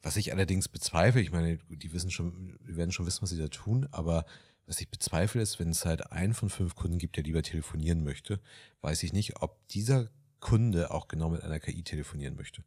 Was 0.02 0.16
ich 0.16 0.32
allerdings 0.32 0.68
bezweifle, 0.68 1.20
ich 1.20 1.32
meine, 1.32 1.58
die 1.68 1.92
wissen 1.92 2.10
schon, 2.10 2.58
die 2.66 2.76
werden 2.76 2.92
schon 2.92 3.06
wissen, 3.06 3.22
was 3.22 3.30
sie 3.30 3.38
da 3.38 3.48
tun, 3.48 3.88
aber 3.90 4.26
was 4.66 4.80
ich 4.80 4.88
bezweifle 4.88 5.42
ist, 5.42 5.58
wenn 5.58 5.70
es 5.70 5.84
halt 5.84 6.12
einen 6.12 6.34
von 6.34 6.48
fünf 6.48 6.74
Kunden 6.74 6.98
gibt, 6.98 7.16
der 7.16 7.24
lieber 7.24 7.42
telefonieren 7.42 8.02
möchte, 8.04 8.40
weiß 8.80 9.02
ich 9.02 9.12
nicht, 9.12 9.42
ob 9.42 9.66
dieser 9.68 10.10
Kunde 10.40 10.90
auch 10.90 11.08
genau 11.08 11.30
mit 11.30 11.42
einer 11.42 11.60
KI 11.60 11.82
telefonieren 11.82 12.36
möchte. 12.36 12.64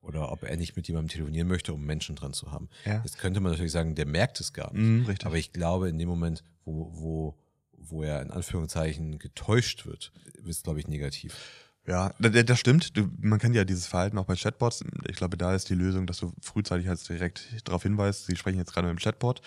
Oder 0.00 0.32
ob 0.32 0.42
er 0.42 0.56
nicht 0.56 0.74
mit 0.76 0.88
jemandem 0.88 1.10
telefonieren 1.10 1.46
möchte, 1.46 1.72
um 1.72 1.84
Menschen 1.84 2.16
dran 2.16 2.32
zu 2.32 2.50
haben. 2.50 2.68
Ja. 2.84 3.02
Jetzt 3.04 3.18
könnte 3.18 3.40
man 3.40 3.52
natürlich 3.52 3.70
sagen, 3.70 3.94
der 3.94 4.06
merkt 4.06 4.40
es 4.40 4.52
gar 4.52 4.72
nicht. 4.72 4.82
Mhm. 5.08 5.14
Aber 5.24 5.36
ich 5.36 5.52
glaube, 5.52 5.88
in 5.88 5.98
dem 5.98 6.08
Moment, 6.08 6.42
wo, 6.64 6.90
wo, 6.92 7.38
wo 7.72 8.02
er 8.02 8.20
in 8.20 8.32
Anführungszeichen 8.32 9.20
getäuscht 9.20 9.86
wird, 9.86 10.12
wird 10.34 10.48
es, 10.48 10.64
glaube 10.64 10.80
ich, 10.80 10.88
negativ. 10.88 11.36
Ja, 11.84 12.14
da- 12.20 12.28
da- 12.28 12.42
das 12.44 12.60
stimmt. 12.60 12.96
Du, 12.96 13.08
man 13.20 13.40
kennt 13.40 13.56
ja 13.56 13.64
dieses 13.64 13.86
Verhalten 13.88 14.16
auch 14.18 14.26
bei 14.26 14.36
Chatbots. 14.36 14.84
Ich 15.08 15.16
glaube, 15.16 15.36
da 15.36 15.52
ist 15.54 15.68
die 15.68 15.74
Lösung, 15.74 16.06
dass 16.06 16.18
du 16.18 16.32
frühzeitig 16.40 16.86
halt 16.86 17.06
direkt 17.08 17.48
darauf 17.64 17.82
hinweist, 17.82 18.26
Sie 18.26 18.36
sprechen 18.36 18.58
jetzt 18.58 18.72
gerade 18.72 18.86
mit 18.86 18.96
dem 18.96 19.02
Chatbot. 19.02 19.40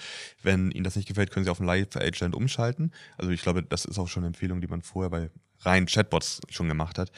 Wenn 0.43 0.69
Ihnen 0.71 0.83
das 0.83 0.97
nicht 0.97 1.07
gefällt, 1.07 1.31
können 1.31 1.45
Sie 1.45 1.49
auf 1.51 1.61
einen 1.61 1.67
Live-Agent 1.67 2.35
umschalten. 2.35 2.91
Also 3.17 3.31
ich 3.31 3.41
glaube, 3.41 3.63
das 3.63 3.85
ist 3.85 3.97
auch 3.97 4.09
schon 4.09 4.21
eine 4.23 4.27
Empfehlung, 4.27 4.59
die 4.59 4.67
man 4.67 4.81
vorher 4.81 5.09
bei 5.09 5.29
rein 5.61 5.85
Chatbots 5.85 6.41
schon 6.49 6.67
gemacht 6.67 6.99
hat. 6.99 7.09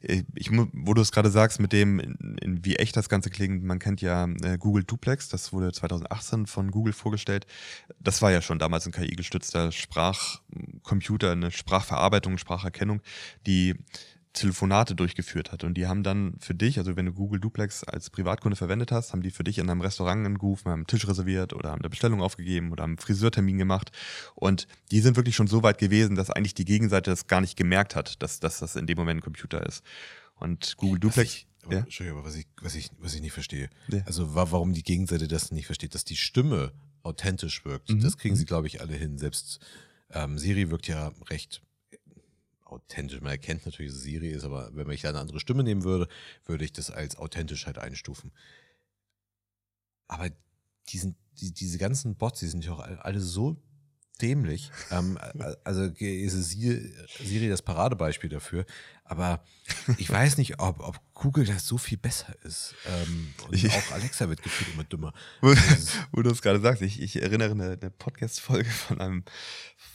Äh, 0.00 0.24
Ich, 0.34 0.50
wo 0.50 0.92
du 0.92 1.00
es 1.00 1.12
gerade 1.12 1.30
sagst, 1.30 1.60
mit 1.60 1.72
dem, 1.72 2.00
in, 2.00 2.36
in 2.42 2.64
wie 2.64 2.74
echt 2.74 2.96
das 2.96 3.08
Ganze 3.08 3.30
klingt, 3.30 3.62
man 3.62 3.78
kennt 3.78 4.00
ja 4.02 4.24
äh, 4.42 4.58
Google 4.58 4.82
Duplex, 4.82 5.28
das 5.28 5.52
wurde 5.52 5.72
2018 5.72 6.46
von 6.46 6.72
Google 6.72 6.92
vorgestellt. 6.92 7.46
Das 8.00 8.20
war 8.22 8.32
ja 8.32 8.42
schon 8.42 8.58
damals 8.58 8.86
ein 8.86 8.92
KI-gestützter 8.92 9.70
Sprachcomputer, 9.70 11.30
eine 11.32 11.52
Sprachverarbeitung, 11.52 12.38
Spracherkennung, 12.38 13.00
die 13.46 13.76
Telefonate 14.34 14.94
durchgeführt 14.94 15.52
hat. 15.52 15.64
Und 15.64 15.74
die 15.74 15.86
haben 15.86 16.02
dann 16.02 16.34
für 16.40 16.54
dich, 16.54 16.78
also 16.78 16.96
wenn 16.96 17.06
du 17.06 17.12
Google 17.12 17.40
Duplex 17.40 17.84
als 17.84 18.10
Privatkunde 18.10 18.56
verwendet 18.56 18.92
hast, 18.92 19.12
haben 19.12 19.22
die 19.22 19.30
für 19.30 19.44
dich 19.44 19.58
in 19.58 19.70
einem 19.70 19.80
Restaurant 19.80 20.26
angerufen, 20.26 20.70
haben 20.70 20.80
einen 20.80 20.86
Tisch 20.86 21.08
reserviert 21.08 21.52
oder 21.52 21.70
haben 21.70 21.80
eine 21.80 21.88
Bestellung 21.88 22.20
aufgegeben 22.20 22.72
oder 22.72 22.82
haben 22.82 22.90
einen 22.90 22.98
Friseurtermin 22.98 23.56
gemacht. 23.56 23.92
Und 24.34 24.66
die 24.90 25.00
sind 25.00 25.16
wirklich 25.16 25.36
schon 25.36 25.46
so 25.46 25.62
weit 25.62 25.78
gewesen, 25.78 26.16
dass 26.16 26.30
eigentlich 26.30 26.54
die 26.54 26.64
Gegenseite 26.64 27.10
das 27.10 27.26
gar 27.26 27.40
nicht 27.40 27.56
gemerkt 27.56 27.96
hat, 27.96 28.22
dass, 28.22 28.40
dass 28.40 28.58
das 28.58 28.76
in 28.76 28.86
dem 28.86 28.98
Moment 28.98 29.20
ein 29.20 29.24
Computer 29.24 29.64
ist. 29.64 29.82
Und 30.34 30.76
Google 30.76 30.98
Duplex. 30.98 31.32
ich, 31.32 31.46
aber, 31.62 31.74
ja? 31.74 31.80
Entschuldigung, 31.80 32.18
aber 32.18 32.28
was 32.28 32.36
ich, 32.36 32.46
was, 32.60 32.74
ich, 32.74 32.90
was 32.98 33.14
ich 33.14 33.22
nicht 33.22 33.32
verstehe. 33.32 33.70
Ja. 33.88 34.02
Also 34.04 34.34
wa 34.34 34.48
warum 34.50 34.74
die 34.74 34.82
Gegenseite 34.82 35.28
das 35.28 35.52
nicht 35.52 35.66
versteht, 35.66 35.94
dass 35.94 36.04
die 36.04 36.16
Stimme 36.16 36.72
authentisch 37.04 37.64
wirkt. 37.64 37.90
Mhm. 37.90 38.00
Das 38.00 38.18
kriegen 38.18 38.34
sie, 38.34 38.44
glaube 38.44 38.66
ich, 38.66 38.80
alle 38.80 38.94
hin. 38.94 39.16
Selbst 39.16 39.60
ähm, 40.10 40.38
Siri 40.38 40.70
wirkt 40.70 40.88
ja 40.88 41.12
recht 41.30 41.62
authentisch. 42.74 43.20
Man 43.20 43.32
erkennt 43.32 43.64
natürlich, 43.66 43.92
dass 43.92 43.98
es 43.98 44.04
Siri 44.04 44.28
ist, 44.28 44.44
aber 44.44 44.70
wenn 44.74 44.90
ich 44.90 45.02
da 45.02 45.08
eine 45.10 45.20
andere 45.20 45.40
Stimme 45.40 45.64
nehmen 45.64 45.84
würde, 45.84 46.08
würde 46.44 46.64
ich 46.64 46.72
das 46.72 46.90
als 46.90 47.16
authentisch 47.16 47.66
halt 47.66 47.78
einstufen. 47.78 48.32
Aber 50.08 50.30
die 50.88 51.14
die, 51.40 51.52
diese 51.52 51.78
ganzen 51.78 52.16
Bots, 52.16 52.40
die 52.40 52.46
sind 52.46 52.64
ja 52.64 52.72
auch 52.72 52.80
alle 52.80 53.20
so 53.20 53.56
dämlich. 54.22 54.70
ähm, 54.90 55.18
also 55.64 55.82
ist 55.84 56.50
Siri, 56.50 57.48
das 57.48 57.62
Paradebeispiel 57.62 58.30
dafür. 58.30 58.64
Aber 59.04 59.44
ich 59.98 60.08
weiß 60.08 60.38
nicht, 60.38 60.60
ob, 60.60 60.80
ob 60.80 60.98
Google 61.14 61.44
das 61.44 61.66
so 61.66 61.76
viel 61.76 61.98
besser 61.98 62.34
ist. 62.44 62.74
Ähm, 62.86 63.34
und 63.46 63.54
Ich- 63.54 63.68
auch 63.70 63.92
Alexa 63.92 64.28
wird 64.28 64.42
gefühlt 64.42 64.72
immer 64.72 64.84
dümmer. 64.84 65.12
Wo, 65.42 65.50
ist- 65.50 65.98
wo 66.12 66.22
du 66.22 66.30
es 66.30 66.40
gerade 66.42 66.60
sagst, 66.60 66.80
ich, 66.82 67.00
ich 67.02 67.20
erinnere 67.20 67.50
eine, 67.50 67.78
eine 67.80 67.90
Podcast-Folge 67.90 68.70
von 68.70 69.00
einem, 69.00 69.24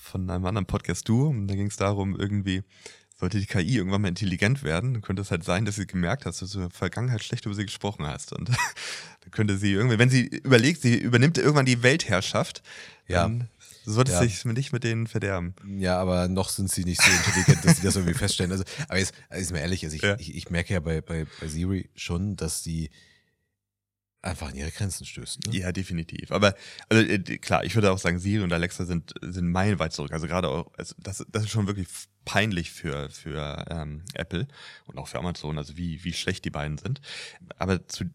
von 0.02 0.30
einem 0.30 0.46
anderen 0.46 0.68
Podcast-Duo 0.68 1.28
und 1.30 1.48
da 1.48 1.56
ging 1.56 1.68
es 1.68 1.76
darum, 1.78 2.16
irgendwie, 2.20 2.62
sollte 3.20 3.40
die 3.40 3.48
KI 3.48 3.78
irgendwann 3.78 4.02
mal 4.02 4.08
intelligent 4.10 4.64
werden, 4.64 4.94
dann 4.94 5.02
könnte 5.02 5.22
es 5.24 5.32
halt 5.32 5.44
sein, 5.44 5.66
dass 5.66 5.76
sie 5.78 5.88
gemerkt 5.88 6.26
hat, 6.26 6.40
dass 6.40 6.52
du 6.52 6.60
in 6.60 6.64
der 6.66 6.70
Vergangenheit 6.70 7.24
schlecht 7.24 7.46
über 7.48 7.56
sie 7.56 7.66
gesprochen 7.66 8.06
hast. 8.06 8.32
Und 8.32 8.50
dann 9.22 9.32
könnte 9.32 9.58
sie 9.58 9.72
irgendwie, 9.74 9.98
wenn 9.98 10.10
sie 10.12 10.28
überlegt, 10.28 10.82
sie 10.84 10.98
übernimmt 10.98 11.38
irgendwann 11.40 11.66
die 11.66 11.82
Weltherrschaft, 11.84 12.62
Ja. 13.08 13.24
dann 13.24 13.50
sollte 13.86 14.12
Ja. 14.12 14.22
es 14.24 14.32
sich 14.32 14.46
nicht 14.46 14.74
mit 14.74 14.84
denen 14.84 15.08
verderben. 15.08 15.56
Ja, 15.78 15.98
aber 16.00 16.28
noch 16.28 16.50
sind 16.50 16.72
sie 16.72 16.84
nicht 16.86 17.02
so 17.02 17.10
intelligent, 17.12 17.66
dass 17.66 17.78
sie 17.78 17.84
das 17.84 17.96
irgendwie 17.96 18.14
feststellen. 18.18 18.52
Also, 18.52 18.64
aber 18.88 18.98
jetzt, 19.00 19.14
also 19.30 19.42
ist 19.42 19.52
mir 19.52 19.60
ehrlich, 19.62 19.84
also 19.84 19.96
ich, 19.96 20.02
Ja. 20.02 20.18
ich, 20.20 20.36
ich 20.36 20.50
merke 20.50 20.74
ja 20.74 20.80
bei, 20.80 21.02
bei, 21.02 21.26
bei 21.40 21.48
Siri 21.48 21.90
schon, 21.96 22.36
dass 22.36 22.64
sie 22.64 22.90
einfach 24.22 24.50
an 24.50 24.56
ihre 24.56 24.70
Grenzen 24.72 25.06
stößt. 25.06 25.48
Ne? 25.48 25.58
Ja, 25.58 25.72
definitiv. 25.72 26.32
Aber 26.32 26.54
also, 26.90 27.04
äh, 27.04 27.20
klar, 27.38 27.64
ich 27.64 27.74
würde 27.76 27.92
auch 27.92 28.00
sagen, 28.00 28.20
Siri 28.20 28.44
und 28.44 28.52
Alexa 28.52 28.84
sind, 28.86 29.14
sind 29.22 29.48
meilenweit 29.50 29.94
zurück. 29.94 30.12
Also 30.12 30.28
gerade 30.28 30.50
auch, 30.50 30.72
also 30.78 30.94
das, 31.00 31.26
das 31.32 31.44
ist 31.44 31.50
schon 31.52 31.68
wirklich 31.68 31.88
peinlich 32.26 32.72
für, 32.72 33.10
für 33.10 33.66
ähm, 33.70 34.04
Apple 34.14 34.48
und 34.88 34.98
auch 34.98 35.08
für 35.08 35.20
Amazon, 35.20 35.58
also 35.58 35.78
wie, 35.78 36.04
wie 36.04 36.12
schlecht 36.14 36.44
die 36.44 36.50
beiden 36.52 36.78
sind. 36.78 37.00
Aber 37.58 37.88
zu 37.88 38.06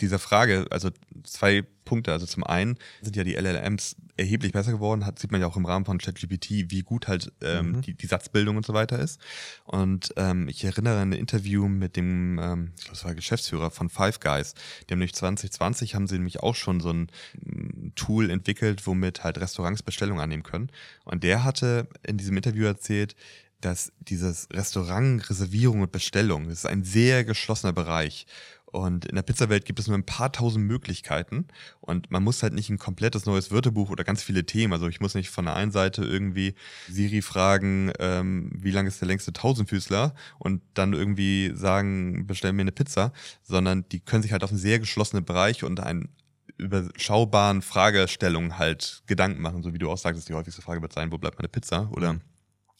dieser 0.00 0.18
Frage, 0.18 0.66
also 0.70 0.90
zwei 1.24 1.64
Punkte. 1.84 2.12
Also 2.12 2.26
zum 2.26 2.44
einen 2.44 2.78
sind 3.02 3.16
ja 3.16 3.24
die 3.24 3.34
LLMs 3.34 3.96
erheblich 4.16 4.52
besser 4.52 4.72
geworden, 4.72 5.04
hat, 5.04 5.18
sieht 5.18 5.32
man 5.32 5.40
ja 5.40 5.46
auch 5.46 5.56
im 5.56 5.66
Rahmen 5.66 5.84
von 5.84 5.98
ChatGPT, 5.98 6.70
wie 6.70 6.82
gut 6.82 7.08
halt 7.08 7.32
ähm, 7.42 7.72
Mhm. 7.72 7.82
die, 7.82 7.94
die 7.94 8.06
Satzbildung 8.06 8.56
und 8.56 8.64
so 8.64 8.72
weiter 8.72 8.98
ist. 8.98 9.20
Und 9.64 10.12
ähm, 10.16 10.48
ich 10.48 10.64
erinnere 10.64 11.00
an 11.00 11.10
ein 11.12 11.18
Interview 11.18 11.68
mit 11.68 11.96
dem, 11.96 12.38
ähm, 12.40 12.72
ich 12.76 12.84
glaube, 12.84 12.96
es 12.96 13.04
war 13.04 13.14
Geschäftsführer 13.14 13.70
von 13.70 13.88
Five 13.88 14.20
Guys. 14.20 14.54
Die 14.54 14.92
haben 14.92 15.00
nämlich 15.00 15.14
2020 15.14 15.94
haben 15.94 16.06
sie 16.06 16.14
nämlich 16.16 16.40
auch 16.40 16.54
schon 16.54 16.80
so 16.80 16.90
ein 16.90 17.10
mm, 17.44 17.88
Tool 17.94 18.30
entwickelt, 18.30 18.86
womit 18.86 19.24
halt 19.24 19.38
Restaurants 19.38 19.82
Bestellungen 19.82 20.22
annehmen 20.22 20.42
können. 20.44 20.70
Und 21.04 21.24
der 21.24 21.44
hatte 21.44 21.88
in 22.06 22.16
diesem 22.16 22.36
Interview 22.36 22.64
erzählt, 22.64 23.16
dass 23.60 23.92
dieses 24.00 24.48
Restaurant 24.52 25.28
Reservierung 25.30 25.82
und 25.82 25.92
Bestellung, 25.92 26.48
das 26.48 26.58
ist 26.60 26.66
ein 26.66 26.84
sehr 26.84 27.24
geschlossener 27.24 27.72
Bereich. 27.72 28.26
Und 28.72 29.04
in 29.04 29.14
der 29.16 29.22
Pizzawelt 29.22 29.66
gibt 29.66 29.78
es 29.78 29.86
nur 29.86 29.98
ein 29.98 30.06
paar 30.06 30.32
tausend 30.32 30.66
Möglichkeiten 30.66 31.46
und 31.82 32.10
man 32.10 32.24
muss 32.24 32.42
halt 32.42 32.54
nicht 32.54 32.70
ein 32.70 32.78
komplettes 32.78 33.26
neues 33.26 33.50
Wörterbuch 33.50 33.90
oder 33.90 34.02
ganz 34.02 34.22
viele 34.22 34.46
Themen. 34.46 34.72
Also 34.72 34.88
ich 34.88 34.98
muss 34.98 35.14
nicht 35.14 35.28
von 35.28 35.44
der 35.44 35.54
einen 35.54 35.70
Seite 35.70 36.02
irgendwie 36.02 36.54
Siri 36.88 37.20
fragen, 37.20 37.92
ähm, 37.98 38.50
wie 38.54 38.70
lang 38.70 38.86
ist 38.86 39.02
der 39.02 39.08
längste 39.08 39.34
Tausendfüßler 39.34 40.14
und 40.38 40.62
dann 40.72 40.94
irgendwie 40.94 41.52
sagen, 41.54 42.26
bestell 42.26 42.54
mir 42.54 42.62
eine 42.62 42.72
Pizza, 42.72 43.12
sondern 43.42 43.84
die 43.90 44.00
können 44.00 44.22
sich 44.22 44.32
halt 44.32 44.42
auf 44.42 44.50
einen 44.50 44.58
sehr 44.58 44.78
geschlossenen 44.78 45.26
Bereich 45.26 45.64
und 45.64 45.78
einen 45.78 46.08
überschaubaren 46.56 47.60
Fragestellungen 47.60 48.58
halt 48.58 49.02
Gedanken 49.06 49.42
machen, 49.42 49.62
so 49.62 49.74
wie 49.74 49.78
du 49.78 49.90
auch 49.90 49.98
sagst, 49.98 50.28
die 50.30 50.34
häufigste 50.34 50.62
Frage 50.62 50.80
wird 50.80 50.94
sein, 50.94 51.12
wo 51.12 51.18
bleibt 51.18 51.38
meine 51.38 51.48
Pizza? 51.48 51.90
Oder 51.92 52.20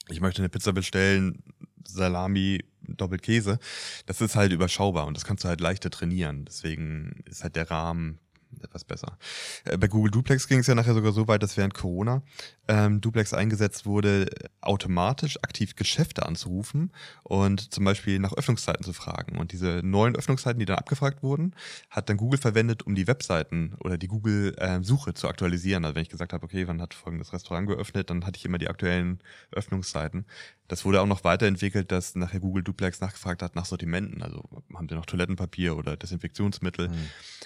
ich 0.09 0.21
möchte 0.23 0.41
eine 0.41 0.49
Pizza 0.49 0.73
bestellen, 0.73 1.43
Salami, 1.87 2.65
Doppelkäse. 2.83 3.59
Das 4.07 4.21
ist 4.21 4.37
halt 4.37 4.53
überschaubar 4.53 5.07
und 5.07 5.17
das 5.17 5.25
kannst 5.25 5.45
du 5.45 5.49
halt 5.49 5.61
leichter 5.61 5.91
trainieren. 5.91 6.45
Deswegen 6.45 7.23
ist 7.27 7.43
halt 7.43 7.57
der 7.57 7.71
Rahmen 7.71 8.19
etwas 8.63 8.85
besser. 8.85 9.19
Äh, 9.65 9.79
Bei 9.79 9.89
Google 9.89 10.11
Duplex 10.11 10.49
ging 10.49 10.61
es 10.61 10.67
ja 10.67 10.75
nachher 10.75 10.95
sogar 10.95 11.13
so 11.13 11.29
weit, 11.29 11.43
dass 11.43 11.57
während 11.57 11.75
Corona 11.75 12.23
ähm, 12.69 13.01
Duplex 13.01 13.35
eingesetzt 13.35 13.87
wurde, 13.87 14.31
automatisch 14.61 15.39
aktiv 15.43 15.77
Geschäfte 15.77 16.27
anzurufen 16.27 16.93
und 17.23 17.73
zum 17.73 17.85
Beispiel 17.85 18.19
nach 18.19 18.33
Öffnungszeiten 18.33 18.85
zu 18.85 18.93
fragen. 18.93 19.39
Und 19.39 19.53
diese 19.53 19.81
neuen 19.83 20.17
Öffnungszeiten, 20.17 20.59
die 20.59 20.65
dann 20.65 20.79
abgefragt 20.79 21.23
wurden, 21.23 21.55
hat 21.91 22.09
dann 22.09 22.17
Google 22.17 22.41
verwendet, 22.41 22.85
um 22.85 22.95
die 22.95 23.07
Webseiten 23.07 23.75
oder 23.81 23.99
die 23.99 24.09
Google-Suche 24.09 25.15
zu 25.15 25.29
aktualisieren. 25.29 25.85
Also 25.85 25.95
wenn 25.95 26.03
ich 26.03 26.11
gesagt 26.11 26.33
habe, 26.33 26.45
okay, 26.45 26.69
wann 26.69 26.81
hat 26.81 26.95
folgendes 26.95 27.33
Restaurant 27.33 27.69
geöffnet, 27.69 28.11
dann 28.11 28.27
hatte 28.27 28.39
ich 28.39 28.45
immer 28.45 28.59
die 28.59 28.69
aktuellen 28.69 29.21
Öffnungszeiten. 29.51 30.27
Das 30.69 30.85
wurde 30.85 31.01
auch 31.01 31.07
noch 31.07 31.25
weiterentwickelt, 31.25 31.93
dass 31.93 32.15
nachher 32.15 32.41
Google 32.41 32.63
Duplex 32.63 33.01
nachgefragt 33.01 33.43
hat 33.43 33.57
nach 33.57 33.67
Sortimenten. 33.67 34.23
Also 34.23 34.43
haben 34.75 34.89
sie 34.89 34.95
noch 34.95 35.07
Toilettenpapier 35.07 35.77
oder 35.77 35.97
Desinfektionsmittel. 35.97 36.89
Hm. 36.89 36.95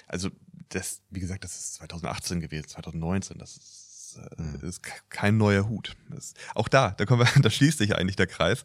Also 0.07 0.31
das, 0.71 1.01
wie 1.11 1.21
gesagt, 1.21 1.45
das 1.45 1.57
ist 1.57 1.75
2018 1.75 2.41
gewesen, 2.41 2.69
2019. 2.69 3.39
Das 3.39 3.57
ist, 3.57 4.19
äh, 4.39 4.43
Mhm. 4.43 4.61
ist 4.63 4.83
ke- 4.83 4.93
kein 5.09 5.37
neuer 5.37 5.69
Hut. 5.69 5.97
Das, 6.11 6.35
auch 6.55 6.69
da, 6.69 6.91
da 6.93 7.05
kommen 7.07 7.21
wir, 7.27 7.27
da 7.47 7.51
schließt 7.51 7.79
sich 7.79 7.95
eigentlich 7.95 8.17
der 8.17 8.27
Kreis, 8.27 8.65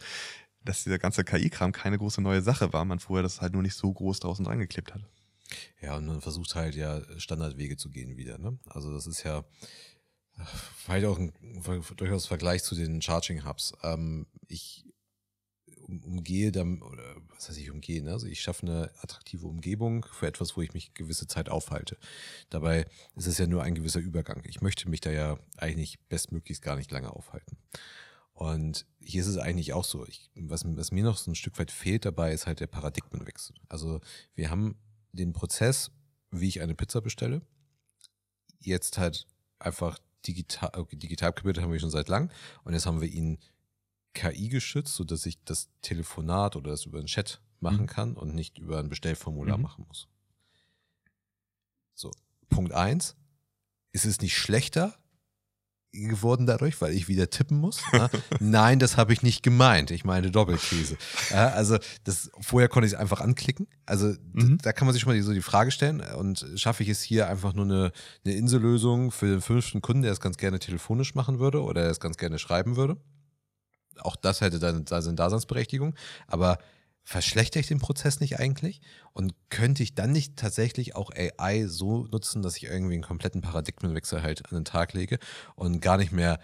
dass 0.63 0.83
dieser 0.83 0.99
ganze 0.99 1.23
KI-Kram 1.23 1.71
keine 1.71 1.97
große 1.97 2.21
neue 2.21 2.41
Sache 2.41 2.71
war. 2.73 2.85
Man 2.85 2.99
vorher 2.99 3.23
das 3.23 3.41
halt 3.41 3.53
nur 3.53 3.61
nicht 3.63 3.75
so 3.75 3.91
groß 3.91 4.19
draußen 4.19 4.45
dran 4.45 4.59
geklebt 4.59 4.93
hat. 4.93 5.01
Ja, 5.81 5.97
und 5.97 6.05
man 6.05 6.21
versucht 6.21 6.55
halt 6.55 6.75
ja 6.75 7.01
Standardwege 7.19 7.75
zu 7.77 7.89
gehen 7.89 8.15
wieder. 8.15 8.37
Ne? 8.37 8.57
Also 8.69 8.93
das 8.93 9.07
ist 9.07 9.23
ja 9.23 9.43
vielleicht 10.77 11.05
auch 11.05 11.19
ein 11.19 11.33
durchaus 11.97 12.25
Vergleich 12.25 12.63
zu 12.63 12.75
den 12.75 13.01
Charging 13.01 13.43
Hubs. 13.45 13.73
Ähm, 13.83 14.27
ich 14.47 14.85
umgehe 15.99 16.51
dann, 16.51 16.81
oder 16.81 17.15
was 17.29 17.49
heißt 17.49 17.59
ich 17.59 17.71
umgehe, 17.71 18.03
ne? 18.03 18.11
also 18.11 18.27
ich 18.27 18.41
schaffe 18.41 18.65
eine 18.65 18.91
attraktive 19.01 19.47
Umgebung 19.47 20.05
für 20.05 20.27
etwas, 20.27 20.55
wo 20.55 20.61
ich 20.61 20.73
mich 20.73 20.93
gewisse 20.93 21.27
Zeit 21.27 21.49
aufhalte. 21.49 21.97
Dabei 22.49 22.85
ist 23.15 23.27
es 23.27 23.37
ja 23.37 23.47
nur 23.47 23.63
ein 23.63 23.75
gewisser 23.75 23.99
Übergang. 23.99 24.41
Ich 24.45 24.61
möchte 24.61 24.89
mich 24.89 25.01
da 25.01 25.11
ja 25.11 25.37
eigentlich 25.57 25.99
bestmöglichst 26.07 26.61
gar 26.61 26.75
nicht 26.75 26.91
lange 26.91 27.11
aufhalten. 27.11 27.57
Und 28.33 28.85
hier 28.99 29.21
ist 29.21 29.27
es 29.27 29.37
eigentlich 29.37 29.73
auch 29.73 29.83
so. 29.83 30.07
Ich, 30.07 30.31
was, 30.35 30.63
was 30.65 30.91
mir 30.91 31.03
noch 31.03 31.17
so 31.17 31.29
ein 31.29 31.35
Stück 31.35 31.59
weit 31.59 31.69
fehlt 31.69 32.05
dabei, 32.05 32.33
ist 32.33 32.47
halt 32.47 32.59
der 32.59 32.67
Paradigmenwechsel. 32.67 33.55
Also 33.69 33.99
wir 34.33 34.49
haben 34.49 34.75
den 35.11 35.33
Prozess 35.33 35.91
wie 36.31 36.47
ich 36.47 36.61
eine 36.61 36.75
Pizza 36.75 37.01
bestelle. 37.01 37.41
Jetzt 38.59 38.97
halt 38.97 39.27
einfach 39.59 39.99
digital, 40.25 40.71
okay, 40.75 40.95
digital 40.95 41.33
haben 41.33 41.71
wir 41.71 41.79
schon 41.79 41.91
seit 41.91 42.07
lang. 42.07 42.31
Und 42.63 42.73
jetzt 42.73 42.85
haben 42.85 43.01
wir 43.01 43.09
ihn 43.09 43.37
KI 44.13 44.49
geschützt, 44.49 44.95
sodass 44.95 45.25
ich 45.25 45.41
das 45.43 45.69
Telefonat 45.81 46.55
oder 46.55 46.71
das 46.71 46.85
über 46.85 46.99
den 46.99 47.07
Chat 47.07 47.41
machen 47.59 47.81
Mhm. 47.83 47.87
kann 47.87 48.13
und 48.15 48.33
nicht 48.35 48.57
über 48.57 48.79
ein 48.79 48.89
Bestellformular 48.89 49.57
Mhm. 49.57 49.63
machen 49.63 49.85
muss. 49.87 50.07
So, 51.93 52.11
Punkt 52.49 52.73
eins: 52.73 53.15
Ist 53.93 54.05
es 54.05 54.21
nicht 54.21 54.37
schlechter 54.37 54.95
geworden 55.93 56.45
dadurch, 56.45 56.79
weil 56.81 56.93
ich 56.93 57.09
wieder 57.09 57.29
tippen 57.29 57.57
muss? 57.57 57.81
Nein, 58.39 58.79
das 58.79 58.95
habe 58.95 59.11
ich 59.11 59.23
nicht 59.23 59.43
gemeint. 59.43 59.91
Ich 59.91 60.05
meine 60.05 60.31
Doppelkäse. 60.31 60.95
Also 61.29 61.77
das, 62.05 62.31
vorher 62.39 62.69
konnte 62.69 62.87
ich 62.87 62.93
es 62.93 62.99
einfach 62.99 63.19
anklicken. 63.19 63.67
Also 63.85 64.15
Mhm. 64.33 64.57
da 64.61 64.71
kann 64.71 64.85
man 64.87 64.93
sich 64.93 65.01
schon 65.03 65.13
mal 65.13 65.21
so 65.21 65.33
die 65.33 65.41
Frage 65.41 65.69
stellen 65.71 65.99
und 65.99 66.45
schaffe 66.55 66.83
ich 66.83 66.89
es 66.89 67.01
hier 67.01 67.27
einfach 67.27 67.53
nur 67.53 67.65
eine, 67.65 67.91
eine 68.23 68.33
Insellösung 68.35 69.11
für 69.11 69.27
den 69.27 69.41
fünften 69.41 69.81
Kunden, 69.81 70.01
der 70.03 70.13
es 70.13 70.21
ganz 70.21 70.37
gerne 70.37 70.59
telefonisch 70.59 71.13
machen 71.13 71.39
würde 71.39 71.61
oder 71.61 71.81
der 71.81 71.91
es 71.91 71.99
ganz 71.99 72.15
gerne 72.17 72.39
schreiben 72.39 72.77
würde? 72.77 72.95
Auch 73.99 74.15
das 74.15 74.41
hätte 74.41 74.59
dann 74.59 74.85
da 74.85 75.01
seine 75.01 75.15
Daseinsberechtigung. 75.15 75.95
Aber 76.27 76.57
verschlechter 77.03 77.59
ich 77.59 77.67
den 77.67 77.79
Prozess 77.79 78.19
nicht 78.19 78.39
eigentlich? 78.39 78.81
Und 79.13 79.33
könnte 79.49 79.83
ich 79.83 79.95
dann 79.95 80.11
nicht 80.11 80.37
tatsächlich 80.37 80.95
auch 80.95 81.11
AI 81.11 81.65
so 81.67 82.05
nutzen, 82.05 82.41
dass 82.41 82.57
ich 82.57 82.65
irgendwie 82.65 82.93
einen 82.93 83.03
kompletten 83.03 83.41
Paradigmenwechsel 83.41 84.21
halt 84.21 84.45
an 84.45 84.55
den 84.55 84.65
Tag 84.65 84.93
lege 84.93 85.19
und 85.55 85.81
gar 85.81 85.97
nicht 85.97 86.11
mehr, 86.11 86.39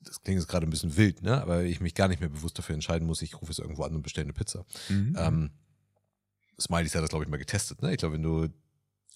das 0.00 0.22
klingt 0.22 0.40
jetzt 0.40 0.48
gerade 0.48 0.66
ein 0.66 0.70
bisschen 0.70 0.96
wild, 0.96 1.22
ne? 1.22 1.40
aber 1.40 1.62
ich 1.62 1.80
mich 1.80 1.94
gar 1.94 2.08
nicht 2.08 2.20
mehr 2.20 2.28
bewusst 2.28 2.58
dafür 2.58 2.74
entscheiden 2.74 3.06
muss, 3.06 3.22
ich 3.22 3.40
rufe 3.40 3.52
es 3.52 3.58
irgendwo 3.58 3.84
an 3.84 3.94
und 3.94 4.02
bestelle 4.02 4.24
eine 4.24 4.32
Pizza. 4.32 4.64
Mhm. 4.88 5.16
Ähm, 5.18 5.50
Smileys 6.60 6.94
hat 6.94 7.02
das, 7.02 7.10
glaube 7.10 7.24
ich, 7.24 7.30
mal 7.30 7.38
getestet. 7.38 7.82
Ne? 7.82 7.92
Ich 7.92 7.98
glaube, 7.98 8.14
wenn 8.14 8.22
du 8.22 8.48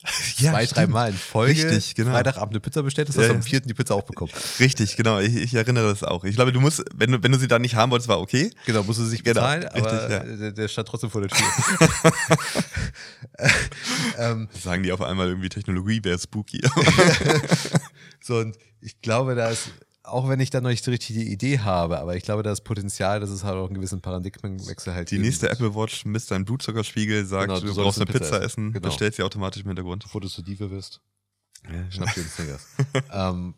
Ja, 0.38 0.52
zwei, 0.52 0.66
drei 0.66 0.82
stimmt. 0.82 0.92
Mal 0.92 1.10
in 1.10 1.16
Folge 1.16 1.64
Richtig, 1.64 1.94
genau. 1.94 2.12
Freitagabend 2.12 2.52
eine 2.52 2.60
Pizza 2.60 2.82
bestellt 2.82 3.08
hast, 3.08 3.16
Ja, 3.16 3.22
hast 3.22 3.28
du 3.28 3.32
ja. 3.32 3.38
am 3.38 3.42
vierten 3.42 3.66
die 3.68 3.74
Pizza 3.74 3.94
auch 3.94 4.02
bekommen. 4.02 4.30
Richtig, 4.60 4.94
genau. 4.96 5.18
Ich, 5.18 5.34
ich 5.34 5.54
erinnere 5.54 5.88
das 5.88 6.02
auch. 6.04 6.22
Ich 6.24 6.36
glaube, 6.36 6.52
du 6.52 6.60
musst, 6.60 6.84
wenn 6.94 7.10
du, 7.12 7.22
wenn 7.22 7.32
du 7.32 7.38
sie 7.38 7.48
dann 7.48 7.62
nicht 7.62 7.74
haben 7.74 7.90
wolltest, 7.90 8.08
war 8.08 8.20
okay. 8.20 8.50
Genau, 8.66 8.82
musst 8.84 9.00
du 9.00 9.04
sich 9.04 9.24
Genau, 9.24 9.40
bezahlen, 9.40 9.64
aber 9.68 9.92
richtig, 9.92 10.10
ja. 10.10 10.18
der, 10.36 10.52
der 10.52 10.68
stand 10.68 10.86
trotzdem 10.88 11.10
vor 11.10 11.22
der 11.22 11.30
Tür. 11.30 11.46
ähm, 14.18 14.48
Sagen 14.62 14.82
die 14.82 14.92
auf 14.92 15.00
einmal 15.00 15.28
irgendwie 15.28 15.48
Technologie 15.48 16.02
wäre 16.04 16.18
spooky. 16.18 16.60
so, 18.22 18.38
und 18.38 18.56
ich 18.80 19.00
glaube, 19.00 19.34
da 19.34 19.48
ist, 19.48 19.70
auch 20.06 20.28
wenn 20.28 20.40
ich 20.40 20.50
da 20.50 20.60
noch 20.60 20.70
nicht 20.70 20.86
die 20.86 20.90
richtige 20.90 21.20
Idee 21.20 21.58
habe, 21.60 21.98
aber 21.98 22.16
ich 22.16 22.22
glaube, 22.22 22.42
da 22.42 22.52
ist 22.52 22.62
Potenzial, 22.62 23.20
dass 23.20 23.30
es 23.30 23.44
halt 23.44 23.56
auch 23.56 23.66
einen 23.66 23.74
gewissen 23.74 24.00
Paradigmenwechsel 24.00 24.94
halt 24.94 25.10
Die 25.10 25.18
nächste. 25.18 25.50
Apple 25.50 25.74
Watch 25.74 26.04
misst 26.04 26.30
deinen 26.30 26.44
Blutzuckerspiegel, 26.44 27.26
sagt, 27.26 27.48
Genau, 27.48 27.60
du 27.60 27.66
du, 27.66 27.74
brauchst 27.74 27.98
eine 27.98 28.06
Pizza, 28.06 28.18
Pizza 28.18 28.42
essen. 28.42 28.72
Genau. 28.72 28.86
bestellt 28.86 29.14
sie 29.14 29.22
automatisch 29.22 29.62
im 29.62 29.68
Hintergrund. 29.68 30.04
Bevor 30.04 30.20
du 30.20 30.28
zur 30.28 30.44
Diva 30.44 30.70
wirst, 30.70 31.00
Ja, 31.64 31.90
schnapp 31.90 32.14
dir 32.14 32.22
den 32.22 32.30
Snickers. 32.30 32.66
ähm, 33.12 33.54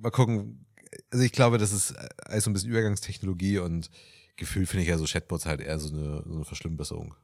mal 0.00 0.10
gucken. 0.10 0.66
Also 1.10 1.24
ich 1.24 1.32
glaube, 1.32 1.58
das 1.58 1.72
ist 1.72 1.94
alles 2.24 2.44
so 2.44 2.50
ein 2.50 2.52
bisschen 2.52 2.70
Übergangstechnologie 2.70 3.58
und 3.58 3.90
gefühlt 4.36 4.68
finde 4.68 4.82
ich 4.82 4.88
ja 4.88 4.98
so 4.98 5.04
Chatbots 5.04 5.46
halt 5.46 5.60
eher 5.60 5.78
so 5.78 5.88
eine, 5.88 6.22
so 6.26 6.34
eine 6.34 6.44
Verschlimmbesserung. 6.44 7.14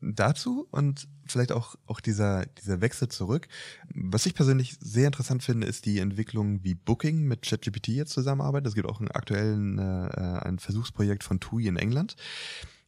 Dazu 0.00 0.66
und 0.70 1.06
vielleicht 1.26 1.52
auch, 1.52 1.76
auch 1.86 2.00
dieser, 2.00 2.46
dieser 2.46 2.80
Wechsel 2.80 3.08
zurück. 3.08 3.48
Was 3.94 4.26
ich 4.26 4.34
persönlich 4.34 4.76
sehr 4.80 5.06
interessant 5.06 5.42
finde, 5.42 5.66
ist 5.66 5.86
die 5.86 5.98
Entwicklung, 5.98 6.64
wie 6.64 6.74
Booking 6.74 7.22
mit 7.22 7.42
ChatGPT 7.42 7.88
jetzt 7.88 8.12
zusammenarbeitet. 8.12 8.68
Es 8.68 8.74
gibt 8.74 8.88
auch 8.88 9.00
einen 9.00 9.10
aktuellen 9.10 9.78
äh, 9.78 10.40
ein 10.42 10.58
Versuchsprojekt 10.58 11.24
von 11.24 11.40
TUI 11.40 11.66
in 11.66 11.76
England, 11.76 12.16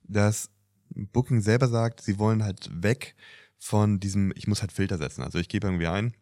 dass 0.05 0.51
Booking 0.95 1.41
selber 1.41 1.69
sagt, 1.69 2.01
sie 2.01 2.19
wollen 2.19 2.43
halt 2.43 2.71
weg 2.83 3.15
von 3.59 4.01
diesem, 4.01 4.33
ich 4.35 4.47
muss 4.47 4.61
halt 4.61 4.73
Filter 4.73 4.99
setzen. 4.99 5.23
Also 5.23 5.39
ich 5.39 5.49
gebe 5.49 5.67
irgendwie 5.67 5.87
ein, 5.87 6.15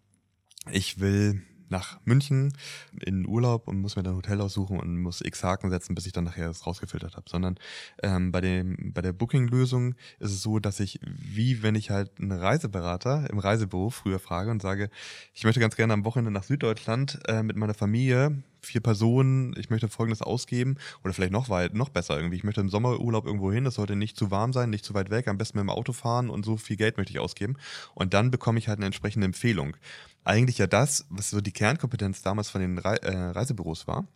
ich 0.70 1.00
will 1.00 1.42
nach 1.70 2.00
München 2.04 2.52
in 3.00 3.26
Urlaub 3.26 3.68
und 3.68 3.80
muss 3.80 3.96
mir 3.96 4.02
dann 4.02 4.14
ein 4.14 4.16
Hotel 4.16 4.40
aussuchen 4.40 4.78
und 4.78 5.00
muss 5.00 5.20
x 5.20 5.42
Haken 5.42 5.70
setzen, 5.70 5.94
bis 5.94 6.06
ich 6.06 6.12
dann 6.12 6.24
nachher 6.24 6.48
das 6.48 6.66
rausgefiltert 6.66 7.16
habe. 7.16 7.28
Sondern 7.28 7.56
ähm, 8.02 8.32
bei, 8.32 8.40
dem, 8.40 8.92
bei 8.92 9.02
der 9.02 9.12
Booking-Lösung 9.12 9.94
ist 10.18 10.32
es 10.32 10.42
so, 10.42 10.58
dass 10.58 10.80
ich, 10.80 11.00
wie 11.02 11.62
wenn 11.62 11.74
ich 11.74 11.90
halt 11.90 12.10
einen 12.20 12.32
Reiseberater 12.32 13.28
im 13.30 13.38
Reisebüro 13.38 13.90
früher 13.90 14.18
frage 14.18 14.50
und 14.50 14.60
sage, 14.62 14.90
ich 15.32 15.44
möchte 15.44 15.60
ganz 15.60 15.76
gerne 15.76 15.92
am 15.92 16.04
Wochenende 16.04 16.30
nach 16.30 16.44
Süddeutschland 16.44 17.20
äh, 17.26 17.42
mit 17.42 17.56
meiner 17.56 17.74
Familie, 17.74 18.42
vier 18.62 18.80
Personen, 18.80 19.54
ich 19.58 19.70
möchte 19.70 19.88
folgendes 19.88 20.22
ausgeben 20.22 20.76
oder 21.02 21.12
vielleicht 21.12 21.32
noch 21.32 21.48
weit, 21.48 21.74
noch 21.74 21.88
besser 21.88 22.16
irgendwie. 22.16 22.36
Ich 22.36 22.44
möchte 22.44 22.60
im 22.60 22.68
Sommerurlaub 22.68 23.26
irgendwo 23.26 23.52
hin, 23.52 23.66
es 23.66 23.74
sollte 23.74 23.96
nicht 23.96 24.16
zu 24.16 24.30
warm 24.30 24.52
sein, 24.52 24.70
nicht 24.70 24.84
zu 24.84 24.94
weit 24.94 25.10
weg, 25.10 25.28
am 25.28 25.38
besten 25.38 25.58
mit 25.58 25.64
dem 25.64 25.70
Auto 25.70 25.92
fahren 25.92 26.30
und 26.30 26.44
so 26.44 26.56
viel 26.56 26.76
Geld 26.76 26.96
möchte 26.96 27.12
ich 27.12 27.18
ausgeben. 27.18 27.56
Und 27.94 28.14
dann 28.14 28.30
bekomme 28.30 28.58
ich 28.58 28.68
halt 28.68 28.78
eine 28.78 28.86
entsprechende 28.86 29.24
Empfehlung. 29.24 29.76
Eigentlich 30.24 30.58
ja 30.58 30.66
das, 30.66 31.06
was 31.08 31.30
so 31.30 31.40
die 31.40 31.52
Kernkompetenz 31.52 32.22
damals 32.22 32.50
von 32.50 32.60
den 32.60 32.78
Rei 32.78 32.96
äh, 32.96 33.16
Reisebüros 33.30 33.86
war, 33.86 34.06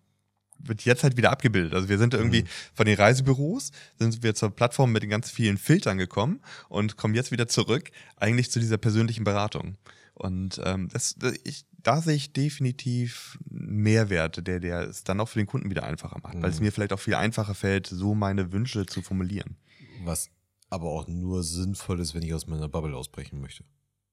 wird 0.58 0.82
jetzt 0.84 1.02
halt 1.02 1.16
wieder 1.16 1.30
abgebildet. 1.32 1.74
Also 1.74 1.88
wir 1.88 1.98
sind 1.98 2.14
irgendwie 2.14 2.42
Mhm. 2.42 2.46
von 2.74 2.86
den 2.86 2.96
Reisebüros, 2.96 3.72
sind 3.98 4.22
wir 4.22 4.34
zur 4.34 4.50
Plattform 4.50 4.92
mit 4.92 5.02
den 5.02 5.10
ganz 5.10 5.30
vielen 5.30 5.58
Filtern 5.58 5.98
gekommen 5.98 6.40
und 6.68 6.96
kommen 6.96 7.14
jetzt 7.14 7.32
wieder 7.32 7.48
zurück 7.48 7.90
eigentlich 8.16 8.50
zu 8.50 8.60
dieser 8.60 8.78
persönlichen 8.78 9.24
Beratung. 9.24 9.76
Und 10.14 10.60
ähm, 10.64 10.88
das, 10.92 11.16
das, 11.18 11.34
ich, 11.42 11.64
da 11.82 12.00
sehe 12.00 12.14
ich 12.14 12.32
definitiv 12.32 13.36
Mehrwerte, 13.50 14.42
der, 14.44 14.60
der 14.60 14.82
es 14.88 15.02
dann 15.02 15.18
auch 15.20 15.28
für 15.28 15.40
den 15.40 15.46
Kunden 15.48 15.70
wieder 15.70 15.82
einfacher 15.82 16.18
macht, 16.22 16.40
weil 16.40 16.50
es 16.50 16.60
Mhm. 16.60 16.66
mir 16.66 16.72
vielleicht 16.72 16.92
auch 16.92 17.00
viel 17.00 17.16
einfacher 17.16 17.54
fällt, 17.54 17.88
so 17.88 18.14
meine 18.14 18.52
Wünsche 18.52 18.86
zu 18.86 19.02
formulieren. 19.02 19.56
Was 20.04 20.30
aber 20.70 20.86
auch 20.90 21.08
nur 21.08 21.42
sinnvoll 21.42 21.98
ist, 22.00 22.14
wenn 22.14 22.22
ich 22.22 22.32
aus 22.32 22.46
meiner 22.46 22.68
Bubble 22.68 22.96
ausbrechen 22.96 23.40
möchte. 23.40 23.64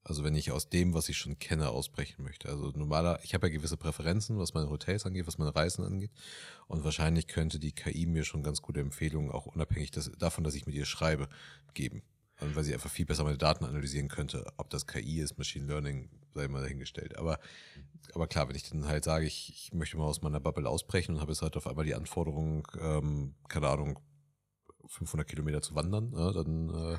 Also 0.04 0.24
wenn 0.24 0.34
ich 0.34 0.50
aus 0.50 0.68
dem, 0.68 0.94
was 0.94 1.08
ich 1.08 1.16
schon 1.16 1.38
kenne, 1.38 1.68
ausbrechen 1.68 2.24
möchte. 2.24 2.48
Also 2.48 2.72
normaler, 2.74 3.20
ich 3.22 3.34
habe 3.34 3.46
ja 3.46 3.52
gewisse 3.52 3.76
Präferenzen, 3.76 4.38
was 4.38 4.52
meine 4.52 4.68
Hotels 4.68 5.06
angeht, 5.06 5.28
was 5.28 5.38
meine 5.38 5.54
Reisen 5.54 5.84
angeht. 5.84 6.10
Und 6.66 6.82
wahrscheinlich 6.82 7.28
könnte 7.28 7.60
die 7.60 7.72
KI 7.72 8.06
mir 8.06 8.24
schon 8.24 8.42
ganz 8.42 8.62
gute 8.62 8.80
Empfehlungen, 8.80 9.30
auch 9.30 9.46
unabhängig 9.46 9.92
das, 9.92 10.10
davon, 10.18 10.42
dass 10.42 10.54
ich 10.54 10.66
mit 10.66 10.74
ihr 10.74 10.86
schreibe, 10.86 11.28
geben. 11.74 12.02
Und 12.40 12.56
weil 12.56 12.64
sie 12.64 12.74
einfach 12.74 12.90
viel 12.90 13.06
besser 13.06 13.22
meine 13.22 13.38
Daten 13.38 13.64
analysieren 13.64 14.08
könnte. 14.08 14.44
Ob 14.56 14.70
das 14.70 14.88
KI 14.88 15.20
ist, 15.20 15.38
Machine 15.38 15.66
Learning, 15.66 16.10
sei 16.34 16.48
mal 16.48 16.62
dahingestellt. 16.62 17.16
Aber, 17.16 17.38
aber 18.14 18.26
klar, 18.26 18.48
wenn 18.48 18.56
ich 18.56 18.68
dann 18.68 18.86
halt 18.86 19.04
sage, 19.04 19.26
ich, 19.26 19.50
ich 19.50 19.72
möchte 19.72 19.96
mal 19.96 20.04
aus 20.04 20.22
meiner 20.22 20.40
Bubble 20.40 20.68
ausbrechen 20.68 21.14
und 21.14 21.20
habe 21.20 21.30
jetzt 21.30 21.42
halt 21.42 21.56
auf 21.56 21.68
einmal 21.68 21.84
die 21.84 21.94
Anforderung, 21.94 22.66
ähm, 22.80 23.36
keine 23.48 23.68
Ahnung, 23.68 24.00
500 24.86 25.28
Kilometer 25.28 25.62
zu 25.62 25.76
wandern, 25.76 26.10
ne, 26.10 26.32
dann 26.34 26.68
äh, 26.70 26.98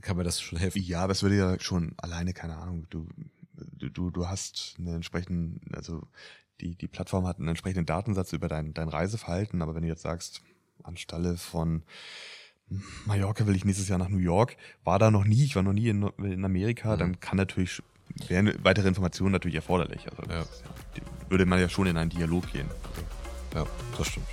kann 0.00 0.16
mir 0.16 0.24
das 0.24 0.40
schon 0.40 0.58
helfen. 0.58 0.82
Ja, 0.82 1.02
aber 1.02 1.12
es 1.12 1.22
würde 1.22 1.36
ja 1.36 1.60
schon 1.60 1.94
alleine, 1.96 2.32
keine 2.32 2.56
Ahnung, 2.56 2.86
du, 2.90 3.08
du, 3.54 4.10
du, 4.10 4.28
hast 4.28 4.76
einen 4.78 4.96
entsprechenden, 4.96 5.60
also 5.74 6.06
die, 6.60 6.74
die 6.76 6.88
Plattform 6.88 7.26
hat 7.26 7.38
einen 7.38 7.48
entsprechenden 7.48 7.86
Datensatz 7.86 8.32
über 8.32 8.48
dein, 8.48 8.74
dein 8.74 8.88
Reiseverhalten, 8.88 9.62
aber 9.62 9.74
wenn 9.74 9.82
du 9.82 9.88
jetzt 9.88 10.02
sagst, 10.02 10.42
anstelle 10.82 11.36
von 11.36 11.82
Mallorca 13.06 13.46
will 13.46 13.56
ich 13.56 13.64
nächstes 13.64 13.88
Jahr 13.88 13.98
nach 13.98 14.08
New 14.08 14.18
York, 14.18 14.56
war 14.84 14.98
da 14.98 15.10
noch 15.10 15.24
nie, 15.24 15.44
ich 15.44 15.56
war 15.56 15.62
noch 15.62 15.72
nie 15.72 15.88
in, 15.88 16.02
in 16.18 16.44
Amerika, 16.44 16.94
Mhm. 16.94 16.98
dann 16.98 17.20
kann 17.20 17.36
natürlich, 17.36 17.82
wären 18.28 18.52
weitere 18.62 18.88
Informationen 18.88 19.32
natürlich 19.32 19.56
erforderlich. 19.56 20.06
Also 20.10 20.22
Ja. 20.30 20.40
das 20.40 20.62
würde 21.28 21.46
man 21.46 21.60
ja 21.60 21.68
schon 21.68 21.86
in 21.86 21.96
einen 21.96 22.10
Dialog 22.10 22.50
gehen. 22.52 22.68
Ja, 23.54 23.66
das 23.96 24.06
stimmt. 24.08 24.26